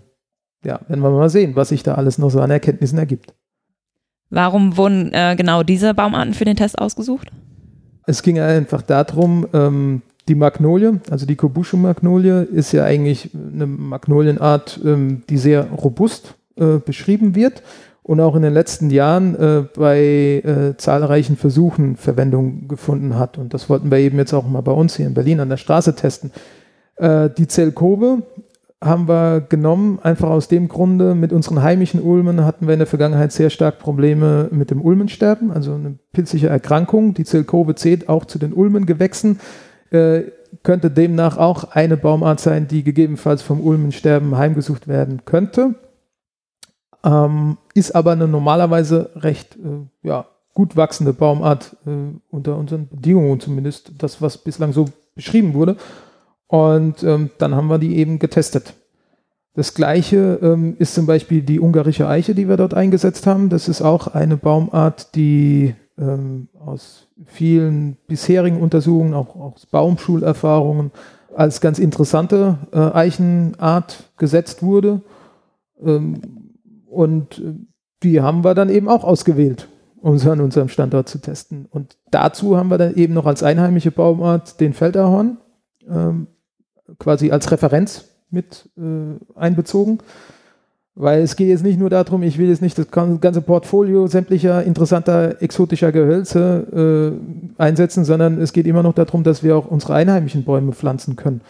ja, 0.64 0.80
werden 0.88 1.02
wir 1.02 1.10
mal 1.10 1.30
sehen, 1.30 1.56
was 1.56 1.70
sich 1.70 1.84
da 1.84 1.96
alles 1.96 2.18
noch 2.18 2.30
so 2.30 2.40
an 2.40 2.52
Erkenntnissen 2.52 2.98
ergibt. 2.98 3.34
Warum 4.30 4.78
wurden 4.78 5.12
äh, 5.14 5.36
genau 5.38 5.64
diese 5.64 5.94
Baumarten 5.94 6.34
für 6.34 6.46
den 6.46 6.56
Test 6.56 6.80
ausgesucht? 6.80 7.32
Es 8.06 8.24
ging 8.24 8.40
einfach 8.40 8.82
darum, 8.82 9.46
ähm, 9.54 10.02
die 10.28 10.36
Magnolie, 10.36 11.02
also 11.10 11.26
die 11.26 11.36
Kobushu-Magnolie, 11.36 12.44
ist 12.44 12.72
ja 12.72 12.84
eigentlich 12.84 13.32
eine 13.34 13.66
Magnolienart, 13.66 14.80
ähm, 14.86 15.24
die 15.30 15.38
sehr 15.38 15.70
robust 15.70 16.36
äh, 16.56 16.78
beschrieben 16.78 17.36
wird 17.36 17.62
und 18.04 18.20
auch 18.20 18.36
in 18.36 18.42
den 18.42 18.54
letzten 18.54 18.90
Jahren 18.90 19.36
äh, 19.36 19.64
bei 19.76 20.42
äh, 20.44 20.78
zahlreichen 20.78 21.38
Versuchen 21.38 21.98
Verwendung 21.98 22.68
gefunden 22.68 23.18
hat. 23.18 23.38
Und 23.38 23.54
das 23.54 23.70
wollten 23.70 23.92
wir 23.92 23.98
eben 23.98 24.18
jetzt 24.18 24.34
auch 24.34 24.48
mal 24.48 24.62
bei 24.62 24.72
uns 24.72 24.96
hier 24.96 25.08
in 25.08 25.14
Berlin 25.14 25.40
an 25.40 25.50
der 25.50 25.58
Straße 25.58 25.96
testen. 25.96 26.32
Äh, 26.96 27.30
die 27.30 27.48
Zellkobe 27.48 28.24
haben 28.84 29.08
wir 29.08 29.42
genommen, 29.42 30.00
einfach 30.02 30.30
aus 30.30 30.48
dem 30.48 30.68
Grunde, 30.68 31.14
mit 31.14 31.32
unseren 31.32 31.62
heimischen 31.62 32.02
Ulmen 32.02 32.44
hatten 32.44 32.66
wir 32.66 32.74
in 32.74 32.80
der 32.80 32.88
Vergangenheit 32.88 33.32
sehr 33.32 33.52
stark 33.52 33.78
Probleme 33.78 34.48
mit 34.52 34.72
dem 34.72 34.82
Ulmensterben, 34.82 35.52
also 35.52 35.76
eine 35.76 36.00
pilzliche 36.12 36.48
Erkrankung. 36.48 37.14
Die 37.14 37.24
Zellkobe 37.24 37.76
zählt 37.76 38.10
auch 38.10 38.26
zu 38.26 38.40
den 38.40 38.54
Ulmengewächsen, 38.54 39.40
äh, 39.92 40.24
könnte 40.64 40.90
demnach 40.90 41.38
auch 41.38 41.72
eine 41.72 41.96
Baumart 41.96 42.40
sein, 42.40 42.68
die 42.68 42.84
gegebenenfalls 42.84 43.44
vom 43.44 43.62
Ulmensterben 43.62 44.36
heimgesucht 44.36 44.88
werden 44.88 45.26
könnte. 45.26 45.76
Ähm, 47.04 47.58
ist 47.76 47.96
aber 47.96 48.12
eine 48.12 48.28
normalerweise 48.28 49.12
recht 49.16 49.58
äh, 49.58 50.08
ja, 50.08 50.26
gut 50.56 50.76
wachsende 50.76 51.14
Baumart 51.14 51.78
äh, 51.86 52.18
unter 52.32 52.58
unseren 52.58 52.88
Bedingungen 52.88 53.40
zumindest, 53.40 53.92
das, 54.00 54.22
was 54.24 54.40
bislang 54.40 54.74
so 54.74 54.86
beschrieben 55.16 55.54
wurde. 55.54 55.78
Und 56.52 57.02
ähm, 57.04 57.30
dann 57.38 57.56
haben 57.56 57.70
wir 57.70 57.78
die 57.78 57.96
eben 57.96 58.20
getestet. 58.20 58.74
Das 59.54 59.74
gleiche 59.74 60.38
ähm, 60.42 60.76
ist 60.80 60.94
zum 60.94 61.06
Beispiel 61.06 61.44
die 61.44 61.62
ungarische 61.62 62.10
Eiche, 62.10 62.36
die 62.36 62.50
wir 62.50 62.58
dort 62.58 62.74
eingesetzt 62.74 63.26
haben. 63.26 63.48
Das 63.48 63.70
ist 63.70 63.82
auch 63.82 64.08
eine 64.08 64.36
Baumart, 64.36 65.16
die 65.16 65.76
ähm, 65.98 66.50
aus 66.60 67.08
vielen 67.26 67.96
bisherigen 68.06 68.60
Untersuchungen, 68.60 69.14
auch 69.14 69.34
aus 69.38 69.66
Baumschulerfahrungen, 69.66 70.92
als 71.34 71.62
ganz 71.62 71.80
interessante 71.80 72.58
äh, 72.74 72.80
Eichenart 72.80 74.10
gesetzt 74.18 74.62
wurde. 74.62 75.00
Ähm, 75.82 76.22
und 76.90 77.40
äh, 77.40 77.54
die 78.04 78.20
haben 78.20 78.44
wir 78.44 78.56
dann 78.56 78.68
eben 78.68 78.90
auch 78.90 79.06
ausgewählt, 79.06 79.70
um 80.02 80.18
sie 80.18 80.30
an 80.30 80.42
unserem 80.42 80.68
Standort 80.68 81.08
zu 81.08 81.20
testen. 81.20 81.66
Und 81.70 81.96
dazu 82.12 82.58
haben 82.58 82.70
wir 82.70 82.78
dann 82.78 82.96
eben 82.96 83.14
noch 83.14 83.26
als 83.26 83.42
einheimische 83.42 83.92
Baumart 83.92 84.60
den 84.60 84.74
Feldahorn 84.74 85.38
ähm, 85.90 86.28
quasi 87.00 87.32
als 87.32 87.52
Referenz 87.52 88.06
mit 88.30 88.70
äh, 88.78 89.40
einbezogen. 89.40 90.00
Weil 90.94 91.22
es 91.22 91.38
geht 91.38 91.48
jetzt 91.48 91.64
nicht 91.64 91.80
nur 91.80 91.90
darum, 91.90 92.22
ich 92.22 92.38
will 92.38 92.50
jetzt 92.50 92.62
nicht 92.62 92.78
das 92.78 92.92
ganze 92.92 93.42
Portfolio 93.42 94.08
sämtlicher 94.08 94.64
interessanter 94.64 95.42
exotischer 95.42 95.94
Gehölze 95.94 97.18
äh, 97.58 97.62
einsetzen, 97.62 98.04
sondern 98.04 98.42
es 98.42 98.52
geht 98.52 98.68
immer 98.68 98.84
noch 98.84 98.94
darum, 98.94 99.24
dass 99.24 99.42
wir 99.42 99.56
auch 99.56 99.68
unsere 99.68 99.94
einheimischen 99.94 100.44
Bäume 100.44 100.74
pflanzen 100.74 101.16
können. 101.16 101.42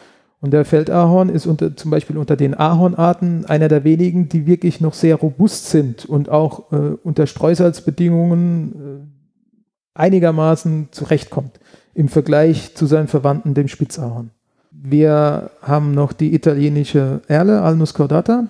Und 0.42 0.52
der 0.52 0.66
Feldahorn 0.66 1.30
ist 1.30 1.46
unter, 1.46 1.76
zum 1.76 1.92
Beispiel 1.92 2.18
unter 2.18 2.36
den 2.36 2.56
Ahornarten 2.56 3.46
einer 3.46 3.68
der 3.68 3.84
wenigen, 3.84 4.28
die 4.28 4.48
wirklich 4.48 4.82
noch 4.82 4.94
sehr 4.94 5.16
robust 5.16 5.70
sind 5.70 6.06
und 6.06 6.30
auch 6.30 6.72
äh, 6.72 6.98
unter 7.04 7.28
Streusalzbedingungen 7.28 8.74
äh, 8.74 10.00
einigermaßen 10.00 10.90
zurechtkommt 10.92 11.60
im 11.94 12.10
Vergleich 12.10 12.76
zu 12.76 12.86
seinen 12.86 13.08
Verwandten, 13.08 13.54
dem 13.54 13.68
Spitzahorn. 13.68 14.32
Wir 14.72 15.52
haben 15.62 15.94
noch 15.94 16.14
die 16.14 16.34
italienische 16.34 17.22
Erle, 17.28 17.62
Alnus 17.62 17.94
cordata, 17.94 18.48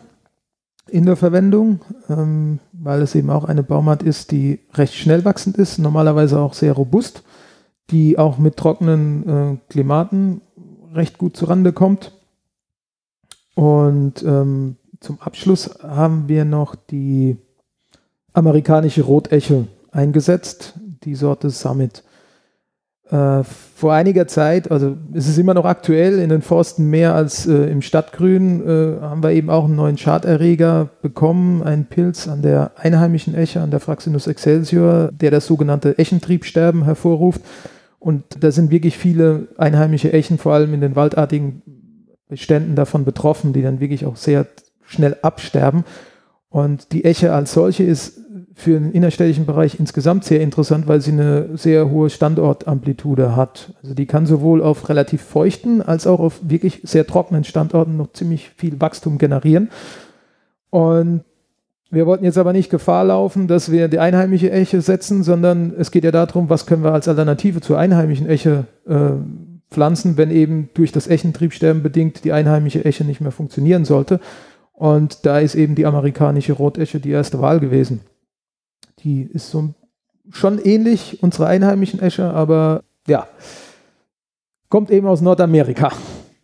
in 0.87 1.05
der 1.05 1.15
Verwendung, 1.15 1.81
ähm, 2.09 2.59
weil 2.73 3.01
es 3.01 3.15
eben 3.15 3.29
auch 3.29 3.45
eine 3.45 3.63
Baumart 3.63 4.03
ist, 4.03 4.31
die 4.31 4.59
recht 4.73 4.93
schnell 4.93 5.25
wachsend 5.25 5.57
ist, 5.57 5.79
normalerweise 5.79 6.39
auch 6.39 6.53
sehr 6.53 6.73
robust, 6.73 7.23
die 7.89 8.17
auch 8.17 8.37
mit 8.37 8.57
trockenen 8.57 9.27
äh, 9.27 9.57
Klimaten 9.69 10.41
recht 10.93 11.17
gut 11.17 11.35
zurande 11.35 11.73
kommt. 11.73 12.11
Und 13.55 14.23
ähm, 14.23 14.77
zum 14.99 15.19
Abschluss 15.21 15.79
haben 15.81 16.27
wir 16.27 16.45
noch 16.45 16.75
die 16.75 17.37
amerikanische 18.33 19.01
Roteche 19.01 19.67
eingesetzt, 19.91 20.75
die 21.03 21.15
Sorte 21.15 21.49
Summit. 21.49 22.03
Äh, 23.11 23.43
vor 23.43 23.93
einiger 23.93 24.25
Zeit, 24.27 24.71
also 24.71 24.95
es 25.13 25.27
ist 25.27 25.37
immer 25.37 25.53
noch 25.53 25.65
aktuell, 25.65 26.19
in 26.19 26.29
den 26.29 26.41
Forsten 26.41 26.89
mehr 26.89 27.13
als 27.13 27.45
äh, 27.45 27.65
im 27.65 27.81
Stadtgrün, 27.81 28.61
äh, 28.61 29.01
haben 29.01 29.21
wir 29.21 29.31
eben 29.31 29.49
auch 29.49 29.65
einen 29.65 29.75
neuen 29.75 29.97
Schadерreger 29.97 30.87
bekommen, 31.01 31.61
einen 31.61 31.85
Pilz 31.85 32.29
an 32.29 32.41
der 32.41 32.71
einheimischen 32.77 33.35
Eche, 33.35 33.59
an 33.59 33.69
der 33.69 33.81
Fraxinus 33.81 34.27
excelsior, 34.27 35.09
der 35.11 35.29
das 35.29 35.45
sogenannte 35.45 35.97
Echentriebsterben 35.97 36.85
hervorruft. 36.85 37.41
Und 37.99 38.23
da 38.39 38.51
sind 38.51 38.71
wirklich 38.71 38.97
viele 38.97 39.49
einheimische 39.57 40.13
Echen, 40.13 40.37
vor 40.37 40.53
allem 40.53 40.73
in 40.73 40.81
den 40.81 40.95
waldartigen 40.95 41.63
Beständen 42.29 42.75
davon 42.75 43.03
betroffen, 43.03 43.51
die 43.51 43.61
dann 43.61 43.81
wirklich 43.81 44.05
auch 44.05 44.15
sehr 44.15 44.47
schnell 44.85 45.17
absterben. 45.21 45.83
Und 46.49 46.93
die 46.93 47.03
Eche 47.03 47.33
als 47.33 47.51
solche 47.51 47.83
ist 47.83 48.20
für 48.53 48.79
den 48.79 48.91
innerstädtischen 48.91 49.45
Bereich 49.45 49.79
insgesamt 49.79 50.25
sehr 50.25 50.41
interessant, 50.41 50.87
weil 50.87 51.01
sie 51.01 51.11
eine 51.11 51.57
sehr 51.57 51.89
hohe 51.89 52.09
Standortamplitude 52.09 53.35
hat. 53.35 53.73
Also 53.81 53.95
die 53.95 54.05
kann 54.05 54.25
sowohl 54.25 54.61
auf 54.61 54.89
relativ 54.89 55.21
feuchten 55.21 55.81
als 55.81 56.05
auch 56.05 56.19
auf 56.19 56.39
wirklich 56.43 56.81
sehr 56.83 57.07
trockenen 57.07 57.43
Standorten 57.43 57.97
noch 57.97 58.11
ziemlich 58.13 58.49
viel 58.57 58.79
Wachstum 58.81 59.17
generieren. 59.17 59.69
Und 60.69 61.21
wir 61.89 62.05
wollten 62.05 62.23
jetzt 62.23 62.37
aber 62.37 62.53
nicht 62.53 62.69
Gefahr 62.69 63.03
laufen, 63.05 63.47
dass 63.47 63.71
wir 63.71 63.87
die 63.89 63.99
einheimische 63.99 64.51
Eche 64.51 64.81
setzen, 64.81 65.23
sondern 65.23 65.73
es 65.77 65.91
geht 65.91 66.05
ja 66.05 66.11
darum, 66.11 66.49
was 66.49 66.65
können 66.65 66.83
wir 66.83 66.93
als 66.93 67.07
Alternative 67.07 67.59
zur 67.59 67.77
einheimischen 67.77 68.29
Eche 68.29 68.65
äh, 68.87 69.11
pflanzen, 69.69 70.17
wenn 70.17 70.31
eben 70.31 70.69
durch 70.73 70.91
das 70.91 71.07
Echentriebsterben 71.07 71.83
bedingt 71.83 72.23
die 72.23 72.31
einheimische 72.31 72.85
Eche 72.85 73.03
nicht 73.03 73.21
mehr 73.21 73.31
funktionieren 73.31 73.85
sollte. 73.85 74.19
Und 74.73 75.25
da 75.25 75.39
ist 75.39 75.55
eben 75.55 75.75
die 75.75 75.85
amerikanische 75.85 76.53
Rotesche 76.53 76.99
die 76.99 77.11
erste 77.11 77.41
Wahl 77.41 77.59
gewesen. 77.59 78.01
Die 79.03 79.23
ist 79.23 79.49
so 79.49 79.73
schon 80.31 80.59
ähnlich 80.59 81.21
unserer 81.23 81.47
einheimischen 81.47 81.99
Esche, 81.99 82.31
aber 82.31 82.83
ja, 83.07 83.27
kommt 84.69 84.91
eben 84.91 85.07
aus 85.07 85.21
Nordamerika. 85.21 85.91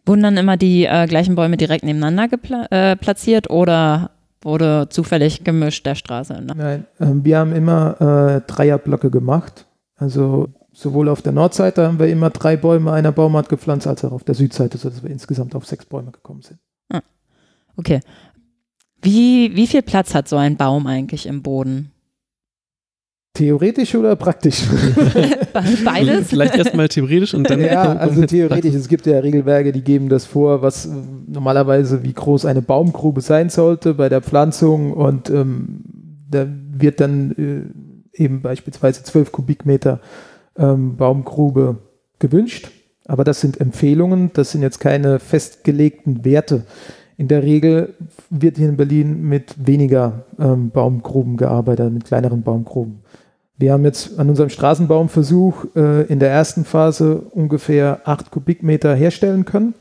Wurden 0.06 0.24
dann 0.24 0.38
immer 0.38 0.58
die 0.58 0.86
äh, 0.86 1.06
gleichen 1.08 1.36
Bäume 1.36 1.58
direkt 1.58 1.84
nebeneinander 1.84 2.28
äh, 2.72 2.96
platziert 2.96 3.50
oder 3.50 4.12
wurde 4.42 4.88
zufällig 4.90 5.44
gemischt 5.44 5.86
der 5.86 5.96
Straße? 5.96 6.34
Ne? 6.42 6.54
Nein, 6.56 6.86
äh, 7.00 7.24
wir 7.24 7.40
haben 7.40 7.54
immer 7.54 8.42
äh, 8.46 8.52
Dreierblöcke 8.52 9.10
gemacht. 9.10 9.66
Also 9.96 10.50
sowohl 10.72 11.10
auf 11.10 11.22
der 11.22 11.34
Nordseite 11.34 11.86
haben 11.88 12.00
wir 12.00 12.08
immer 12.08 12.30
drei 12.30 12.56
Bäume 12.56 12.92
einer 12.92 13.12
Baumart 13.12 13.50
gepflanzt, 13.50 13.88
als 13.88 14.06
auch 14.06 14.12
auf 14.12 14.24
der 14.24 14.36
Südseite, 14.36 14.78
sodass 14.78 15.04
wir 15.04 15.10
insgesamt 15.10 15.56
auf 15.56 15.66
sechs 15.66 15.86
Bäume 15.86 16.12
gekommen 16.12 16.42
sind. 16.42 16.60
Ah, 16.90 17.02
okay. 17.76 18.00
Wie, 19.02 19.56
wie 19.56 19.68
viel 19.68 19.82
Platz 19.82 20.14
hat 20.14 20.28
so 20.28 20.38
ein 20.38 20.56
Baum 20.56 20.88
eigentlich 20.88 21.26
im 21.26 21.42
Boden? 21.42 21.92
Theoretisch 23.38 23.94
oder 23.94 24.16
praktisch? 24.16 24.64
Beides? 25.86 26.30
Vielleicht 26.30 26.56
erstmal 26.56 26.88
theoretisch 26.88 27.36
und 27.36 27.48
dann. 27.48 27.62
Ja, 27.62 27.94
also 27.94 28.26
theoretisch. 28.26 28.74
Es 28.74 28.88
gibt 28.88 29.06
ja 29.06 29.20
Regelwerke, 29.20 29.72
die 29.72 29.84
geben 29.84 30.10
das 30.10 30.26
vor, 30.26 30.64
was 30.64 30.90
normalerweise 31.28 32.02
wie 32.02 32.14
groß 32.14 32.46
eine 32.46 32.64
Baumgrube 32.64 33.22
sein 33.22 33.50
sollte 33.50 33.94
bei 33.94 34.10
der 34.10 34.22
Pflanzung 34.22 34.92
und 34.92 35.30
ähm, 35.30 35.84
da 36.32 36.48
wird 36.48 37.00
dann 37.00 37.32
äh, 38.16 38.24
eben 38.24 38.42
beispielsweise 38.42 39.04
12 39.04 39.32
Kubikmeter 39.32 40.00
ähm, 40.58 40.98
Baumgrube 40.98 41.78
gewünscht. 42.18 42.72
Aber 43.06 43.24
das 43.24 43.40
sind 43.40 43.62
Empfehlungen, 43.62 44.32
das 44.34 44.52
sind 44.52 44.64
jetzt 44.64 44.80
keine 44.80 45.20
festgelegten 45.20 46.26
Werte. 46.26 46.66
In 47.18 47.28
der 47.28 47.44
Regel 47.44 47.94
wird 48.32 48.58
hier 48.58 48.70
in 48.70 48.78
Berlin 48.78 49.22
mit 49.22 49.54
weniger 49.64 50.26
ähm, 50.40 50.72
Baumgruben 50.72 51.38
gearbeitet, 51.38 51.94
mit 51.94 52.06
kleineren 52.06 52.42
Baumgruben. 52.42 53.04
Wir 53.60 53.74
haben 53.74 53.86
jetzt 53.86 54.20
an 54.20 54.30
unserem 54.30 54.50
Straßenbaumversuch 54.50 55.76
äh, 55.76 56.04
in 56.04 56.20
der 56.20 56.30
ersten 56.30 56.64
Phase 56.64 57.18
ungefähr 57.32 58.02
8 58.06 58.30
Kubikmeter 58.30 58.94
herstellen 58.94 59.46
können. 59.46 59.74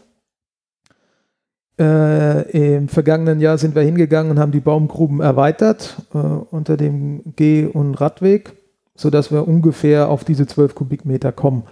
Äh, 1.78 2.76
Im 2.76 2.88
vergangenen 2.88 3.38
Jahr 3.38 3.58
sind 3.58 3.74
wir 3.74 3.82
hingegangen 3.82 4.30
und 4.30 4.38
haben 4.38 4.52
die 4.52 4.60
Baumgruben 4.60 5.20
erweitert 5.20 5.96
äh, 6.14 6.16
unter 6.16 6.78
dem 6.78 7.34
Geh- 7.36 7.66
und 7.66 7.94
Radweg, 7.96 8.56
sodass 8.94 9.30
wir 9.30 9.46
ungefähr 9.46 10.08
auf 10.08 10.24
diese 10.24 10.46
12 10.46 10.74
Kubikmeter 10.74 11.32
kommen. 11.32 11.64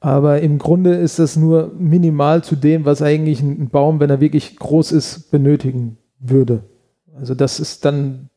Aber 0.00 0.40
im 0.40 0.58
Grunde 0.58 0.94
ist 0.94 1.20
das 1.20 1.36
nur 1.36 1.72
minimal 1.78 2.42
zu 2.42 2.56
dem, 2.56 2.84
was 2.84 3.00
eigentlich 3.00 3.40
ein 3.40 3.68
Baum, 3.68 4.00
wenn 4.00 4.10
er 4.10 4.20
wirklich 4.20 4.56
groß 4.56 4.90
ist, 4.90 5.30
benötigen 5.30 5.98
würde. 6.18 6.64
Also 7.16 7.36
das 7.36 7.60
ist 7.60 7.84
dann 7.84 8.28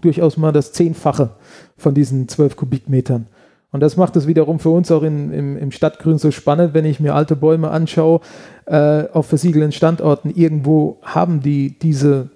durchaus 0.00 0.36
mal 0.36 0.52
das 0.52 0.72
Zehnfache 0.72 1.30
von 1.76 1.94
diesen 1.94 2.28
zwölf 2.28 2.56
Kubikmetern. 2.56 3.26
Und 3.70 3.80
das 3.80 3.96
macht 3.96 4.16
es 4.16 4.26
wiederum 4.26 4.60
für 4.60 4.70
uns 4.70 4.90
auch 4.90 5.02
in, 5.02 5.30
im, 5.32 5.56
im 5.58 5.70
Stadtgrün 5.72 6.18
so 6.18 6.30
spannend, 6.30 6.72
wenn 6.72 6.86
ich 6.86 7.00
mir 7.00 7.14
alte 7.14 7.36
Bäume 7.36 7.70
anschaue, 7.70 8.20
äh, 8.64 9.04
auf 9.12 9.26
versiegelten 9.26 9.72
Standorten. 9.72 10.30
Irgendwo 10.30 10.98
haben 11.02 11.40
die 11.40 11.78
diese, 11.78 12.30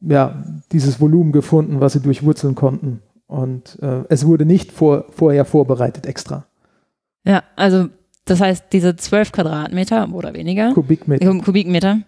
ja, 0.00 0.44
dieses 0.72 1.00
Volumen 1.00 1.32
gefunden, 1.32 1.80
was 1.80 1.94
sie 1.94 2.00
durchwurzeln 2.00 2.54
konnten. 2.54 3.00
Und 3.26 3.78
äh, 3.80 4.02
es 4.08 4.26
wurde 4.26 4.44
nicht 4.44 4.70
vor, 4.70 5.06
vorher 5.10 5.46
vorbereitet 5.46 6.06
extra. 6.06 6.44
Ja, 7.24 7.42
also 7.56 7.88
das 8.26 8.40
heißt, 8.40 8.66
diese 8.72 8.96
zwölf 8.96 9.32
Quadratmeter 9.32 10.08
oder 10.12 10.34
weniger, 10.34 10.72
Kubikmeter. 10.74 11.38
Kubikmeter, 11.38 12.00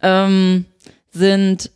ähm, 0.00 0.66
sind 1.10 1.70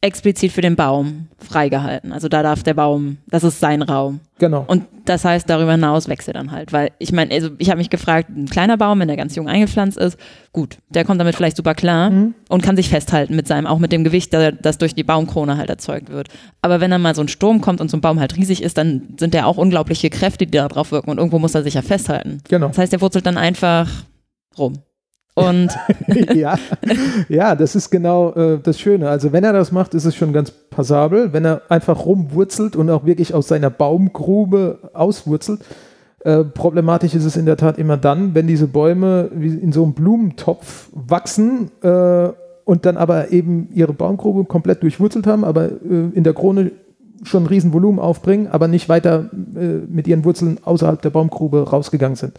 explizit 0.00 0.52
für 0.52 0.60
den 0.60 0.76
Baum 0.76 1.26
freigehalten. 1.38 2.12
Also 2.12 2.28
da 2.28 2.44
darf 2.44 2.62
der 2.62 2.74
Baum, 2.74 3.18
das 3.26 3.42
ist 3.42 3.58
sein 3.58 3.82
Raum. 3.82 4.20
Genau. 4.38 4.64
Und 4.68 4.84
das 5.06 5.24
heißt, 5.24 5.50
darüber 5.50 5.72
hinaus 5.72 6.08
wächst 6.08 6.28
er 6.28 6.34
dann 6.34 6.52
halt. 6.52 6.72
Weil 6.72 6.90
ich 7.00 7.10
meine, 7.10 7.34
also 7.34 7.50
ich 7.58 7.68
habe 7.70 7.78
mich 7.78 7.90
gefragt, 7.90 8.28
ein 8.30 8.46
kleiner 8.46 8.76
Baum, 8.76 9.00
wenn 9.00 9.08
der 9.08 9.16
ganz 9.16 9.34
jung 9.34 9.48
eingepflanzt 9.48 9.98
ist, 9.98 10.16
gut, 10.52 10.78
der 10.90 11.04
kommt 11.04 11.20
damit 11.20 11.34
vielleicht 11.34 11.56
super 11.56 11.74
klar 11.74 12.10
Mhm. 12.10 12.34
und 12.48 12.62
kann 12.62 12.76
sich 12.76 12.88
festhalten 12.88 13.34
mit 13.34 13.48
seinem, 13.48 13.66
auch 13.66 13.80
mit 13.80 13.90
dem 13.90 14.04
Gewicht, 14.04 14.32
das 14.32 14.78
durch 14.78 14.94
die 14.94 15.02
Baumkrone 15.02 15.56
halt 15.56 15.68
erzeugt 15.68 16.10
wird. 16.10 16.28
Aber 16.62 16.80
wenn 16.80 16.92
dann 16.92 17.02
mal 17.02 17.16
so 17.16 17.22
ein 17.22 17.28
Sturm 17.28 17.60
kommt 17.60 17.80
und 17.80 17.90
so 17.90 17.96
ein 17.96 18.00
Baum 18.00 18.20
halt 18.20 18.36
riesig 18.36 18.62
ist, 18.62 18.78
dann 18.78 19.14
sind 19.18 19.34
ja 19.34 19.46
auch 19.46 19.56
unglaubliche 19.56 20.10
Kräfte, 20.10 20.46
die 20.46 20.52
da 20.52 20.68
drauf 20.68 20.92
wirken 20.92 21.10
und 21.10 21.18
irgendwo 21.18 21.40
muss 21.40 21.56
er 21.56 21.64
sich 21.64 21.74
ja 21.74 21.82
festhalten. 21.82 22.38
Genau. 22.48 22.68
Das 22.68 22.78
heißt, 22.78 22.92
der 22.92 23.00
wurzelt 23.00 23.26
dann 23.26 23.36
einfach 23.36 23.88
rum. 24.56 24.74
Und 25.38 25.78
ja. 26.34 26.56
ja, 27.28 27.54
das 27.54 27.74
ist 27.74 27.90
genau 27.90 28.32
äh, 28.32 28.58
das 28.62 28.78
Schöne. 28.80 29.08
Also 29.08 29.32
wenn 29.32 29.44
er 29.44 29.52
das 29.52 29.72
macht, 29.72 29.94
ist 29.94 30.04
es 30.04 30.14
schon 30.14 30.32
ganz 30.32 30.50
passabel. 30.50 31.32
Wenn 31.32 31.44
er 31.44 31.62
einfach 31.68 32.04
rumwurzelt 32.04 32.76
und 32.76 32.90
auch 32.90 33.04
wirklich 33.04 33.34
aus 33.34 33.48
seiner 33.48 33.70
Baumgrube 33.70 34.78
auswurzelt, 34.92 35.60
äh, 36.20 36.44
problematisch 36.44 37.14
ist 37.14 37.24
es 37.24 37.36
in 37.36 37.46
der 37.46 37.56
Tat 37.56 37.78
immer 37.78 37.96
dann, 37.96 38.34
wenn 38.34 38.46
diese 38.46 38.66
Bäume 38.66 39.30
wie 39.32 39.54
in 39.54 39.72
so 39.72 39.84
einem 39.84 39.92
Blumentopf 39.94 40.88
wachsen 40.92 41.70
äh, 41.82 42.28
und 42.64 42.84
dann 42.84 42.96
aber 42.96 43.30
eben 43.30 43.68
ihre 43.72 43.92
Baumgrube 43.92 44.44
komplett 44.44 44.82
durchwurzelt 44.82 45.26
haben, 45.26 45.44
aber 45.44 45.66
äh, 45.66 46.10
in 46.12 46.24
der 46.24 46.34
Krone 46.34 46.72
schon 47.22 47.44
ein 47.44 47.46
riesen 47.46 47.72
Volumen 47.72 47.98
aufbringen, 47.98 48.48
aber 48.48 48.68
nicht 48.68 48.88
weiter 48.88 49.30
äh, 49.32 49.86
mit 49.88 50.06
ihren 50.08 50.24
Wurzeln 50.24 50.58
außerhalb 50.64 51.00
der 51.00 51.10
Baumgrube 51.10 51.68
rausgegangen 51.68 52.16
sind. 52.16 52.38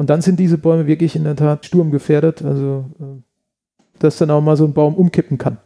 Und 0.00 0.08
dann 0.08 0.22
sind 0.22 0.40
diese 0.40 0.56
Bäume 0.56 0.86
wirklich 0.86 1.14
in 1.14 1.24
der 1.24 1.36
Tat 1.36 1.66
sturmgefährdet, 1.66 2.42
also 2.42 2.86
äh, 3.00 3.20
dass 3.98 4.16
dann 4.16 4.30
auch 4.30 4.40
mal 4.40 4.56
so 4.56 4.64
ein 4.64 4.72
Baum 4.72 4.94
umkippen 4.94 5.36
kann. 5.36 5.58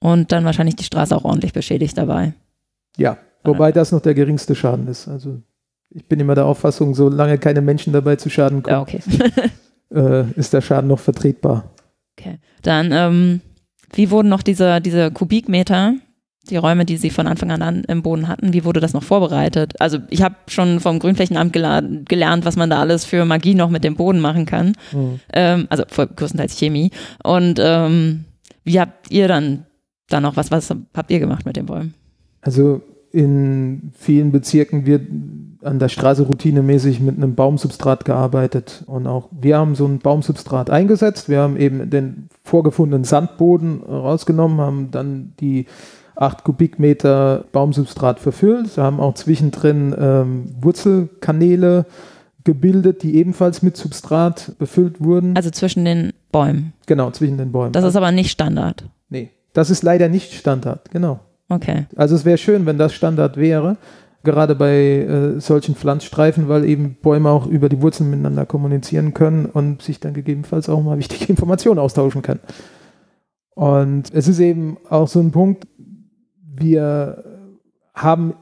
Und 0.00 0.32
dann 0.32 0.44
wahrscheinlich 0.44 0.76
die 0.76 0.84
Straße 0.84 1.16
auch 1.16 1.24
ordentlich 1.24 1.54
beschädigt 1.54 1.96
dabei. 1.96 2.34
Ja, 2.98 3.16
wobei 3.42 3.72
das 3.72 3.90
noch 3.90 4.02
der 4.02 4.12
geringste 4.12 4.54
Schaden 4.54 4.86
ist. 4.86 5.08
Also 5.08 5.40
ich 5.88 6.04
bin 6.04 6.20
immer 6.20 6.34
der 6.34 6.44
Auffassung, 6.44 6.94
solange 6.94 7.38
keine 7.38 7.62
Menschen 7.62 7.94
dabei 7.94 8.16
zu 8.16 8.28
Schaden 8.28 8.62
Ja, 8.66 8.84
kommen, 8.84 9.00
okay. 9.00 9.00
äh, 9.94 10.30
ist 10.38 10.52
der 10.52 10.60
Schaden 10.60 10.88
noch 10.88 11.00
vertretbar. 11.00 11.70
okay. 12.18 12.38
Dann, 12.60 12.92
ähm, 12.92 13.40
wie 13.94 14.10
wurden 14.10 14.28
noch 14.28 14.42
diese, 14.42 14.82
diese 14.82 15.10
Kubikmeter, 15.10 15.94
die 16.48 16.56
Räume, 16.56 16.84
die 16.86 16.96
Sie 16.96 17.10
von 17.10 17.26
Anfang 17.26 17.50
an, 17.50 17.84
im 17.84 18.02
Boden 18.02 18.26
hatten, 18.26 18.52
wie 18.52 18.64
wurde 18.64 18.80
das 18.80 18.94
noch 18.94 19.02
vorbereitet? 19.02 19.74
Also 19.80 19.98
ich 20.08 20.22
habe 20.22 20.36
schon 20.48 20.80
vom 20.80 20.98
Grünflächenamt 20.98 21.52
gelernt, 21.52 22.44
was 22.44 22.56
man 22.56 22.70
da 22.70 22.80
alles 22.80 23.04
für 23.04 23.24
Magie 23.24 23.54
noch 23.54 23.70
mit 23.70 23.84
dem 23.84 23.94
Boden 23.94 24.20
machen 24.20 24.46
kann. 24.46 24.72
Mhm. 24.92 25.20
Ähm, 25.32 25.66
also 25.68 25.84
voll- 25.88 26.08
größtenteils 26.08 26.56
Chemie. 26.56 26.90
Und 27.22 27.60
ähm, 27.62 28.24
wie 28.64 28.80
habt 28.80 29.10
ihr 29.10 29.28
dann 29.28 29.66
da 30.08 30.20
noch, 30.20 30.36
was, 30.36 30.50
was 30.50 30.70
habt 30.94 31.10
ihr 31.10 31.20
gemacht 31.20 31.44
mit 31.44 31.56
den 31.56 31.66
Bäumen? 31.66 31.94
Also 32.40 32.80
in 33.12 33.92
vielen 33.98 34.32
Bezirken 34.32 34.86
wird 34.86 35.02
an 35.62 35.78
der 35.78 35.88
Straße 35.88 36.22
routinemäßig 36.22 37.00
mit 37.00 37.16
einem 37.16 37.34
Baumsubstrat 37.34 38.06
gearbeitet 38.06 38.82
und 38.86 39.06
auch 39.06 39.28
wir 39.30 39.58
haben 39.58 39.74
so 39.74 39.84
ein 39.84 39.98
Baumsubstrat 39.98 40.70
eingesetzt. 40.70 41.28
Wir 41.28 41.40
haben 41.40 41.58
eben 41.58 41.90
den 41.90 42.28
vorgefundenen 42.44 43.04
Sandboden 43.04 43.82
rausgenommen, 43.82 44.60
haben 44.60 44.90
dann 44.90 45.34
die 45.38 45.66
8 46.20 46.44
Kubikmeter 46.44 47.44
Baumsubstrat 47.50 48.20
verfüllt, 48.20 48.76
haben 48.76 49.00
auch 49.00 49.14
zwischendrin 49.14 49.94
ähm, 49.98 50.44
Wurzelkanäle 50.60 51.86
gebildet, 52.44 53.02
die 53.02 53.16
ebenfalls 53.16 53.62
mit 53.62 53.76
Substrat 53.76 54.52
befüllt 54.58 55.02
wurden. 55.02 55.34
Also 55.36 55.50
zwischen 55.50 55.84
den 55.84 56.12
Bäumen. 56.30 56.74
genau, 56.86 57.10
zwischen 57.10 57.38
den 57.38 57.52
Bäumen. 57.52 57.72
Das 57.72 57.84
ist 57.84 57.96
aber 57.96 58.12
nicht 58.12 58.30
Standard. 58.30 58.84
nee, 59.08 59.30
das 59.54 59.70
ist 59.70 59.82
leider 59.82 60.08
nicht 60.08 60.34
Standard, 60.34 60.90
genau. 60.90 61.20
Okay. 61.48 61.86
Also 61.96 62.14
es 62.14 62.24
wäre 62.24 62.38
schön, 62.38 62.66
wenn 62.66 62.78
das 62.78 62.92
Standard 62.92 63.36
wäre, 63.36 63.76
gerade 64.22 64.54
bei 64.54 64.74
äh, 64.74 65.40
solchen 65.40 65.74
Pflanzstreifen, 65.74 66.48
weil 66.48 66.64
eben 66.64 66.96
Bäume 67.00 67.30
auch 67.30 67.46
über 67.46 67.68
die 67.68 67.80
Wurzeln 67.80 68.10
miteinander 68.10 68.44
kommunizieren 68.44 69.14
können 69.14 69.46
und 69.46 69.82
sich 69.82 70.00
dann 70.00 70.12
gegebenenfalls 70.12 70.68
auch 70.68 70.82
mal 70.82 70.98
wichtige 70.98 71.24
Informationen 71.28 71.78
austauschen 71.78 72.20
können. 72.22 72.40
Und 73.54 74.04
es 74.14 74.28
ist 74.28 74.38
eben 74.38 74.76
auch 74.88 75.08
so 75.08 75.20
ein 75.20 75.32
Punkt, 75.32 75.66
wir 76.54 77.24
haben 77.94 78.34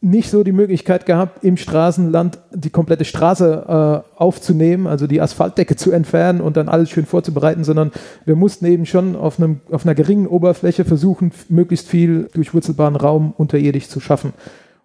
nicht 0.00 0.30
so 0.30 0.44
die 0.44 0.52
Möglichkeit 0.52 1.06
gehabt, 1.06 1.42
im 1.42 1.56
Straßenland 1.56 2.38
die 2.52 2.70
komplette 2.70 3.04
Straße 3.04 4.04
äh, 4.16 4.18
aufzunehmen, 4.20 4.86
also 4.86 5.08
die 5.08 5.20
Asphaltdecke 5.20 5.74
zu 5.74 5.90
entfernen 5.90 6.40
und 6.40 6.56
dann 6.56 6.68
alles 6.68 6.90
schön 6.90 7.04
vorzubereiten, 7.04 7.64
sondern 7.64 7.90
wir 8.24 8.36
mussten 8.36 8.66
eben 8.66 8.86
schon 8.86 9.16
auf, 9.16 9.38
einem, 9.38 9.60
auf 9.72 9.84
einer 9.84 9.96
geringen 9.96 10.28
Oberfläche 10.28 10.84
versuchen, 10.84 11.32
möglichst 11.48 11.88
viel 11.88 12.28
durchwurzelbaren 12.32 12.94
Raum 12.94 13.32
unterirdisch 13.36 13.88
zu 13.88 13.98
schaffen. 13.98 14.34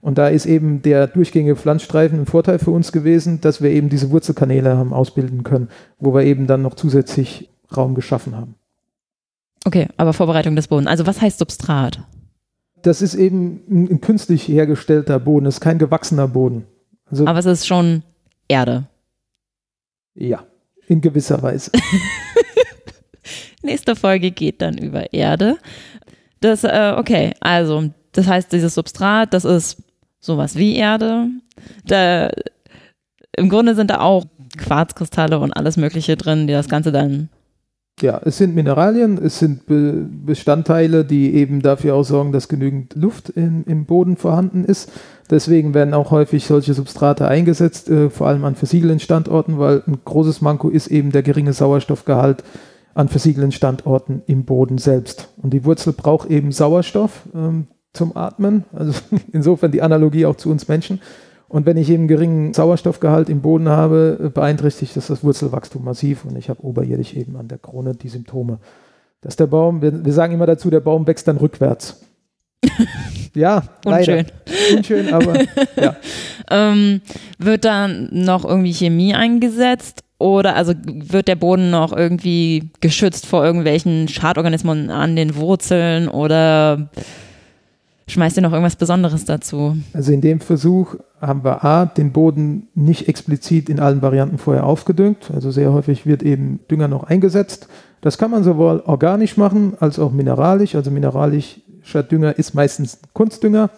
Und 0.01 0.17
da 0.17 0.27
ist 0.27 0.47
eben 0.47 0.81
der 0.81 1.07
durchgängige 1.07 1.55
Pflanzstreifen 1.55 2.21
ein 2.21 2.25
Vorteil 2.25 2.57
für 2.57 2.71
uns 2.71 2.91
gewesen, 2.91 3.39
dass 3.39 3.61
wir 3.61 3.69
eben 3.69 3.89
diese 3.89 4.09
Wurzelkanäle 4.09 4.75
haben 4.75 4.93
ausbilden 4.93 5.43
können, 5.43 5.69
wo 5.99 6.13
wir 6.13 6.23
eben 6.23 6.47
dann 6.47 6.63
noch 6.63 6.73
zusätzlich 6.73 7.49
Raum 7.75 7.93
geschaffen 7.93 8.35
haben. 8.35 8.55
Okay, 9.65 9.87
aber 9.97 10.13
Vorbereitung 10.13 10.55
des 10.55 10.67
Bodens. 10.67 10.87
Also 10.87 11.05
was 11.05 11.21
heißt 11.21 11.39
Substrat? 11.39 11.99
Das 12.81 13.01
ist 13.01 13.15
eben 13.15 13.61
ein, 13.69 14.01
künstlich 14.01 14.47
hergestellter 14.47 15.19
Boden, 15.19 15.45
das 15.45 15.55
ist 15.55 15.61
kein 15.61 15.77
gewachsener 15.79 16.27
Boden. 16.27 16.65
Also 17.09 17.25
Aber 17.25 17.39
es 17.39 17.45
ist 17.45 17.65
schon 17.65 18.03
Erde. 18.47 18.87
ja, 20.15 20.43
in 20.87 20.99
gewisser 20.99 21.41
Weise. 21.41 21.71
Nächste 23.61 23.95
Folge 23.95 24.31
geht 24.31 24.61
dann 24.61 24.77
über 24.77 25.13
Erde. 25.13 25.57
Das, 26.41 26.65
äh, 26.65 26.93
okay, 26.97 27.33
also, 27.39 27.89
das 28.11 28.27
heißt, 28.27 28.51
dieses 28.51 28.75
Substrat, 28.75 29.33
das 29.33 29.45
ist 29.45 29.81
sowas 30.19 30.57
wie 30.57 30.75
Erde. 30.75 31.27
Da, 31.85 32.29
Im 33.37 33.47
Grunde 33.47 33.75
sind 33.75 33.89
da 33.89 34.01
auch 34.01 34.25
Quarzkristalle 34.57 35.39
und 35.39 35.53
alles 35.53 35.77
Mögliche 35.77 36.17
drin, 36.17 36.47
die 36.47 36.53
das 36.53 36.67
Ganze 36.67 36.91
dann. 36.91 37.29
Ja, 38.01 38.19
es 38.25 38.37
sind 38.37 38.55
Mineralien, 38.55 39.19
es 39.23 39.39
sind 39.39 39.67
Be 39.67 40.05
Bestandteile, 40.25 41.05
die 41.05 41.35
eben 41.35 41.61
dafür 41.61 41.95
auch 41.95 42.03
sorgen, 42.03 42.31
dass 42.31 42.47
genügend 42.47 42.95
Luft 42.95 43.29
in, 43.29 43.63
im 43.65 43.85
Boden 43.85 44.17
vorhanden 44.17 44.65
ist. 44.65 44.91
Deswegen 45.29 45.73
werden 45.73 45.93
auch 45.93 46.11
häufig 46.11 46.45
solche 46.45 46.73
Substrate 46.73 47.27
eingesetzt, 47.27 47.89
äh, 47.89 48.09
vor 48.09 48.27
allem 48.27 48.45
an 48.45 48.55
versiegelten 48.55 48.99
Standorten, 48.99 49.59
weil 49.59 49.83
ein 49.87 49.99
großes 50.03 50.41
Manko 50.41 50.69
ist 50.69 50.87
eben 50.87 51.11
der 51.11 51.23
geringe 51.23 51.53
Sauerstoffgehalt 51.53 52.43
an 52.95 53.09
versiegelten 53.09 53.51
Standorten 53.51 54.23
im 54.27 54.45
Boden 54.45 54.77
selbst. 54.79 55.29
Und 55.37 55.53
die 55.53 55.63
Wurzel 55.63 55.93
braucht 55.93 56.29
eben 56.29 56.51
Sauerstoff 56.51 57.23
ähm, 57.33 57.67
zum 57.93 58.17
Atmen, 58.17 58.65
also 58.73 58.93
insofern 59.31 59.71
die 59.71 59.81
Analogie 59.81 60.25
auch 60.25 60.35
zu 60.35 60.49
uns 60.49 60.67
Menschen. 60.67 60.99
Und 61.53 61.67
wenn 61.67 61.77
ich 61.77 61.87
eben 61.91 62.07
geringen 62.07 62.51
Sauerstoffgehalt 62.51 63.29
im 63.29 63.41
Boden 63.41 63.69
habe, 63.69 64.17
äh, 64.19 64.29
beeinträchtigt 64.29 64.97
das 64.97 65.05
das 65.05 65.23
Wurzelwachstum 65.23 65.83
massiv 65.83 66.25
und 66.25 66.35
ich 66.35 66.49
habe 66.49 66.63
oberirdisch 66.63 67.13
eben 67.13 67.37
an 67.37 67.47
der 67.47 67.59
Krone 67.59 67.93
die 67.93 68.09
Symptome. 68.09 68.57
Dass 69.21 69.35
der 69.35 69.45
Baum, 69.45 69.83
wir, 69.83 70.03
wir 70.03 70.13
sagen 70.13 70.33
immer 70.33 70.47
dazu, 70.47 70.71
der 70.71 70.79
Baum 70.79 71.05
wächst 71.05 71.27
dann 71.27 71.37
rückwärts. 71.37 72.01
ja, 73.35 73.61
leider. 73.85 74.17
Unschön. 74.17 74.77
Unschön, 74.77 75.13
aber 75.13 75.43
ja. 75.79 75.95
Ähm, 76.49 77.01
wird 77.37 77.65
dann 77.65 78.09
noch 78.11 78.43
irgendwie 78.45 78.73
Chemie 78.73 79.13
eingesetzt? 79.13 80.03
Oder 80.17 80.55
also 80.55 80.73
wird 80.85 81.27
der 81.27 81.35
Boden 81.35 81.69
noch 81.69 81.95
irgendwie 81.95 82.71
geschützt 82.81 83.27
vor 83.27 83.45
irgendwelchen 83.45 84.07
Schadorganismen 84.07 84.89
an 84.89 85.15
den 85.15 85.35
Wurzeln? 85.35 86.07
Oder 86.07 86.89
schmeißt 88.13 88.37
ihr 88.37 88.43
noch 88.43 88.51
irgendwas 88.51 88.75
Besonderes 88.75 89.25
dazu? 89.25 89.75
Also 89.93 90.11
in 90.11 90.21
dem 90.21 90.39
Versuch 90.39 90.95
haben 91.19 91.43
wir 91.43 91.63
A, 91.65 91.85
den 91.85 92.11
Boden 92.11 92.67
nicht 92.75 93.07
explizit 93.07 93.69
in 93.69 93.79
allen 93.79 94.01
Varianten 94.01 94.37
vorher 94.37 94.65
aufgedüngt. 94.65 95.31
Also 95.33 95.51
sehr 95.51 95.73
häufig 95.73 96.05
wird 96.05 96.23
eben 96.23 96.59
Dünger 96.69 96.87
noch 96.87 97.03
eingesetzt. 97.03 97.67
Das 98.01 98.17
kann 98.17 98.31
man 98.31 98.43
sowohl 98.43 98.81
organisch 98.85 99.37
machen 99.37 99.73
als 99.79 99.99
auch 99.99 100.11
mineralisch. 100.11 100.75
Also 100.75 100.91
mineralischer 100.91 102.03
Dünger 102.03 102.37
ist 102.37 102.53
meistens 102.53 102.99
Kunstdünger. 103.13 103.69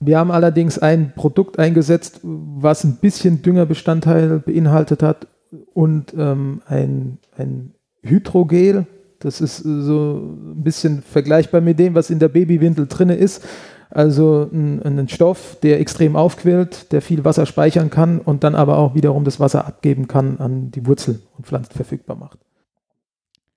Wir 0.00 0.18
haben 0.18 0.30
allerdings 0.30 0.78
ein 0.78 1.12
Produkt 1.14 1.58
eingesetzt, 1.58 2.20
was 2.22 2.84
ein 2.84 2.96
bisschen 2.96 3.42
Düngerbestandteil 3.42 4.38
beinhaltet 4.38 5.02
hat 5.02 5.26
und 5.74 6.14
ähm, 6.16 6.62
ein, 6.66 7.18
ein 7.36 7.74
Hydrogel. 8.02 8.86
Das 9.20 9.40
ist 9.40 9.64
äh, 9.64 9.82
so 9.82 10.36
ein 10.36 10.62
bisschen 10.62 11.02
vergleichbar 11.02 11.60
mit 11.60 11.78
dem, 11.78 11.94
was 11.94 12.10
in 12.10 12.18
der 12.18 12.28
Babywindel 12.28 12.88
drinne 12.88 13.14
ist. 13.14 13.46
Also 13.90 14.48
ein, 14.52 14.82
ein 14.82 15.08
Stoff, 15.08 15.58
der 15.62 15.80
extrem 15.80 16.14
aufquillt, 16.14 16.92
der 16.92 17.02
viel 17.02 17.24
Wasser 17.24 17.44
speichern 17.44 17.90
kann 17.90 18.20
und 18.20 18.44
dann 18.44 18.54
aber 18.54 18.78
auch 18.78 18.94
wiederum 18.94 19.24
das 19.24 19.40
Wasser 19.40 19.66
abgeben 19.66 20.06
kann 20.06 20.38
an 20.38 20.70
die 20.70 20.86
Wurzel 20.86 21.20
und 21.36 21.46
Pflanzen 21.46 21.74
verfügbar 21.74 22.16
macht. 22.16 22.38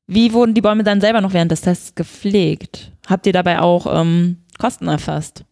Wie 0.07 0.33
wurden 0.33 0.53
die 0.53 0.61
Bäume 0.61 0.83
dann 0.83 1.01
selber 1.01 1.21
noch 1.21 1.33
während 1.33 1.51
des 1.51 1.61
Tests 1.61 1.95
gepflegt? 1.95 2.91
Habt 3.07 3.25
ihr 3.27 3.33
dabei 3.33 3.59
auch 3.59 3.85
ähm, 3.89 4.37
Kosten 4.59 4.87
erfasst? 4.87 5.45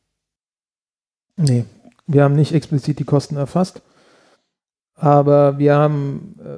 Nee, 1.37 1.65
wir 2.07 2.23
haben 2.23 2.35
nicht 2.35 2.53
explizit 2.53 2.99
die 2.99 3.05
Kosten 3.05 3.37
erfasst, 3.37 3.81
aber 4.95 5.57
wir 5.59 5.75
haben 5.75 6.35
äh, 6.43 6.57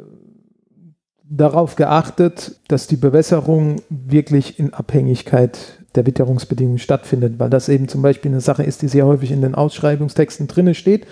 darauf 1.38 1.76
geachtet, 1.76 2.60
dass 2.68 2.88
die 2.88 2.96
Bewässerung 2.96 3.78
wirklich 3.90 4.60
in 4.60 4.74
Abhängigkeit 4.74 5.80
der 5.96 6.06
Witterungsbedingungen 6.06 6.80
stattfindet, 6.80 7.36
weil 7.40 7.50
das 7.50 7.70
eben 7.70 7.88
zum 7.88 8.02
Beispiel 8.02 8.32
eine 8.32 8.42
Sache 8.42 8.64
ist, 8.64 8.82
die 8.82 8.88
sehr 8.88 9.06
häufig 9.06 9.32
in 9.32 9.42
den 9.42 9.56
Ausschreibungstexten 9.56 10.48
drinne 10.48 10.76
steht. 10.76 11.08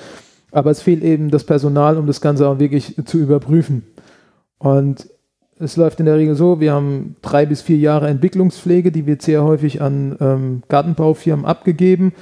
Aber 0.51 0.69
es 0.69 0.81
fehlt 0.81 1.03
eben 1.03 1.31
das 1.31 1.43
Personal, 1.43 1.97
um 1.97 2.07
das 2.07 2.21
Ganze 2.21 2.47
auch 2.47 2.59
wirklich 2.59 2.95
zu 3.05 3.17
überprüfen. 3.17 3.83
Und 4.57 5.07
es 5.59 5.77
läuft 5.77 5.99
in 5.99 6.05
der 6.05 6.17
Regel 6.17 6.35
so, 6.35 6.59
wir 6.59 6.73
haben 6.73 7.15
drei 7.21 7.45
bis 7.45 7.61
vier 7.61 7.77
Jahre 7.77 8.07
Entwicklungspflege, 8.07 8.91
die 8.91 9.05
wird 9.05 9.21
sehr 9.21 9.43
häufig 9.43 9.81
an 9.81 10.17
ähm, 10.19 10.63
Gartenbaufirmen 10.67 11.45
abgegeben. 11.45 12.13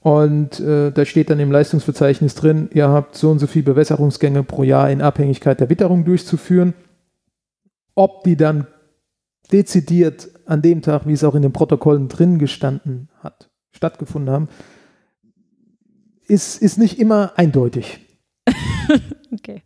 Und 0.00 0.60
äh, 0.60 0.92
da 0.92 1.04
steht 1.04 1.30
dann 1.30 1.40
im 1.40 1.50
Leistungsverzeichnis 1.50 2.36
drin, 2.36 2.70
ihr 2.72 2.88
habt 2.88 3.16
so 3.16 3.30
und 3.30 3.40
so 3.40 3.48
viele 3.48 3.64
Bewässerungsgänge 3.64 4.44
pro 4.44 4.62
Jahr 4.62 4.88
in 4.90 5.00
Abhängigkeit 5.00 5.60
der 5.60 5.68
Witterung 5.68 6.04
durchzuführen. 6.04 6.74
Ob 7.96 8.22
die 8.22 8.36
dann 8.36 8.68
dezidiert 9.50 10.28
an 10.44 10.62
dem 10.62 10.82
Tag, 10.82 11.06
wie 11.06 11.12
es 11.12 11.24
auch 11.24 11.34
in 11.34 11.42
den 11.42 11.52
Protokollen 11.52 12.08
drin 12.08 12.38
gestanden 12.38 13.08
hat, 13.20 13.50
stattgefunden 13.72 14.32
haben, 14.32 14.48
ist, 16.28 16.60
ist 16.62 16.78
nicht 16.78 16.98
immer 16.98 17.32
eindeutig. 17.36 18.00
okay. 19.32 19.62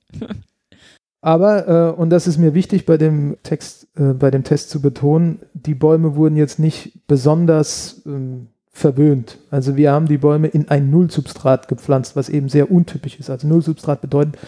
Aber, 1.23 1.69
äh, 1.69 2.01
und 2.01 2.11
das 2.11 2.27
ist 2.27 2.39
mir 2.39 2.55
wichtig 2.55 2.87
bei 2.87 2.97
dem 2.97 3.37
Text, 3.43 3.89
äh, 3.97 4.15
bei 4.15 4.31
dem 4.31 4.45
Test 4.45 4.71
zu 4.71 4.81
betonen, 4.81 5.41
die 5.53 5.75
Bäume 5.75 6.17
wurden 6.17 6.37
jetzt 6.37 6.59
nicht 6.59 7.07
besonders 7.07 8.03
ähm, 8.07 8.49
verwöhnt. 8.71 9.39
Also 9.51 9.77
wir 9.77 9.93
haben 9.93 10.07
die 10.07 10.19
Bäume 10.19 10.49
in 10.49 10.69
ein 10.69 10.91
Nullsubstrat 10.91 11.69
gepflanzt, 11.69 12.17
was 12.17 12.29
eben 12.29 12.49
sehr 12.49 12.71
untypisch 12.71 13.19
ist. 13.19 13.29
Also 13.29 13.47
Nullsubstrat 13.49 14.01
bedeutet, 14.01 14.39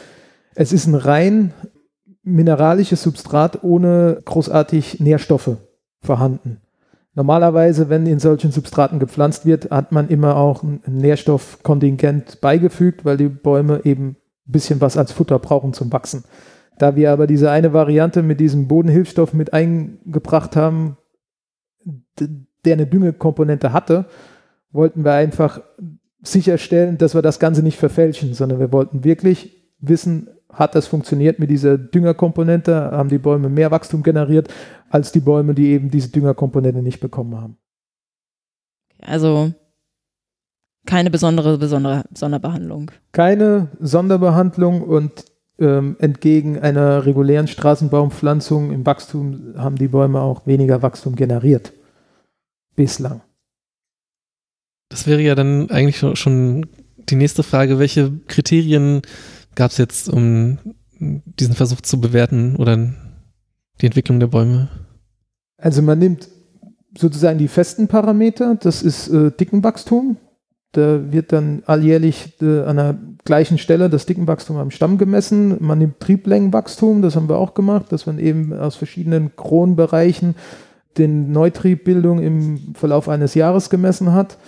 es 0.55 0.73
ist 0.73 0.87
ein 0.87 0.95
rein 0.95 1.53
mineralisches 2.23 3.03
Substrat 3.03 3.63
ohne 3.63 4.21
großartig 4.25 5.01
Nährstoffe 5.01 5.57
vorhanden. 6.01 6.61
Normalerweise, 7.15 7.91
wenn 7.91 8.07
in 8.07 8.21
solchen 8.21 8.53
Substraten 8.53 8.99
gepflanzt 8.99 9.45
wird, 9.45 9.71
hat 9.71 9.93
man 9.93 10.09
immer 10.09 10.37
auch 10.37 10.63
ein 10.63 10.81
Nährstoffkontingent 10.87 12.41
beigefügt, 12.41 13.05
weil 13.05 13.19
die 13.19 13.29
Bäume 13.29 13.83
eben 13.85 14.17
ein 14.47 14.53
bisschen 14.53 14.81
was 14.81 14.97
als 14.97 15.13
Futter 15.13 15.39
brauchen 15.39 15.75
zum 15.75 15.93
Wachsen. 15.93 16.25
Da 16.79 16.97
wir 16.97 17.13
aber 17.13 17.27
diese 17.27 17.51
eine 17.51 17.75
Variante 17.75 18.23
mit 18.23 18.41
diesem 18.41 18.67
Bodenhilfstoff 18.67 19.35
mit 19.35 19.53
eingebracht 19.53 20.57
haben, 20.57 20.97
der 22.65 22.73
eine 22.73 22.87
Düngekomponente 22.87 23.73
hatte, 23.73 24.07
wollten 24.71 25.05
wir 25.05 25.13
einfach 25.13 25.61
sicherstellen, 26.23 26.97
dass 26.97 27.15
wir 27.15 27.23
das 27.23 27.41
Ganze 27.41 27.63
nicht 27.63 27.79
verfälschen, 27.79 28.33
sondern 28.33 28.59
wir 28.59 28.73
wollten 28.73 29.05
wirklich 29.05 29.71
wissen, 29.81 30.29
hat 30.53 30.75
das 30.75 30.87
funktioniert 30.87 31.39
mit 31.39 31.51
dieser 31.51 31.79
Düngerkomponente, 31.79 32.75
haben 32.93 33.09
die 33.09 33.19
Bäume 33.19 33.49
mehr 33.49 33.71
Wachstum 33.71 34.03
generiert 34.03 34.53
als 34.91 35.13
die 35.13 35.21
Bäume, 35.21 35.55
die 35.55 35.69
eben 35.69 35.91
diese 35.91 36.11
Düngerkomponente 36.11 36.83
nicht 36.83 37.01
bekommen 37.01 37.41
haben. 37.41 37.57
Also 39.01 39.53
keine 40.87 41.11
besondere, 41.11 41.59
besondere 41.59 42.05
Sonderbehandlung. 42.15 42.91
Keine 43.13 43.69
Sonderbehandlung 43.81 44.83
und 44.83 45.25
ähm, 45.59 45.97
entgegen 46.01 46.59
einer 46.59 47.07
regulären 47.07 47.47
Straßenbaumpflanzung 47.47 48.73
im 48.73 48.85
Wachstum 48.85 49.55
haben 49.57 49.77
die 49.77 49.89
Bäume 49.89 50.21
auch 50.21 50.47
weniger 50.47 50.83
Wachstum 50.83 51.15
generiert. 51.15 51.73
Bislang. 52.75 53.23
Das 54.89 55.07
wäre 55.07 55.21
ja 55.23 55.35
dann 55.35 55.71
eigentlich 55.71 55.99
schon 56.19 56.67
die 56.97 57.17
nächste 57.17 57.43
Frage. 57.43 57.79
Welche 57.79 58.13
Kriterien 58.27 59.03
gab 59.55 59.71
es 59.71 59.79
jetzt, 59.79 60.09
um 60.09 60.59
diesen 60.99 61.55
Versuch 61.55 61.81
zu 61.81 62.01
bewerten 62.01 62.57
oder 62.57 62.77
die 63.81 63.87
Entwicklung 63.87 64.21
der 64.21 64.29
Bäume? 64.29 64.69
Also 65.59 65.83
man 65.83 65.99
nimmt 65.99 66.29
sozusagen 66.97 67.39
die 67.39 67.49
festen 67.49 67.89
Parameter, 67.89 68.57
das 68.57 68.83
ist 68.83 69.09
äh, 69.09 69.31
Dickenwachstum. 69.31 70.17
Da 70.73 71.13
wird 71.13 71.33
dann 71.33 71.63
alljährlich 71.67 72.41
äh, 72.41 72.63
an 72.63 72.77
der 72.77 72.99
gleichen 73.25 73.59
Stelle 73.59 73.91
das 73.91 74.07
Dickenwachstum 74.07 74.57
am 74.57 74.71
Stamm 74.71 74.97
gemessen. 74.97 75.57
Man 75.61 75.79
nimmt 75.79 76.01
Trieblängenwachstum, 76.01 77.03
das 77.03 77.15
haben 77.15 77.29
wir 77.29 77.37
auch 77.37 77.55
gemacht, 77.55 77.93
dass 77.93 78.07
man 78.07 78.19
eben 78.19 78.53
aus 78.53 78.77
verschiedenen 78.77 79.37
Kronbereichen 79.37 80.35
den 80.99 81.33
Neutriebbildung 81.33 82.21
im 82.21 82.75
Verlauf 82.75 83.09
eines 83.09 83.35
Jahres 83.35 83.71
gemessen 83.71 84.13
hat. 84.13 84.39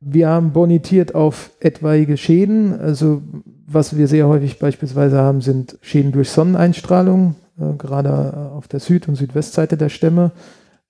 Wir 0.00 0.28
haben 0.28 0.52
bonitiert 0.52 1.14
auf 1.14 1.50
etwaige 1.60 2.16
Schäden. 2.16 2.78
Also 2.78 3.22
was 3.66 3.96
wir 3.96 4.06
sehr 4.08 4.28
häufig 4.28 4.58
beispielsweise 4.58 5.18
haben, 5.18 5.40
sind 5.40 5.78
Schäden 5.82 6.12
durch 6.12 6.30
Sonneneinstrahlung, 6.30 7.34
äh, 7.58 7.76
gerade 7.76 8.50
auf 8.54 8.68
der 8.68 8.80
Süd- 8.80 9.08
und 9.08 9.16
Südwestseite 9.16 9.76
der 9.76 9.88
Stämme. 9.88 10.32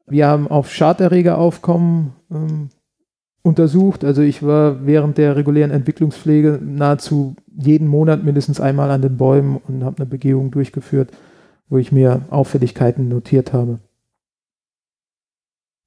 Wir 0.06 0.28
haben 0.28 0.48
auf 0.48 0.72
Schaderregeraufkommen 0.72 2.12
ähm, 2.30 2.68
untersucht. 3.42 4.04
Also 4.04 4.22
ich 4.22 4.42
war 4.42 4.86
während 4.86 5.18
der 5.18 5.36
regulären 5.36 5.70
Entwicklungspflege 5.70 6.60
nahezu 6.62 7.36
jeden 7.56 7.88
Monat 7.88 8.24
mindestens 8.24 8.60
einmal 8.60 8.90
an 8.90 9.02
den 9.02 9.16
Bäumen 9.16 9.60
und 9.66 9.84
habe 9.84 9.98
eine 9.98 10.06
Begehung 10.06 10.50
durchgeführt, 10.50 11.10
wo 11.68 11.78
ich 11.78 11.92
mir 11.92 12.22
Auffälligkeiten 12.30 13.08
notiert 13.08 13.52
habe. 13.52 13.78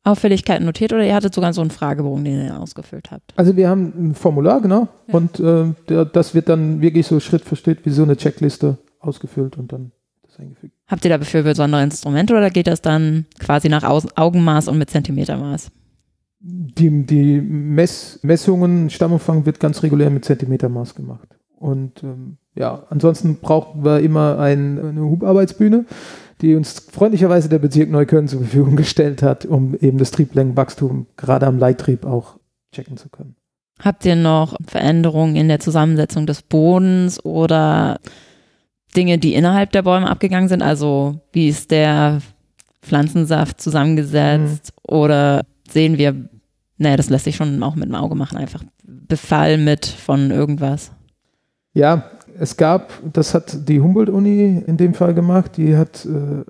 Auffälligkeiten 0.10 0.66
notiert 0.66 0.94
oder 0.94 1.06
ihr 1.06 1.16
hattet 1.16 1.34
sogar 1.34 1.54
so 1.54 1.62
einen 1.62 1.72
Fragebogen, 1.72 2.24
den 2.24 2.46
ihr 2.46 2.60
ausgefüllt 2.60 3.12
habt? 3.12 3.34
Also 3.36 3.56
wir 3.56 3.70
haben 3.70 3.94
ein 3.98 4.16
Formular, 4.16 4.62
genau. 4.62 4.88
Ja. 5.08 5.14
Und 5.14 5.40
äh, 5.40 5.74
der, 5.88 6.06
das 6.06 6.34
wird 6.34 6.50
dann 6.50 6.82
wirklich 6.82 7.08
so 7.08 7.20
Schritt 7.20 7.44
für 7.44 7.56
Schritt 7.56 7.86
wie 7.86 7.92
so 7.92 8.04
eine 8.04 8.18
Checkliste 8.18 8.78
ausgefüllt 9.00 9.58
und 9.58 9.72
dann 9.72 9.92
das 10.24 10.40
eingefügt. 10.40 10.74
Habt 10.88 11.06
ihr 11.06 11.18
dafür 11.18 11.44
besondere 11.44 11.84
Instrumente 11.84 12.36
oder 12.36 12.50
geht 12.50 12.68
das 12.68 12.82
dann 12.82 13.26
quasi 13.40 13.70
nach 13.70 13.84
Augenmaß 13.84 14.68
und 14.68 14.78
mit 14.78 14.90
Zentimetermaß? 14.90 15.72
Die, 16.42 17.06
die 17.06 17.42
Mess, 17.42 18.20
Messungen, 18.22 18.90
Stammumfang 18.90 19.46
wird 19.46 19.60
ganz 19.60 19.84
regulär 19.84 20.10
mit 20.10 20.24
Zentimetermaß 20.24 20.96
gemacht. 20.96 21.28
Und 21.58 22.02
ähm, 22.04 22.38
ja, 22.56 22.84
ansonsten 22.90 23.40
brauchen 23.42 23.84
wir 23.84 24.00
immer 24.00 24.40
ein, 24.40 24.80
eine 24.80 25.02
Hubarbeitsbühne 25.02 25.86
die 26.42 26.56
uns 26.56 26.80
freundlicherweise 26.80 27.50
der 27.50 27.60
Bezirk 27.60 27.90
Neukölln 27.90 28.28
zur 28.28 28.42
Verfügung 28.42 28.76
gestellt 28.76 29.22
hat, 29.22 29.46
um 29.46 29.76
eben 29.76 29.98
das 29.98 30.12
Trieblängenwachstum 30.12 31.08
gerade 31.18 31.48
am 31.48 31.60
Leittrieb 31.60 32.06
auch 32.06 32.38
checken 32.74 32.98
zu 32.98 33.10
können. 33.10 33.36
Habt 33.82 34.06
ihr 34.06 34.16
noch 34.16 34.58
Veränderungen 34.68 35.36
in 35.36 35.48
der 35.48 35.60
Zusammensetzung 35.60 36.26
des 36.26 36.42
Bodens 36.42 37.24
oder 37.24 38.00
Dinge, 38.96 39.18
die 39.18 39.34
innerhalb 39.34 39.72
der 39.72 39.84
Bäume 39.84 40.10
abgegangen 40.10 40.50
sind? 40.50 40.62
Also 40.62 41.22
wie 41.32 41.48
ist 41.48 41.72
der 41.72 42.20
Pflanzensaft 42.82 43.62
zusammengesetzt? 43.62 44.74
Mhm. 44.74 44.96
Oder 44.96 45.46
sehen 45.70 45.98
wir, 45.98 46.30
naja, 46.78 46.98
das 46.98 47.10
lässt 47.10 47.26
sich 47.26 47.36
schon 47.36 47.62
auch 47.64 47.76
mit 47.76 47.88
dem 47.88 47.96
Auge 47.96 48.16
machen, 48.16 48.38
einfach 48.38 48.64
Befall 48.84 49.58
mit 49.58 49.86
von 49.86 50.32
irgendwas? 50.32 50.92
Ja, 51.74 52.12
es 52.40 52.56
gab, 52.56 52.94
das 53.12 53.34
hat 53.34 53.68
die 53.68 53.82
Humboldt-Uni 53.82 54.64
in 54.66 54.78
dem 54.78 54.94
Fall 54.94 55.14
gemacht, 55.14 55.58
die 55.58 55.76
hat, 55.76 56.06
äh, 56.06 56.42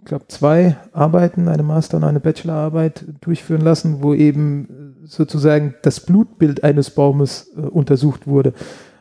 ich 0.00 0.04
glaube, 0.04 0.26
zwei 0.26 0.76
Arbeiten, 0.92 1.46
eine 1.46 1.62
Master- 1.62 1.98
und 1.98 2.04
eine 2.04 2.18
Bachelorarbeit 2.18 3.04
durchführen 3.20 3.60
lassen, 3.60 4.02
wo 4.02 4.14
eben 4.14 4.96
sozusagen 5.04 5.74
das 5.82 6.00
Blutbild 6.00 6.64
eines 6.64 6.90
Baumes 6.90 7.52
äh, 7.56 7.60
untersucht 7.60 8.26
wurde. 8.26 8.52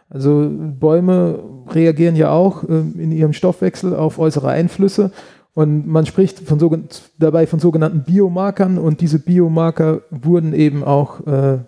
Also 0.09 0.47
Bäume 0.51 1.39
reagieren 1.69 2.15
ja 2.15 2.30
auch 2.30 2.63
äh, 2.65 2.82
in 2.97 3.11
ihrem 3.11 3.34
Stoffwechsel 3.34 3.95
auf 3.95 4.19
äußere 4.19 4.49
Einflüsse 4.49 5.11
und 5.55 5.88
man 5.88 6.05
spricht 6.05 6.39
von 6.39 6.88
dabei 7.17 7.47
von 7.47 7.59
sogenannten 7.59 8.03
Biomarkern 8.03 8.78
und 8.78 9.01
diese 9.01 9.17
Biomarker 9.17 10.01
wurden 10.11 10.53
eben 10.53 10.84
auch 10.84 11.26
äh, 11.26 11.59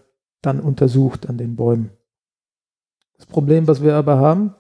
dann 0.42 0.60
untersucht 0.60 1.28
an 1.28 1.38
den 1.38 1.56
Bäumen. 1.56 1.90
Das 3.18 3.26
Problem, 3.26 3.68
was 3.68 3.84
wir 3.84 3.96
aber 3.96 4.18
haben, 4.18 4.54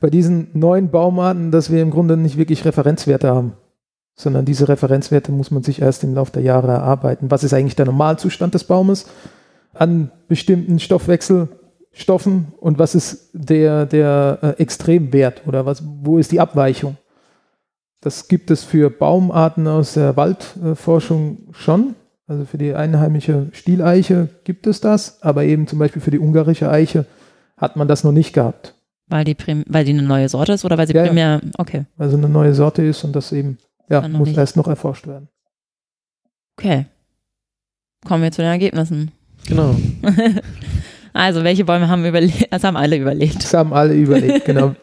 bei 0.00 0.10
diesen 0.10 0.48
neuen 0.54 0.90
Baumarten, 0.90 1.50
dass 1.50 1.70
wir 1.70 1.80
im 1.80 1.90
Grunde 1.90 2.16
nicht 2.16 2.36
wirklich 2.36 2.64
Referenzwerte 2.64 3.28
haben, 3.28 3.52
sondern 4.14 4.44
diese 4.44 4.68
Referenzwerte 4.68 5.32
muss 5.32 5.50
man 5.50 5.62
sich 5.62 5.80
erst 5.80 6.04
im 6.04 6.14
Laufe 6.14 6.32
der 6.32 6.42
Jahre 6.42 6.68
erarbeiten. 6.68 7.30
Was 7.30 7.44
ist 7.44 7.54
eigentlich 7.54 7.76
der 7.76 7.86
Normalzustand 7.86 8.54
des 8.54 8.64
Baumes 8.64 9.06
an 9.74 10.10
bestimmten 10.28 10.80
Stoffwechselstoffen 10.80 12.48
und 12.58 12.78
was 12.78 12.94
ist 12.94 13.30
der, 13.32 13.86
der 13.86 14.38
äh, 14.42 14.62
Extremwert 14.62 15.42
oder 15.46 15.66
was, 15.66 15.82
wo 16.02 16.18
ist 16.18 16.32
die 16.32 16.40
Abweichung? 16.40 16.96
Das 18.00 18.26
gibt 18.26 18.50
es 18.50 18.64
für 18.64 18.90
Baumarten 18.90 19.68
aus 19.68 19.94
der 19.94 20.16
Waldforschung 20.16 21.38
schon. 21.52 21.94
Also 22.26 22.44
für 22.44 22.58
die 22.58 22.74
einheimische 22.74 23.48
Stieleiche 23.52 24.28
gibt 24.42 24.66
es 24.66 24.80
das, 24.80 25.22
aber 25.22 25.44
eben 25.44 25.68
zum 25.68 25.78
Beispiel 25.78 26.02
für 26.02 26.10
die 26.10 26.18
ungarische 26.18 26.68
Eiche 26.68 27.06
hat 27.62 27.76
man 27.76 27.88
das 27.88 28.04
noch 28.04 28.12
nicht 28.12 28.32
gehabt. 28.32 28.74
Weil 29.06 29.24
die, 29.24 29.34
Prim 29.34 29.64
weil 29.68 29.84
die 29.84 29.92
eine 29.92 30.02
neue 30.02 30.28
Sorte 30.28 30.52
ist 30.52 30.64
oder 30.64 30.76
weil 30.76 30.86
sie 30.88 30.94
ja, 30.94 31.04
primär, 31.04 31.40
okay. 31.58 31.84
Weil 31.96 32.10
sie 32.10 32.16
eine 32.16 32.28
neue 32.28 32.54
Sorte 32.54 32.82
ist 32.82 33.04
und 33.04 33.14
das 33.14 33.30
eben, 33.32 33.56
ja, 33.88 34.06
muss 34.08 34.28
nicht. 34.28 34.38
erst 34.38 34.56
noch 34.56 34.66
erforscht 34.66 35.06
werden. 35.06 35.28
Okay. 36.58 36.86
Kommen 38.04 38.22
wir 38.24 38.32
zu 38.32 38.42
den 38.42 38.50
Ergebnissen. 38.50 39.12
Genau. 39.46 39.74
Also, 41.14 41.44
welche 41.44 41.66
Bäume 41.66 41.88
haben 41.88 42.06
überlebt? 42.06 42.46
Das 42.50 42.64
haben 42.64 42.74
alle 42.74 42.96
überlebt. 42.96 43.36
Das 43.36 43.52
haben 43.52 43.74
alle 43.74 43.92
überlebt, 43.92 44.44
genau. 44.46 44.74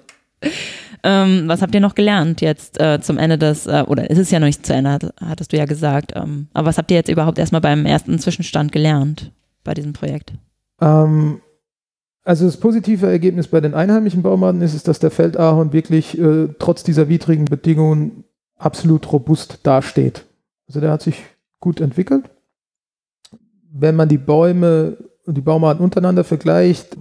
ähm, 1.02 1.46
was 1.48 1.64
habt 1.64 1.74
ihr 1.74 1.82
noch 1.82 1.96
gelernt 1.96 2.42
jetzt 2.42 2.80
äh, 2.80 3.02
zum 3.02 3.18
Ende 3.18 3.40
des, 3.40 3.66
äh, 3.66 3.84
oder 3.88 4.12
ist 4.12 4.20
es 4.20 4.30
ja 4.30 4.40
noch 4.40 4.46
nicht 4.46 4.64
zu 4.64 4.76
Ende, 4.76 5.12
hattest 5.20 5.52
du 5.52 5.58
ja 5.58 5.66
gesagt. 5.66 6.14
Ähm, 6.16 6.48
aber 6.54 6.68
was 6.68 6.78
habt 6.78 6.92
ihr 6.92 6.98
jetzt 6.98 7.10
überhaupt 7.10 7.40
erstmal 7.40 7.62
beim 7.62 7.84
ersten 7.88 8.20
Zwischenstand 8.20 8.72
gelernt 8.72 9.32
bei 9.64 9.74
diesem 9.74 9.94
Projekt? 9.94 10.34
Ähm, 10.82 11.42
also 12.30 12.46
das 12.46 12.58
positive 12.58 13.08
Ergebnis 13.08 13.48
bei 13.48 13.60
den 13.60 13.74
einheimischen 13.74 14.22
Baumarten 14.22 14.62
ist, 14.62 14.76
ist 14.76 14.88
dass 14.88 15.00
der 15.00 15.10
Feldahorn 15.10 15.74
wirklich 15.74 16.16
äh, 16.20 16.50
trotz 16.60 16.84
dieser 16.84 17.10
widrigen 17.10 17.46
Bedingungen 17.46 18.24
absolut 18.56 19.12
robust 19.12 19.62
dasteht. 19.64 20.26
Also 20.68 20.80
der 20.80 20.92
hat 20.92 21.02
sich 21.02 21.24
gut 21.60 21.82
entwickelt. 21.82 22.30
Wenn 23.72 23.96
man 23.96 24.10
die 24.10 24.20
Bäume 24.20 24.98
und 25.26 25.38
die 25.38 25.42
Baumarten 25.42 25.84
untereinander 25.84 26.24
vergleicht, 26.24 26.96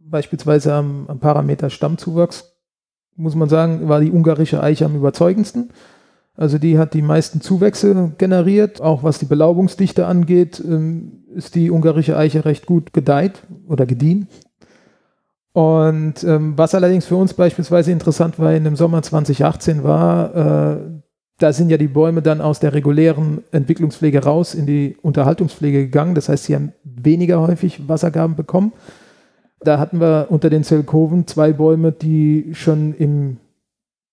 beispielsweise 0.00 0.74
am, 0.74 1.06
am 1.08 1.18
Parameter 1.18 1.70
Stammzuwachs, 1.70 2.52
muss 3.16 3.34
man 3.34 3.48
sagen, 3.48 3.88
war 3.88 4.02
die 4.02 4.12
ungarische 4.12 4.62
Eiche 4.62 4.84
am 4.84 4.96
überzeugendsten. 4.96 5.70
Also 6.36 6.58
die 6.58 6.78
hat 6.78 6.92
die 6.92 7.00
meisten 7.00 7.40
Zuwächse 7.40 8.12
generiert. 8.18 8.82
Auch 8.82 9.02
was 9.02 9.18
die 9.18 9.24
Belaubungsdichte 9.24 10.04
angeht, 10.04 10.62
ähm, 10.62 11.24
ist 11.34 11.54
die 11.54 11.70
ungarische 11.70 12.18
Eiche 12.18 12.44
recht 12.44 12.66
gut 12.66 12.92
gedeiht 12.92 13.44
oder 13.66 13.86
gediehen. 13.86 14.28
Und 15.54 16.24
ähm, 16.24 16.58
was 16.58 16.74
allerdings 16.74 17.06
für 17.06 17.14
uns 17.14 17.32
beispielsweise 17.32 17.92
interessant 17.92 18.40
war 18.40 18.52
in 18.52 18.64
dem 18.64 18.74
Sommer 18.74 19.02
2018 19.02 19.84
war, 19.84 20.34
äh, 20.34 20.76
da 21.38 21.52
sind 21.52 21.70
ja 21.70 21.76
die 21.76 21.86
Bäume 21.86 22.22
dann 22.22 22.40
aus 22.40 22.58
der 22.58 22.74
regulären 22.74 23.44
Entwicklungspflege 23.52 24.24
raus 24.24 24.54
in 24.54 24.66
die 24.66 24.96
Unterhaltungspflege 25.00 25.84
gegangen. 25.84 26.16
Das 26.16 26.28
heißt, 26.28 26.44
sie 26.44 26.56
haben 26.56 26.72
weniger 26.82 27.40
häufig 27.40 27.88
Wassergaben 27.88 28.34
bekommen. 28.34 28.72
Da 29.60 29.78
hatten 29.78 30.00
wir 30.00 30.26
unter 30.28 30.50
den 30.50 30.64
Zelkoven 30.64 31.28
zwei 31.28 31.52
Bäume, 31.52 31.92
die 31.92 32.50
schon 32.54 32.92
im 32.92 33.36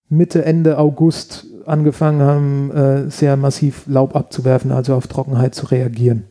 Mitte, 0.10 0.46
Ende 0.46 0.78
August 0.78 1.48
angefangen 1.66 2.22
haben, 2.22 2.72
äh, 2.72 3.10
sehr 3.10 3.36
massiv 3.36 3.88
Laub 3.88 4.16
abzuwerfen, 4.16 4.72
also 4.72 4.94
auf 4.94 5.08
Trockenheit 5.08 5.56
zu 5.56 5.66
reagieren. 5.66 6.31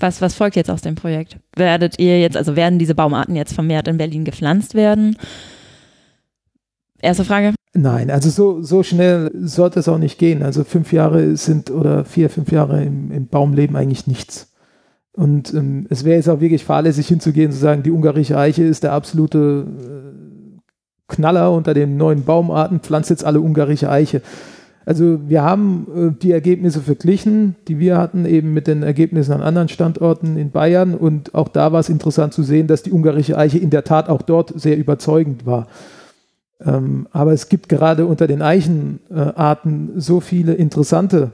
Was, 0.00 0.20
was 0.22 0.34
folgt 0.34 0.56
jetzt 0.56 0.70
aus 0.70 0.82
dem 0.82 0.94
Projekt? 0.94 1.38
Werdet 1.56 1.98
ihr 1.98 2.20
jetzt, 2.20 2.36
also 2.36 2.56
werden 2.56 2.78
diese 2.78 2.94
Baumarten 2.94 3.36
jetzt 3.36 3.52
vermehrt 3.52 3.88
in 3.88 3.98
Berlin 3.98 4.24
gepflanzt 4.24 4.74
werden? 4.74 5.16
Erste 7.00 7.24
Frage. 7.24 7.54
Nein, 7.74 8.10
also 8.10 8.28
so, 8.30 8.62
so 8.62 8.82
schnell 8.82 9.30
sollte 9.34 9.80
es 9.80 9.88
auch 9.88 9.98
nicht 9.98 10.18
gehen. 10.18 10.42
Also 10.42 10.64
fünf 10.64 10.92
Jahre 10.92 11.36
sind 11.36 11.70
oder 11.70 12.04
vier, 12.04 12.30
fünf 12.30 12.50
Jahre 12.50 12.82
im, 12.82 13.12
im 13.12 13.28
Baumleben 13.28 13.76
eigentlich 13.76 14.06
nichts. 14.06 14.52
Und 15.12 15.52
ähm, 15.52 15.86
es 15.90 16.04
wäre 16.04 16.16
jetzt 16.16 16.28
auch 16.28 16.40
wirklich 16.40 16.64
fahrlässig 16.64 17.08
hinzugehen, 17.08 17.52
zu 17.52 17.58
sagen, 17.58 17.82
die 17.82 17.90
ungarische 17.90 18.38
Eiche 18.38 18.64
ist 18.64 18.84
der 18.84 18.92
absolute 18.92 19.66
äh, 19.66 20.58
Knaller 21.08 21.52
unter 21.52 21.74
den 21.74 21.96
neuen 21.96 22.24
Baumarten, 22.24 22.80
pflanzt 22.80 23.10
jetzt 23.10 23.24
alle 23.24 23.40
ungarische 23.40 23.90
Eiche. 23.90 24.22
Also 24.88 25.28
wir 25.28 25.42
haben 25.42 25.86
äh, 25.94 26.18
die 26.18 26.32
Ergebnisse 26.32 26.80
verglichen, 26.80 27.56
die 27.68 27.78
wir 27.78 27.98
hatten, 27.98 28.24
eben 28.24 28.54
mit 28.54 28.66
den 28.66 28.82
Ergebnissen 28.82 29.32
an 29.32 29.42
anderen 29.42 29.68
Standorten 29.68 30.38
in 30.38 30.50
Bayern. 30.50 30.94
Und 30.94 31.34
auch 31.34 31.48
da 31.48 31.72
war 31.72 31.80
es 31.80 31.90
interessant 31.90 32.32
zu 32.32 32.42
sehen, 32.42 32.68
dass 32.68 32.84
die 32.84 32.92
ungarische 32.92 33.36
Eiche 33.36 33.58
in 33.58 33.68
der 33.68 33.84
Tat 33.84 34.08
auch 34.08 34.22
dort 34.22 34.58
sehr 34.58 34.78
überzeugend 34.78 35.44
war. 35.44 35.66
Ähm, 36.64 37.06
aber 37.10 37.34
es 37.34 37.50
gibt 37.50 37.68
gerade 37.68 38.06
unter 38.06 38.26
den 38.26 38.40
Eichenarten 38.40 40.00
so 40.00 40.20
viele 40.20 40.54
interessante 40.54 41.32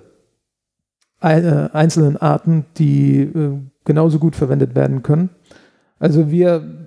äh, 1.21 1.69
einzelnen 1.73 2.17
Arten, 2.17 2.65
die 2.77 3.21
äh, 3.21 3.53
genauso 3.85 4.19
gut 4.19 4.35
verwendet 4.35 4.75
werden 4.75 5.05
können. 5.05 5.31
Also 6.01 6.29
wir 6.29 6.84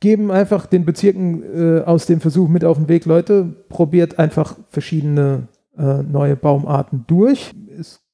geben 0.00 0.30
einfach 0.30 0.66
den 0.66 0.84
Bezirken 0.84 1.42
äh, 1.42 1.80
aus 1.82 2.06
dem 2.06 2.20
Versuch 2.20 2.48
mit 2.48 2.64
auf 2.64 2.76
den 2.76 2.88
Weg, 2.88 3.06
Leute, 3.06 3.44
probiert 3.68 4.18
einfach 4.18 4.56
verschiedene 4.68 5.48
äh, 5.78 6.02
neue 6.02 6.36
Baumarten 6.36 7.04
durch. 7.06 7.54
Es 7.78 8.04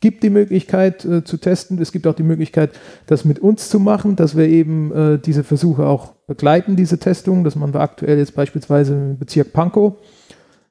gibt 0.00 0.22
die 0.22 0.30
Möglichkeit 0.30 1.04
äh, 1.04 1.24
zu 1.24 1.36
testen. 1.36 1.80
Es 1.80 1.92
gibt 1.92 2.06
auch 2.06 2.14
die 2.14 2.22
Möglichkeit, 2.22 2.70
das 3.06 3.24
mit 3.24 3.38
uns 3.38 3.68
zu 3.68 3.78
machen, 3.78 4.16
dass 4.16 4.36
wir 4.36 4.48
eben 4.48 4.92
äh, 4.92 5.18
diese 5.18 5.44
Versuche 5.44 5.86
auch 5.86 6.14
begleiten, 6.26 6.76
diese 6.76 6.98
Testungen. 6.98 7.44
Das 7.44 7.54
machen 7.54 7.74
wir 7.74 7.80
aktuell 7.80 8.18
jetzt 8.18 8.34
beispielsweise 8.34 8.94
im 8.94 9.18
Bezirk 9.18 9.52
Pankow, 9.52 9.94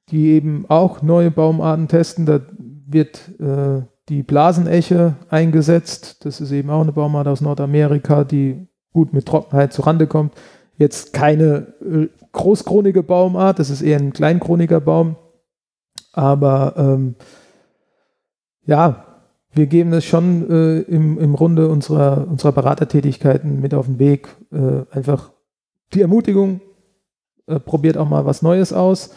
die 0.09 0.29
eben 0.31 0.65
auch 0.67 1.01
neue 1.01 1.31
Baumarten 1.31 1.87
testen. 1.87 2.25
Da 2.25 2.41
wird 2.87 3.29
äh, 3.39 3.83
die 4.09 4.23
Blaseneche 4.23 5.15
eingesetzt. 5.29 6.25
Das 6.25 6.41
ist 6.41 6.51
eben 6.51 6.71
auch 6.71 6.81
eine 6.81 6.91
Baumart 6.91 7.27
aus 7.27 7.41
Nordamerika, 7.41 8.23
die 8.23 8.68
gut 8.93 9.13
mit 9.13 9.25
Trockenheit 9.25 9.73
zurande 9.73 10.07
kommt. 10.07 10.33
Jetzt 10.77 11.13
keine 11.13 11.73
äh, 11.81 12.07
großkronige 12.31 13.03
Baumart, 13.03 13.59
das 13.59 13.69
ist 13.69 13.81
eher 13.81 13.99
ein 13.99 14.13
kleinkhroniger 14.13 14.79
Baum. 14.79 15.15
Aber 16.13 16.73
ähm, 16.77 17.15
ja, 18.65 19.05
wir 19.51 19.67
geben 19.67 19.93
es 19.93 20.05
schon 20.05 20.49
äh, 20.49 20.79
im, 20.81 21.19
im 21.19 21.35
Runde 21.35 21.69
unserer, 21.69 22.27
unserer 22.27 22.51
Beratertätigkeiten 22.51 23.59
mit 23.59 23.73
auf 23.73 23.87
den 23.87 23.99
Weg. 23.99 24.29
Äh, 24.51 24.85
einfach 24.91 25.31
die 25.93 26.01
Ermutigung, 26.01 26.61
äh, 27.47 27.59
probiert 27.59 27.97
auch 27.97 28.07
mal 28.07 28.25
was 28.25 28.41
Neues 28.41 28.73
aus. 28.73 29.11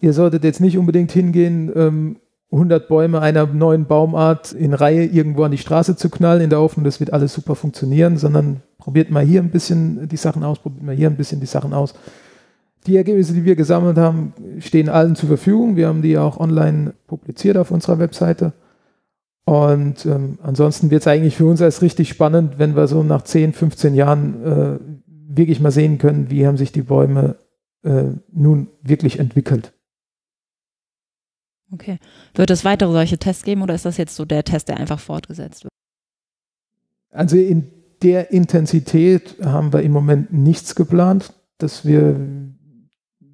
Ihr 0.00 0.14
solltet 0.14 0.44
jetzt 0.44 0.60
nicht 0.60 0.78
unbedingt 0.78 1.12
hingehen, 1.12 1.70
ähm, 1.74 2.16
100 2.52 2.88
Bäume 2.88 3.20
einer 3.20 3.46
neuen 3.46 3.86
Baumart 3.86 4.52
in 4.52 4.74
Reihe 4.74 5.04
irgendwo 5.04 5.44
an 5.44 5.52
die 5.52 5.58
Straße 5.58 5.96
zu 5.96 6.10
knallen, 6.10 6.42
in 6.42 6.50
der 6.50 6.58
Hoffnung, 6.58 6.84
das 6.84 6.98
wird 6.98 7.12
alles 7.12 7.32
super 7.32 7.54
funktionieren, 7.54 8.16
sondern 8.16 8.62
probiert 8.78 9.10
mal 9.10 9.24
hier 9.24 9.40
ein 9.40 9.50
bisschen 9.50 10.08
die 10.08 10.16
Sachen 10.16 10.42
aus, 10.42 10.58
probiert 10.58 10.82
mal 10.82 10.94
hier 10.94 11.08
ein 11.08 11.16
bisschen 11.16 11.40
die 11.40 11.46
Sachen 11.46 11.72
aus. 11.72 11.94
Die 12.86 12.96
Ergebnisse, 12.96 13.34
die 13.34 13.44
wir 13.44 13.56
gesammelt 13.56 13.98
haben, 13.98 14.32
stehen 14.58 14.88
allen 14.88 15.14
zur 15.14 15.28
Verfügung. 15.28 15.76
Wir 15.76 15.86
haben 15.86 16.02
die 16.02 16.16
auch 16.16 16.40
online 16.40 16.94
publiziert 17.06 17.56
auf 17.56 17.70
unserer 17.70 17.98
Webseite. 17.98 18.52
Und 19.44 20.06
ähm, 20.06 20.38
ansonsten 20.42 20.90
wird 20.90 21.02
es 21.02 21.06
eigentlich 21.06 21.36
für 21.36 21.46
uns 21.46 21.60
als 21.60 21.82
richtig 21.82 22.08
spannend, 22.08 22.58
wenn 22.58 22.76
wir 22.76 22.86
so 22.86 23.02
nach 23.02 23.22
10, 23.22 23.52
15 23.52 23.94
Jahren 23.94 24.44
äh, 24.44 24.78
wirklich 25.28 25.60
mal 25.60 25.70
sehen 25.70 25.98
können, 25.98 26.30
wie 26.30 26.46
haben 26.46 26.56
sich 26.56 26.72
die 26.72 26.82
Bäume 26.82 27.36
äh, 27.82 28.04
nun 28.32 28.68
wirklich 28.82 29.18
entwickelt. 29.18 29.72
Okay. 31.72 31.98
Wird 32.34 32.50
es 32.50 32.64
weitere 32.64 32.92
solche 32.92 33.18
Tests 33.18 33.44
geben 33.44 33.62
oder 33.62 33.74
ist 33.74 33.84
das 33.84 33.96
jetzt 33.96 34.16
so 34.16 34.24
der 34.24 34.44
Test, 34.44 34.68
der 34.68 34.78
einfach 34.78 34.98
fortgesetzt 34.98 35.64
wird? 35.64 35.72
Also 37.10 37.36
in 37.36 37.70
der 38.02 38.32
Intensität 38.32 39.36
haben 39.44 39.72
wir 39.72 39.82
im 39.82 39.92
Moment 39.92 40.32
nichts 40.32 40.74
geplant, 40.74 41.32
dass 41.58 41.84
wir 41.84 42.16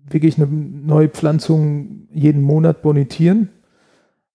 wirklich 0.09 0.37
eine 0.37 0.47
neue 0.47 1.09
Pflanzung 1.09 2.09
jeden 2.13 2.43
Monat 2.43 2.83
bonitieren. 2.83 3.51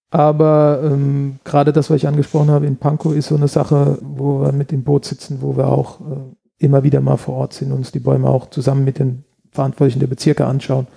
Aber 0.09 0.81
ähm, 0.83 1.39
gerade 1.45 1.71
das, 1.71 1.89
was 1.89 1.97
ich 1.97 2.07
angesprochen 2.07 2.49
habe 2.49 2.65
in 2.67 2.77
Pankow, 2.77 3.15
ist 3.15 3.27
so 3.27 3.35
eine 3.35 3.47
Sache, 3.47 3.97
wo 4.01 4.41
wir 4.41 4.51
mit 4.51 4.71
dem 4.71 4.83
Boot 4.83 5.05
sitzen, 5.05 5.41
wo 5.41 5.55
wir 5.55 5.67
auch 5.67 6.01
äh, 6.01 6.65
immer 6.65 6.83
wieder 6.83 6.99
mal 6.99 7.17
vor 7.17 7.35
Ort 7.35 7.53
sind 7.53 7.71
und 7.71 7.79
uns 7.79 7.91
die 7.93 7.99
Bäume 7.99 8.29
auch 8.29 8.49
zusammen 8.49 8.83
mit 8.83 8.99
den 8.99 9.23
Verantwortlichen 9.51 9.99
der 9.99 10.07
Bezirke 10.07 10.45
anschauen, 10.45 10.87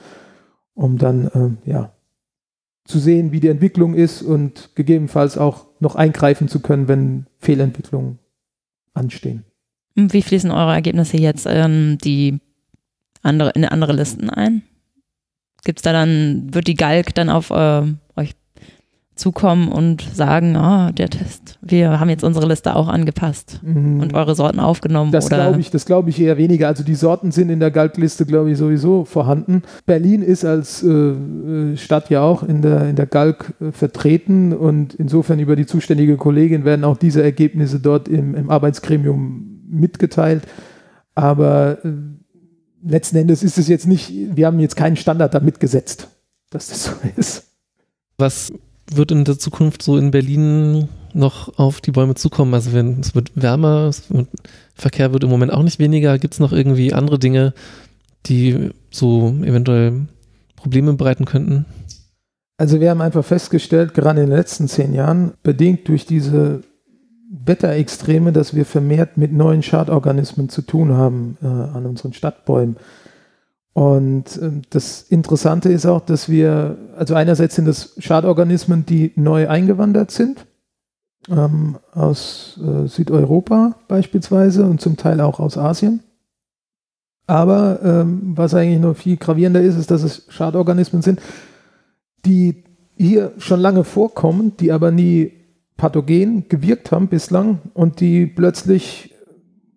um 0.75 0.99
dann 0.99 1.59
äh, 1.65 1.71
ja, 1.71 1.93
zu 2.85 2.99
sehen, 2.99 3.33
wie 3.33 3.41
die 3.41 3.49
Entwicklung 3.49 3.95
ist 3.95 4.23
und 4.23 4.71
gegebenenfalls 4.75 5.39
auch 5.39 5.67
noch 5.81 5.95
eingreifen 5.95 6.49
zu 6.49 6.61
können, 6.61 6.89
wenn 6.89 7.27
Fehlentwicklungen 7.39 8.19
anstehen. 8.93 9.45
Wie 9.95 10.23
fließen 10.23 10.51
eure 10.51 10.75
Ergebnisse 10.75 11.17
jetzt 11.17 11.47
in 11.47 11.99
die 11.99 12.41
andere, 13.23 13.51
in 13.51 13.65
andere 13.65 13.93
Listen 13.93 14.29
ein? 14.29 14.63
Gibt 15.65 15.79
es 15.79 15.83
da 15.83 15.93
dann, 15.93 16.53
wird 16.53 16.67
die 16.67 16.75
Galk 16.75 17.15
dann 17.15 17.31
auf 17.31 17.51
äh, 17.51 17.85
zukommen 19.15 19.69
und 19.69 20.03
sagen, 20.03 20.57
ah, 20.57 20.91
der 20.91 21.09
Test, 21.09 21.59
wir 21.63 22.01
haben 22.01 22.09
jetzt 22.09 22.25
unsere 22.25 22.49
Liste 22.49 22.75
auch 22.75 22.89
angepasst 22.89 23.61
mhm. 23.63 24.01
und 24.01 24.15
eure 24.15 24.35
Sorten 24.35 24.59
aufgenommen? 24.59 25.13
Das 25.13 25.29
glaube 25.29 25.61
ich, 25.61 25.71
das 25.71 25.87
glaube 25.87 26.11
ich 26.11 26.21
eher 26.21 26.37
weniger. 26.37 26.67
Also 26.67 26.83
die 26.83 26.97
Sorten 26.97 27.31
sind 27.31 27.49
in 27.49 27.61
der 27.61 27.71
Galk-Liste, 27.71 28.27
glaube 28.27 28.51
ich, 28.51 28.59
sowieso 28.59 29.05
vorhanden. 29.05 29.63
Berlin 29.87 30.23
ist 30.23 30.45
als 30.45 30.83
äh, 30.83 30.89
äh, 30.89 31.77
Stadt 31.77 32.11
ja 32.11 32.23
auch 32.23 32.43
in 32.43 32.63
der, 32.63 32.89
in 32.89 32.97
der 32.97 33.07
Galk 33.07 33.55
äh, 33.61 33.71
vertreten 33.71 34.53
und 34.53 34.95
insofern 34.95 35.39
über 35.39 35.55
die 35.55 35.67
zuständige 35.67 36.17
Kollegin 36.17 36.65
werden 36.65 36.85
auch 36.85 36.97
diese 36.97 37.23
Ergebnisse 37.23 37.79
dort 37.79 38.09
im, 38.09 38.35
im 38.35 38.51
Arbeitsgremium 38.51 39.61
mitgeteilt. 39.69 40.43
Aber 41.15 41.79
äh, 41.85 41.91
letzten 42.85 43.17
Endes 43.17 43.45
ist 43.45 43.59
es 43.59 43.69
jetzt 43.69 43.87
nicht, 43.87 44.13
wir 44.13 44.47
haben 44.47 44.59
jetzt 44.59 44.75
keinen 44.75 44.97
Standard 44.97 45.35
da 45.35 45.41
mitgesetzt, 45.41 46.09
dass 46.51 46.69
das 46.69 46.85
so 46.85 46.91
ist. 47.17 47.45
Was 48.19 48.53
wird 48.91 49.11
in 49.13 49.25
der 49.25 49.39
Zukunft 49.39 49.83
so 49.83 49.97
in 49.97 50.11
Berlin 50.11 50.89
noch 51.13 51.59
auf 51.59 51.81
die 51.81 51.93
Bäume 51.93 52.15
zukommen? 52.15 52.55
Also 52.55 52.73
wenn 52.73 53.01
es 53.01 53.15
wird 53.15 53.33
wärmer, 53.35 53.87
es 53.89 54.11
wird, 54.11 54.29
Verkehr 54.75 55.13
wird 55.13 55.25
im 55.25 55.31
Moment 55.31 55.53
auch 55.53 55.63
nicht 55.63 55.79
weniger. 55.79 56.19
Gibt 56.19 56.35
es 56.35 56.41
noch 56.41 56.53
irgendwie 56.53 56.93
andere 56.93 57.19
Dinge, 57.19 57.55
die 58.27 58.71
so 58.91 59.29
eventuell 59.43 60.07
Probleme 60.57 60.95
bereiten 60.95 61.25
könnten? 61.25 61.67
Also 62.57 62.81
wir 62.81 62.91
haben 62.91 63.01
einfach 63.01 63.25
festgestellt, 63.25 63.95
gerade 63.95 64.21
in 64.21 64.29
den 64.29 64.37
letzten 64.37 64.69
zehn 64.69 64.95
Jahren, 64.95 65.33
bedingt 65.43 65.89
durch 65.89 66.07
diese 66.07 66.63
Wetterextreme, 67.47 68.33
dass 68.33 68.55
wir 68.55 68.65
vermehrt 68.65 69.17
mit 69.17 69.33
neuen 69.33 69.63
Schadorganismen 69.63 70.49
zu 70.49 70.63
tun 70.63 70.93
haben 70.93 71.37
äh, 71.43 71.47
an 71.47 71.85
unseren 71.87 72.13
Stadtbäumen. 72.13 72.77
Und 73.75 74.37
äh, 74.39 74.63
das 74.71 75.03
Interessante 75.03 75.71
ist 75.71 75.85
auch, 75.85 76.01
dass 76.01 76.29
wir, 76.29 76.79
also 76.97 77.15
einerseits 77.15 77.57
sind 77.57 77.67
das 77.67 77.95
Schadorganismen, 77.99 78.87
die 78.87 79.13
neu 79.17 79.49
eingewandert 79.49 80.13
sind, 80.13 80.47
ähm, 81.29 81.77
aus 81.93 82.59
äh, 82.63 82.87
Südeuropa 82.87 83.75
beispielsweise 83.89 84.65
und 84.65 84.81
zum 84.81 84.97
Teil 84.97 85.21
auch 85.21 85.41
aus 85.41 85.59
Asien. 85.59 86.01
Aber 87.27 87.81
ähm, 87.83 88.33
was 88.37 88.55
eigentlich 88.55 88.81
noch 88.81 88.97
viel 88.97 89.17
gravierender 89.17 89.61
ist, 89.61 89.77
ist, 89.77 89.91
dass 89.91 90.03
es 90.03 90.27
Schadorganismen 90.29 91.03
sind, 91.03 91.21
die 92.25 92.63
hier 92.97 93.33
schon 93.39 93.61
lange 93.61 93.83
vorkommen, 93.83 94.57
die 94.59 94.71
aber 94.71 94.91
nie 94.93 95.33
pathogen 95.77 96.49
gewirkt 96.49 96.93
haben 96.93 97.09
bislang 97.09 97.59
und 97.73 98.01
die 98.01 98.27
plötzlich 98.27 99.14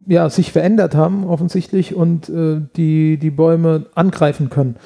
ja, 0.07 0.29
sich 0.29 0.51
verändert 0.51 0.95
haben 0.95 1.25
offensichtlich 1.25 1.93
und 1.93 2.29
äh, 2.29 2.61
die 2.75 3.17
die 3.17 3.31
Bäume 3.31 3.87
angreifen 3.93 4.49
können. 4.49 4.77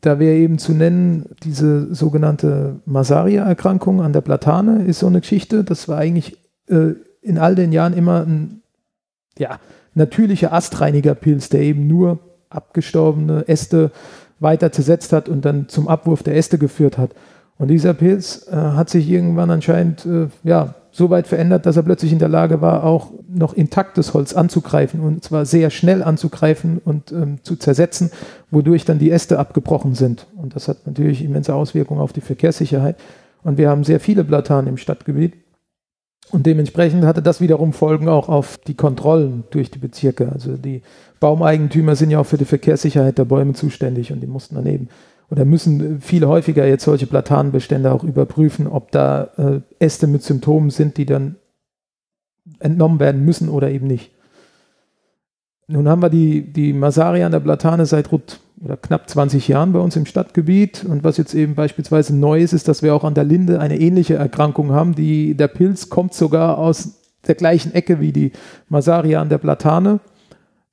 Da 0.00 0.18
wäre 0.18 0.36
eben 0.36 0.58
zu 0.58 0.72
nennen, 0.72 1.26
diese 1.42 1.94
sogenannte 1.94 2.80
Masaria-Erkrankung 2.86 4.00
an 4.00 4.14
der 4.14 4.22
Platane 4.22 4.84
ist 4.84 5.00
so 5.00 5.06
eine 5.06 5.20
Geschichte. 5.20 5.62
Das 5.64 5.88
war 5.88 5.98
eigentlich 5.98 6.38
äh, 6.68 6.94
in 7.20 7.36
all 7.36 7.54
den 7.54 7.72
Jahren 7.72 7.92
immer 7.92 8.24
ein 8.24 8.62
ja, 9.38 9.58
natürlicher 9.94 10.52
Astreinigerpilz, 10.52 11.50
der 11.50 11.60
eben 11.60 11.86
nur 11.86 12.20
abgestorbene 12.48 13.46
Äste 13.46 13.90
weiter 14.38 14.72
zersetzt 14.72 15.12
hat 15.12 15.28
und 15.28 15.44
dann 15.44 15.68
zum 15.68 15.86
Abwurf 15.86 16.22
der 16.22 16.36
Äste 16.36 16.56
geführt 16.56 16.96
hat. 16.96 17.10
Und 17.58 17.68
dieser 17.68 17.92
Pilz 17.92 18.48
äh, 18.50 18.56
hat 18.56 18.88
sich 18.88 19.08
irgendwann 19.08 19.50
anscheinend 19.50 20.06
äh, 20.06 20.28
ja, 20.44 20.76
so 20.92 21.10
weit 21.10 21.26
verändert, 21.26 21.66
dass 21.66 21.76
er 21.76 21.82
plötzlich 21.82 22.12
in 22.12 22.18
der 22.18 22.28
Lage 22.28 22.60
war, 22.60 22.84
auch 22.84 23.10
noch 23.28 23.54
intaktes 23.54 24.14
Holz 24.14 24.34
anzugreifen 24.34 25.00
und 25.00 25.22
zwar 25.22 25.46
sehr 25.46 25.70
schnell 25.70 26.02
anzugreifen 26.02 26.80
und 26.84 27.12
ähm, 27.12 27.38
zu 27.42 27.56
zersetzen, 27.56 28.10
wodurch 28.50 28.84
dann 28.84 28.98
die 28.98 29.10
Äste 29.10 29.38
abgebrochen 29.38 29.94
sind. 29.94 30.26
Und 30.36 30.56
das 30.56 30.68
hat 30.68 30.86
natürlich 30.86 31.24
immense 31.24 31.54
Auswirkungen 31.54 32.00
auf 32.00 32.12
die 32.12 32.20
Verkehrssicherheit. 32.20 32.96
Und 33.42 33.56
wir 33.56 33.70
haben 33.70 33.84
sehr 33.84 34.00
viele 34.00 34.24
Platanen 34.24 34.68
im 34.68 34.76
Stadtgebiet. 34.76 35.34
Und 36.30 36.46
dementsprechend 36.46 37.04
hatte 37.04 37.22
das 37.22 37.40
wiederum 37.40 37.72
Folgen 37.72 38.08
auch 38.08 38.28
auf 38.28 38.58
die 38.58 38.74
Kontrollen 38.74 39.44
durch 39.50 39.70
die 39.70 39.78
Bezirke. 39.78 40.30
Also 40.32 40.56
die 40.56 40.82
Baumeigentümer 41.18 41.96
sind 41.96 42.10
ja 42.10 42.20
auch 42.20 42.26
für 42.26 42.38
die 42.38 42.44
Verkehrssicherheit 42.44 43.18
der 43.18 43.24
Bäume 43.24 43.54
zuständig 43.54 44.12
und 44.12 44.20
die 44.20 44.26
mussten 44.26 44.54
daneben 44.54 44.88
oder 45.30 45.44
müssen 45.44 46.00
viel 46.00 46.26
häufiger 46.26 46.66
jetzt 46.66 46.84
solche 46.84 47.06
Platanenbestände 47.06 47.92
auch 47.92 48.02
überprüfen, 48.02 48.66
ob 48.66 48.90
da 48.90 49.30
äh, 49.36 49.60
Äste 49.78 50.06
mit 50.06 50.22
Symptomen 50.22 50.70
sind, 50.70 50.96
die 50.96 51.06
dann 51.06 51.36
entnommen 52.58 52.98
werden 52.98 53.24
müssen 53.24 53.48
oder 53.48 53.70
eben 53.70 53.86
nicht. 53.86 54.10
Nun 55.68 55.88
haben 55.88 56.02
wir 56.02 56.10
die, 56.10 56.52
die 56.52 56.72
Masaria 56.72 57.26
an 57.26 57.32
der 57.32 57.40
Platane 57.40 57.86
seit 57.86 58.10
rund 58.10 58.40
oder 58.62 58.76
knapp 58.76 59.08
20 59.08 59.46
Jahren 59.46 59.72
bei 59.72 59.78
uns 59.78 59.94
im 59.94 60.04
Stadtgebiet. 60.04 60.84
Und 60.84 61.04
was 61.04 61.16
jetzt 61.16 61.32
eben 61.32 61.54
beispielsweise 61.54 62.14
neu 62.14 62.42
ist, 62.42 62.52
ist, 62.52 62.66
dass 62.66 62.82
wir 62.82 62.94
auch 62.94 63.04
an 63.04 63.14
der 63.14 63.24
Linde 63.24 63.60
eine 63.60 63.78
ähnliche 63.78 64.16
Erkrankung 64.16 64.72
haben. 64.72 64.96
Die, 64.96 65.34
der 65.34 65.48
Pilz 65.48 65.88
kommt 65.88 66.12
sogar 66.12 66.58
aus 66.58 67.00
der 67.26 67.36
gleichen 67.36 67.72
Ecke 67.72 68.00
wie 68.00 68.12
die 68.12 68.32
Masaria 68.68 69.22
an 69.22 69.28
der 69.28 69.38
Platane 69.38 70.00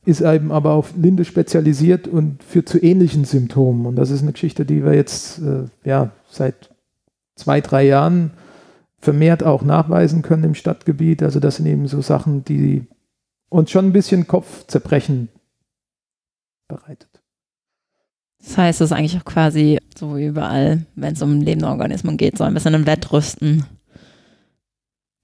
ist 0.07 0.21
eben 0.21 0.53
aber 0.53 0.71
auf 0.71 0.95
Linde 0.95 1.25
spezialisiert 1.25 2.07
und 2.07 2.41
führt 2.41 2.69
zu 2.69 2.81
ähnlichen 2.81 3.25
Symptomen. 3.25 3.85
Und 3.85 3.97
das 3.97 4.09
ist 4.09 4.21
eine 4.21 4.31
Geschichte, 4.31 4.65
die 4.65 4.85
wir 4.85 4.93
jetzt 4.93 5.39
äh, 5.39 5.65
ja, 5.83 6.11
seit 6.29 6.73
zwei, 7.35 7.59
drei 7.59 7.85
Jahren 7.85 8.31
vermehrt 8.99 9.43
auch 9.43 9.63
nachweisen 9.63 10.21
können 10.21 10.45
im 10.45 10.55
Stadtgebiet. 10.55 11.21
Also 11.23 11.41
das 11.41 11.57
sind 11.57 11.65
eben 11.65 11.89
so 11.89 12.01
Sachen, 12.01 12.45
die 12.45 12.87
uns 13.49 13.69
schon 13.69 13.87
ein 13.87 13.91
bisschen 13.91 14.27
Kopfzerbrechen 14.27 15.27
bereitet. 16.69 17.21
Das 18.39 18.57
heißt, 18.57 18.79
es 18.79 18.91
ist 18.91 18.97
eigentlich 18.97 19.17
auch 19.17 19.25
quasi 19.25 19.77
so 19.97 20.15
wie 20.15 20.27
überall, 20.27 20.85
wenn 20.95 21.15
es 21.15 21.21
um 21.21 21.41
lebende 21.41 21.67
Organismen 21.67 22.15
geht, 22.15 22.37
so 22.37 22.45
ein 22.45 22.53
bisschen 22.53 22.75
ein 22.75 22.85
Wettrüsten 22.85 23.65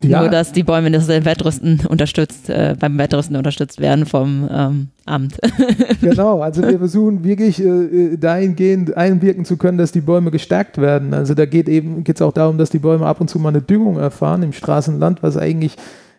ja. 0.04 0.22
Nur, 0.22 0.30
dass 0.30 0.52
die 0.52 0.64
Bäume 0.64 0.92
das 0.92 1.08
Wettrüsten 1.08 1.82
unterstützt, 1.88 2.50
äh, 2.50 2.76
beim 2.80 2.98
Wettrüsten 2.98 3.36
unterstützt 3.36 3.80
werden 3.80 4.06
vom 4.06 4.50
ähm, 4.52 4.88
Amt. 5.06 5.38
genau, 6.02 6.42
also 6.42 6.62
wir 6.62 6.78
versuchen 6.78 7.24
wirklich 7.24 7.62
äh, 7.62 7.68
äh, 7.68 8.18
dahingehend 8.18 8.96
einwirken 8.96 9.46
zu 9.46 9.58
können, 9.58 9.78
dass 9.78 9.92
die 9.92 10.02
Bäume 10.02 10.32
gestärkt 10.32 10.78
werden. 10.78 11.14
Also 11.14 11.34
da 11.34 11.46
geht 11.46 11.68
eben, 11.68 12.04
geht 12.04 12.18
es 12.18 12.22
auch 12.22 12.34
darum, 12.34 12.58
dass 12.58 12.70
die 12.70 12.80
Bäume 12.80 13.06
ab 13.06 13.20
und 13.20 13.30
zu 13.30 13.40
mal 13.40 13.50
eine 13.50 13.62
Düngung 13.62 13.98
erfahren 13.98 14.44
im 14.44 14.54
Straßenland, 14.54 15.24
was 15.24 15.38
eigentlich 15.38 15.76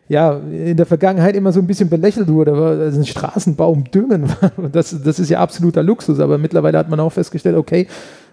ja, 0.08 0.34
in 0.36 0.76
der 0.76 0.86
Vergangenheit 0.86 1.34
immer 1.34 1.52
so 1.52 1.60
ein 1.60 1.66
bisschen 1.66 1.88
belächelt 1.88 2.28
wurde, 2.28 2.52
also 2.52 3.00
ein 3.00 3.06
Straßenbaum 3.06 3.84
düngen, 3.90 4.26
das, 4.72 5.02
das 5.02 5.18
ist 5.18 5.30
ja 5.30 5.40
absoluter 5.40 5.82
Luxus, 5.82 6.20
aber 6.20 6.36
mittlerweile 6.36 6.76
hat 6.76 6.90
man 6.90 7.00
auch 7.00 7.12
festgestellt, 7.12 7.56
okay, 7.56 7.86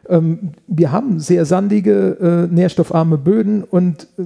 ähm, 0.10 0.52
wir 0.68 0.91
haben 0.91 1.20
sehr 1.20 1.45
sandige, 1.45 2.47
äh, 2.49 2.54
nährstoffarme 2.54 3.18
Böden 3.18 3.64
und 3.64 4.08
äh, 4.18 4.24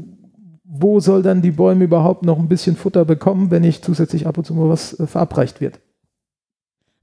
wo 0.81 0.99
soll 0.99 1.21
dann 1.21 1.41
die 1.41 1.51
Bäume 1.51 1.85
überhaupt 1.85 2.23
noch 2.23 2.39
ein 2.39 2.47
bisschen 2.47 2.75
Futter 2.75 3.05
bekommen, 3.05 3.51
wenn 3.51 3.61
nicht 3.61 3.83
zusätzlich 3.83 4.27
ab 4.27 4.37
und 4.37 4.45
zu 4.45 4.53
mal 4.53 4.69
was 4.69 4.99
äh, 4.99 5.07
verabreicht 5.07 5.61
wird? 5.61 5.79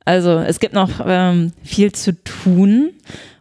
Also 0.05 0.39
es 0.39 0.59
gibt 0.59 0.75
noch 0.75 1.01
ähm, 1.05 1.53
viel 1.63 1.93
zu 1.93 2.13
tun 2.25 2.91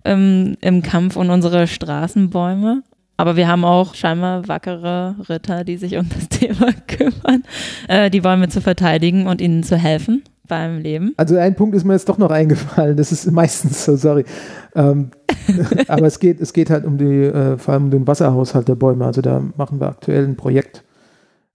ähm, 0.06 0.58
im 0.62 0.84
Kampf 0.84 1.16
um 1.16 1.30
unsere 1.30 1.68
Straßenbäume. 1.68 2.84
Aber 3.18 3.36
wir 3.36 3.48
haben 3.48 3.66
auch 3.66 3.94
scheinbar 3.94 4.48
wackere 4.48 5.16
Ritter, 5.30 5.64
die 5.64 5.78
sich 5.78 5.98
um 5.98 6.08
das 6.10 6.30
Thema 6.40 6.72
kümmern, 6.88 7.44
äh, 7.88 8.10
die 8.10 8.22
Bäume 8.22 8.50
zu 8.50 8.62
verteidigen 8.62 9.28
und 9.28 9.42
ihnen 9.42 9.64
zu 9.64 9.78
helfen 9.78 10.24
beim 10.52 10.80
Leben. 10.80 11.14
Also 11.16 11.38
ein 11.38 11.56
Punkt 11.56 11.74
ist 11.76 11.86
mir 11.86 11.94
jetzt 11.94 12.10
doch 12.10 12.18
noch 12.18 12.30
eingefallen, 12.30 12.98
das 12.98 13.14
ist 13.14 13.32
meistens 13.32 13.86
so, 13.86 13.96
sorry. 13.96 14.26
Ähm, 14.76 15.12
aber 15.88 16.08
es 16.08 16.20
geht, 16.20 16.42
es 16.42 16.52
geht 16.52 16.70
halt 16.70 16.84
um 16.84 16.98
die, 16.98 17.06
äh, 17.06 17.58
vor 17.58 17.74
allem 17.74 17.86
um 17.86 17.92
den 17.92 18.06
Wasserhaushalt 18.06 18.68
der 18.68 18.76
Bäume. 18.76 19.06
Also 19.06 19.22
da 19.22 19.42
machen 19.56 19.80
wir 19.80 19.88
aktuell 19.88 20.26
ein 20.26 20.36
Projekt 20.36 20.84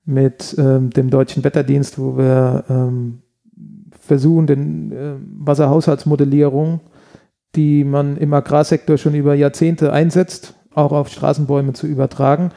mit 0.06 0.56
ähm, 0.58 0.88
dem 0.90 1.10
Deutschen 1.10 1.44
Wetterdienst, 1.44 1.98
wo 1.98 2.16
wir 2.16 2.64
ähm, 2.70 3.18
versuchen, 4.00 4.46
den 4.46 4.92
äh, 4.92 5.12
Wasserhaushaltsmodellierung, 5.40 6.80
die 7.54 7.84
man 7.84 8.16
im 8.16 8.32
Agrarsektor 8.32 8.96
schon 8.96 9.14
über 9.14 9.34
Jahrzehnte 9.34 9.92
einsetzt, 9.92 10.54
auch 10.74 10.92
auf 10.92 11.10
Straßenbäume 11.10 11.74
zu 11.74 11.86
übertragen, 11.86 12.50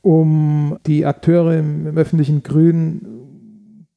um 0.00 0.78
die 0.86 1.04
Akteure 1.04 1.58
im, 1.58 1.86
im 1.86 1.98
öffentlichen 1.98 2.42
Grün 2.42 3.02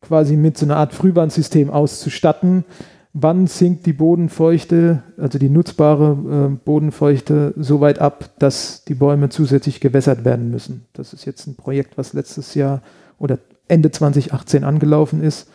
quasi 0.01 0.35
mit 0.35 0.57
so 0.57 0.65
einer 0.65 0.77
Art 0.77 0.93
Frühwarnsystem 0.93 1.69
auszustatten, 1.69 2.65
wann 3.13 3.47
sinkt 3.47 3.85
die 3.85 3.93
Bodenfeuchte, 3.93 5.03
also 5.17 5.39
die 5.39 5.49
nutzbare 5.49 6.51
äh, 6.51 6.55
Bodenfeuchte, 6.63 7.53
so 7.57 7.81
weit 7.81 7.99
ab, 7.99 8.31
dass 8.39 8.85
die 8.85 8.93
Bäume 8.93 9.29
zusätzlich 9.29 9.79
gewässert 9.79 10.25
werden 10.25 10.51
müssen. 10.51 10.85
Das 10.93 11.13
ist 11.13 11.25
jetzt 11.25 11.47
ein 11.47 11.55
Projekt, 11.55 11.97
was 11.97 12.13
letztes 12.13 12.53
Jahr 12.53 12.81
oder 13.17 13.39
Ende 13.67 13.91
2018 13.91 14.63
angelaufen 14.63 15.21
ist, 15.21 15.49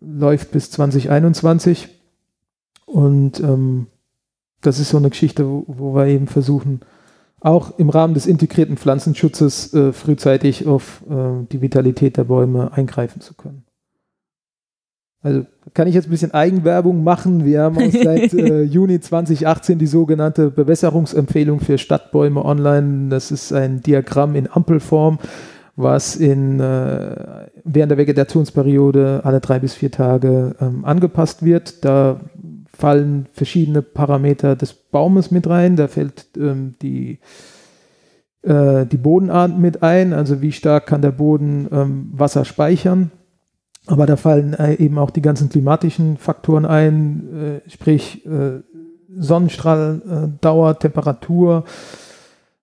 läuft 0.00 0.50
bis 0.52 0.70
2021. 0.70 1.88
Und 2.86 3.40
ähm, 3.40 3.86
das 4.60 4.78
ist 4.78 4.90
so 4.90 4.96
eine 4.96 5.10
Geschichte, 5.10 5.46
wo, 5.48 5.64
wo, 5.66 5.94
wir 5.94 6.06
eben 6.06 6.26
versuchen, 6.26 6.80
auch 7.40 7.78
im 7.78 7.88
Rahmen 7.88 8.14
des 8.14 8.26
integrierten 8.26 8.76
Pflanzenschutzes 8.76 9.72
äh, 9.72 9.92
frühzeitig 9.92 10.66
auf 10.66 11.02
äh, 11.08 11.46
die 11.50 11.62
Vitalität 11.62 12.16
der 12.16 12.24
Bäume 12.24 12.72
eingreifen 12.72 13.20
zu 13.20 13.34
können. 13.34 13.64
Also 15.22 15.44
kann 15.74 15.86
ich 15.86 15.94
jetzt 15.94 16.06
ein 16.06 16.10
bisschen 16.10 16.32
Eigenwerbung 16.32 17.04
machen. 17.04 17.44
Wir 17.44 17.62
haben 17.62 17.76
auch 17.76 17.92
seit 18.04 18.32
äh, 18.32 18.62
Juni 18.62 19.00
2018 19.00 19.78
die 19.78 19.86
sogenannte 19.86 20.50
Bewässerungsempfehlung 20.50 21.60
für 21.60 21.78
Stadtbäume 21.78 22.44
online. 22.44 23.08
Das 23.10 23.30
ist 23.30 23.52
ein 23.52 23.80
Diagramm 23.82 24.34
in 24.34 24.50
Ampelform, 24.50 25.18
was 25.76 26.16
in, 26.16 26.60
äh, 26.60 27.46
während 27.64 27.90
der 27.90 27.98
Vegetationsperiode 27.98 29.20
alle 29.24 29.40
drei 29.40 29.58
bis 29.58 29.74
vier 29.74 29.90
Tage 29.90 30.56
ähm, 30.60 30.84
angepasst 30.84 31.44
wird. 31.44 31.84
Da 31.84 32.20
fallen 32.80 33.26
verschiedene 33.32 33.82
Parameter 33.82 34.56
des 34.56 34.72
Baumes 34.72 35.30
mit 35.30 35.48
rein. 35.48 35.76
Da 35.76 35.88
fällt 35.88 36.26
ähm, 36.36 36.74
die 36.82 37.18
äh, 38.42 38.86
die 38.86 38.96
Bodenart 38.96 39.58
mit 39.58 39.82
ein, 39.82 40.12
also 40.12 40.40
wie 40.40 40.52
stark 40.52 40.86
kann 40.86 41.02
der 41.02 41.12
Boden 41.12 41.68
ähm, 41.70 42.10
Wasser 42.12 42.44
speichern 42.44 43.12
aber 43.90 44.06
da 44.06 44.16
fallen 44.16 44.54
äh, 44.54 44.74
eben 44.74 44.98
auch 44.98 45.10
die 45.10 45.22
ganzen 45.22 45.48
klimatischen 45.48 46.16
Faktoren 46.16 46.64
ein, 46.64 47.60
äh, 47.66 47.70
sprich 47.70 48.24
äh, 48.26 48.60
Sonnenstrahldauer, 49.18 50.78
Temperatur, 50.78 51.64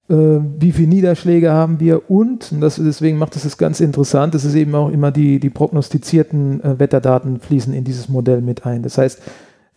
äh, 0.09 0.13
wie 0.13 0.71
viele 0.71 0.87
Niederschläge 0.87 1.51
haben 1.51 1.79
wir 1.79 2.09
und, 2.09 2.51
und 2.51 2.61
das, 2.61 2.75
deswegen 2.75 3.17
macht 3.17 3.35
es 3.35 3.43
das 3.43 3.57
ganz 3.57 3.81
interessant, 3.81 4.35
es 4.35 4.45
ist 4.45 4.55
eben 4.55 4.73
auch 4.75 4.89
immer 4.89 5.11
die, 5.11 5.39
die 5.39 5.49
prognostizierten 5.49 6.61
Wetterdaten 6.79 7.39
fließen 7.39 7.73
in 7.73 7.83
dieses 7.83 8.07
Modell 8.07 8.41
mit 8.41 8.65
ein. 8.65 8.83
Das 8.83 8.97
heißt, 8.97 9.21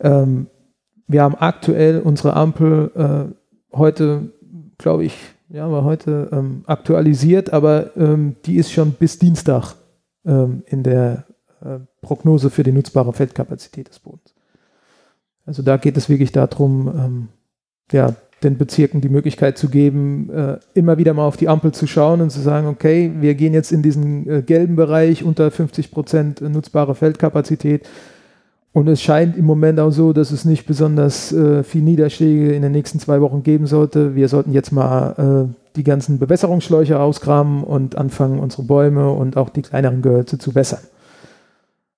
ähm, 0.01 0.47
wir 1.07 1.23
haben 1.23 1.35
aktuell 1.35 1.99
unsere 1.99 2.35
Ampel 2.35 2.91
äh, 2.95 3.77
heute, 3.77 4.31
glaube 4.77 5.05
ich, 5.05 5.17
ja, 5.49 5.69
war 5.69 5.83
heute 5.83 6.29
ähm, 6.31 6.63
aktualisiert, 6.65 7.51
aber 7.51 7.95
ähm, 7.97 8.37
die 8.45 8.55
ist 8.55 8.71
schon 8.71 8.93
bis 8.93 9.19
Dienstag 9.19 9.75
ähm, 10.25 10.63
in 10.65 10.83
der 10.83 11.25
äh, 11.61 11.79
Prognose 12.01 12.49
für 12.49 12.63
die 12.63 12.71
nutzbare 12.71 13.11
Feldkapazität 13.13 13.89
des 13.89 13.99
Bodens. 13.99 14.33
Also 15.45 15.61
da 15.61 15.77
geht 15.77 15.97
es 15.97 16.07
wirklich 16.07 16.31
darum, 16.31 16.87
ähm, 16.87 17.27
ja, 17.91 18.15
den 18.43 18.57
Bezirken 18.57 19.01
die 19.01 19.09
Möglichkeit 19.09 19.57
zu 19.57 19.69
geben, 19.69 20.29
äh, 20.31 20.57
immer 20.73 20.97
wieder 20.97 21.13
mal 21.13 21.25
auf 21.25 21.37
die 21.37 21.47
Ampel 21.47 21.73
zu 21.73 21.85
schauen 21.85 22.21
und 22.21 22.31
zu 22.31 22.39
sagen, 22.39 22.67
okay, 22.67 23.11
wir 23.19 23.35
gehen 23.35 23.53
jetzt 23.53 23.71
in 23.71 23.83
diesen 23.83 24.27
äh, 24.27 24.41
gelben 24.41 24.75
Bereich 24.75 25.23
unter 25.23 25.51
50 25.51 25.91
Prozent 25.91 26.41
nutzbare 26.41 26.95
Feldkapazität. 26.95 27.87
Und 28.73 28.87
es 28.87 29.01
scheint 29.01 29.35
im 29.35 29.45
Moment 29.45 29.79
auch 29.79 29.91
so, 29.91 30.13
dass 30.13 30.31
es 30.31 30.45
nicht 30.45 30.65
besonders 30.65 31.33
äh, 31.33 31.63
viel 31.63 31.81
Niederschläge 31.81 32.53
in 32.53 32.61
den 32.61 32.71
nächsten 32.71 32.99
zwei 32.99 33.19
Wochen 33.19 33.43
geben 33.43 33.67
sollte. 33.67 34.15
Wir 34.15 34.29
sollten 34.29 34.53
jetzt 34.53 34.71
mal 34.71 35.49
äh, 35.51 35.55
die 35.75 35.83
ganzen 35.83 36.19
Bewässerungsschläuche 36.19 36.99
ausgraben 36.99 37.63
und 37.63 37.97
anfangen, 37.97 38.39
unsere 38.39 38.63
Bäume 38.63 39.11
und 39.11 39.35
auch 39.35 39.49
die 39.49 39.61
kleineren 39.61 40.01
Gehölze 40.01 40.37
zu 40.37 40.55
wässern. 40.55 40.79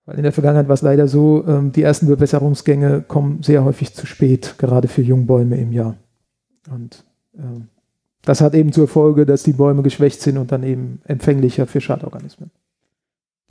Weil 0.05 0.17
in 0.17 0.24
der 0.24 0.32
Vergangenheit 0.32 0.67
war 0.67 0.74
es 0.74 0.82
leider 0.82 1.07
so, 1.07 1.45
ähm, 1.47 1.71
die 1.71 1.84
ersten 1.84 2.07
Bewässerungsgänge 2.07 3.01
kommen 3.01 3.43
sehr 3.43 3.63
häufig 3.63 3.93
zu 3.93 4.07
spät, 4.07 4.55
gerade 4.57 4.88
für 4.88 5.01
Jungbäume 5.01 5.57
im 5.57 5.71
Jahr. 5.71 5.95
Und 6.71 7.03
ähm, 7.38 7.67
das 8.24 8.41
hat 8.41 8.55
eben 8.55 8.71
zur 8.71 8.88
Folge, 8.88 9.26
dass 9.26 9.43
die 9.43 9.53
Bäume 9.53 9.84
geschwächt 9.84 10.21
sind 10.21 10.38
und 10.38 10.51
dann 10.51 10.63
eben 10.63 11.01
empfänglicher 11.05 11.67
für 11.67 11.82
Schadorganismen. 11.82 12.51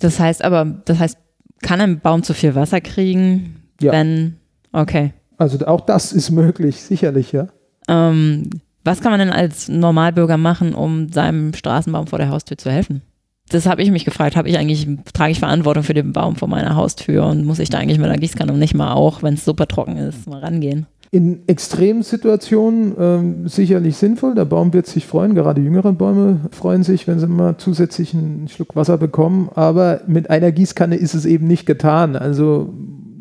Das 0.00 0.18
heißt 0.18 0.42
aber, 0.42 0.64
das 0.84 0.98
heißt, 0.98 1.18
kann 1.62 1.80
ein 1.80 2.00
Baum 2.00 2.22
zu 2.22 2.34
viel 2.34 2.54
Wasser 2.54 2.80
kriegen, 2.80 3.62
Ja. 3.80 3.92
wenn, 3.92 4.36
okay. 4.72 5.12
Also 5.38 5.64
auch 5.66 5.80
das 5.80 6.12
ist 6.12 6.30
möglich, 6.30 6.76
sicherlich, 6.82 7.32
ja. 7.32 7.48
Ähm, 7.88 8.50
was 8.84 9.00
kann 9.00 9.12
man 9.12 9.20
denn 9.20 9.30
als 9.30 9.68
Normalbürger 9.68 10.36
machen, 10.36 10.74
um 10.74 11.10
seinem 11.12 11.54
Straßenbaum 11.54 12.06
vor 12.06 12.18
der 12.18 12.28
Haustür 12.30 12.58
zu 12.58 12.70
helfen? 12.70 13.02
Das 13.48 13.66
habe 13.66 13.82
ich 13.82 13.90
mich 13.90 14.04
gefragt. 14.04 14.34
Habe 14.36 14.48
ich 14.48 14.56
eigentlich, 14.58 14.86
trage 15.12 15.32
ich 15.32 15.38
Verantwortung 15.40 15.82
für 15.82 15.94
den 15.94 16.12
Baum 16.12 16.36
vor 16.36 16.48
meiner 16.48 16.74
Haustür 16.74 17.26
und 17.26 17.44
muss 17.44 17.58
ich 17.58 17.70
da 17.70 17.78
eigentlich 17.78 17.98
mit 17.98 18.08
einer 18.08 18.18
Gießkanne 18.18 18.52
und 18.52 18.58
nicht 18.58 18.74
mal 18.74 18.92
auch, 18.92 19.22
wenn 19.22 19.34
es 19.34 19.44
super 19.44 19.66
trocken 19.66 19.96
ist, 19.98 20.26
mal 20.28 20.40
rangehen? 20.40 20.86
In 21.14 21.46
extremen 21.46 22.02
Situationen 22.02 22.94
ähm, 22.98 23.46
sicherlich 23.46 23.98
sinnvoll. 23.98 24.34
Der 24.34 24.46
Baum 24.46 24.72
wird 24.72 24.86
sich 24.86 25.06
freuen, 25.06 25.34
gerade 25.34 25.60
jüngere 25.60 25.92
Bäume 25.92 26.40
freuen 26.52 26.84
sich, 26.84 27.06
wenn 27.06 27.18
sie 27.18 27.26
mal 27.26 27.58
zusätzlich 27.58 28.14
einen 28.14 28.48
Schluck 28.48 28.74
Wasser 28.74 28.96
bekommen. 28.96 29.50
Aber 29.54 30.00
mit 30.06 30.30
einer 30.30 30.50
Gießkanne 30.52 30.96
ist 30.96 31.12
es 31.12 31.26
eben 31.26 31.46
nicht 31.46 31.66
getan. 31.66 32.16
Also 32.16 32.72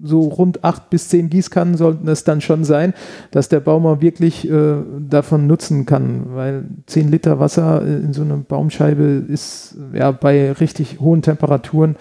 so 0.04 0.22
rund 0.22 0.64
acht 0.64 0.89
bis 0.89 1.10
zehn 1.10 1.30
Gießkannen 1.30 1.76
sollten 1.76 2.08
es 2.08 2.24
dann 2.24 2.39
schon 2.39 2.64
sein, 2.64 2.94
dass 3.32 3.50
der 3.50 3.60
Baum 3.60 3.86
auch 3.86 4.00
wirklich 4.00 4.50
äh, 4.50 4.76
davon 5.10 5.46
nutzen 5.46 5.86
kann. 5.86 6.28
Weil 6.34 6.64
zehn 6.86 7.12
Liter 7.12 7.39
Wasser 7.42 7.86
äh, 7.86 7.96
in 7.98 8.14
so 8.14 8.22
einer 8.22 8.38
Baumscheibe 8.38 9.04
ist 9.28 9.76
ja 9.94 10.12
bei 10.12 10.54
richtig 10.54 11.02
hohen 11.02 11.22
Temperaturen 11.22 11.98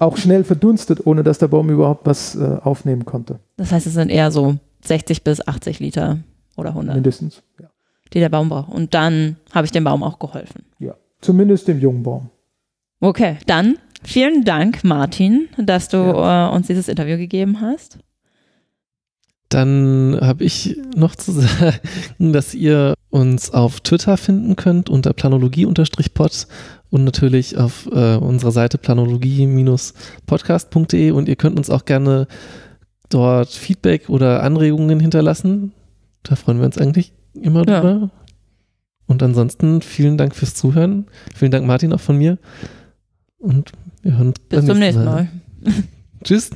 auch 0.00 0.16
schnell 0.16 0.42
verdunstet, 0.42 1.06
ohne 1.06 1.22
dass 1.22 1.38
der 1.38 1.46
Baum 1.46 1.70
überhaupt 1.70 2.04
was 2.04 2.34
äh, 2.34 2.56
aufnehmen 2.64 3.04
konnte. 3.04 3.38
Das 3.56 3.70
heißt, 3.70 3.86
es 3.86 3.94
sind 3.94 4.10
eher 4.10 4.32
so 4.32 4.56
60 4.84 5.22
bis 5.24 5.46
80 5.46 5.80
Liter 5.80 6.18
oder 6.56 6.70
100, 6.70 6.94
Mindestens. 6.96 7.42
Ja. 7.60 7.68
die 8.12 8.18
der 8.20 8.28
Baum 8.28 8.48
braucht. 8.48 8.72
Und 8.72 8.94
dann 8.94 9.36
habe 9.52 9.64
ich 9.66 9.72
dem 9.72 9.84
Baum 9.84 10.02
auch 10.02 10.18
geholfen. 10.18 10.64
ja. 10.78 10.94
Zumindest 11.20 11.68
dem 11.68 11.78
jungen 11.80 12.02
Baum. 12.02 12.30
Okay, 13.00 13.36
dann 13.46 13.76
vielen 14.02 14.44
Dank, 14.44 14.82
Martin, 14.84 15.48
dass 15.58 15.88
du 15.88 15.98
äh, 15.98 16.48
uns 16.48 16.66
dieses 16.66 16.88
Interview 16.88 17.18
gegeben 17.18 17.60
hast. 17.60 17.98
Dann 19.50 20.16
habe 20.20 20.44
ich 20.44 20.78
noch 20.96 21.14
zu 21.16 21.32
sagen, 21.40 22.32
dass 22.32 22.54
ihr 22.54 22.94
uns 23.10 23.52
auf 23.52 23.80
Twitter 23.80 24.16
finden 24.16 24.56
könnt 24.56 24.88
unter 24.88 25.12
planologie-pod 25.12 26.46
und 26.90 27.04
natürlich 27.04 27.58
auf 27.58 27.86
äh, 27.92 28.16
unserer 28.16 28.52
Seite 28.52 28.78
planologie-podcast.de 28.78 31.10
und 31.10 31.28
ihr 31.28 31.36
könnt 31.36 31.58
uns 31.58 31.68
auch 31.68 31.84
gerne 31.84 32.28
dort 33.10 33.50
Feedback 33.50 34.08
oder 34.08 34.42
Anregungen 34.42 35.00
hinterlassen. 35.00 35.72
Da 36.22 36.36
freuen 36.36 36.58
wir 36.58 36.66
uns 36.66 36.78
eigentlich 36.78 37.12
immer 37.34 37.66
Ja. 37.68 37.80
drüber. 37.80 38.10
Und 39.06 39.22
ansonsten 39.22 39.82
vielen 39.82 40.16
Dank 40.16 40.34
fürs 40.34 40.54
Zuhören. 40.54 41.06
Vielen 41.34 41.50
Dank, 41.50 41.66
Martin, 41.66 41.92
auch 41.92 42.00
von 42.00 42.16
mir. 42.16 42.38
Und 43.38 43.72
wir 44.02 44.16
hören 44.16 44.28
uns 44.28 44.38
Bis 44.48 44.64
zum 44.66 44.78
nächsten 44.78 45.04
Mal. 45.04 45.28
Tschüss. 46.24 46.50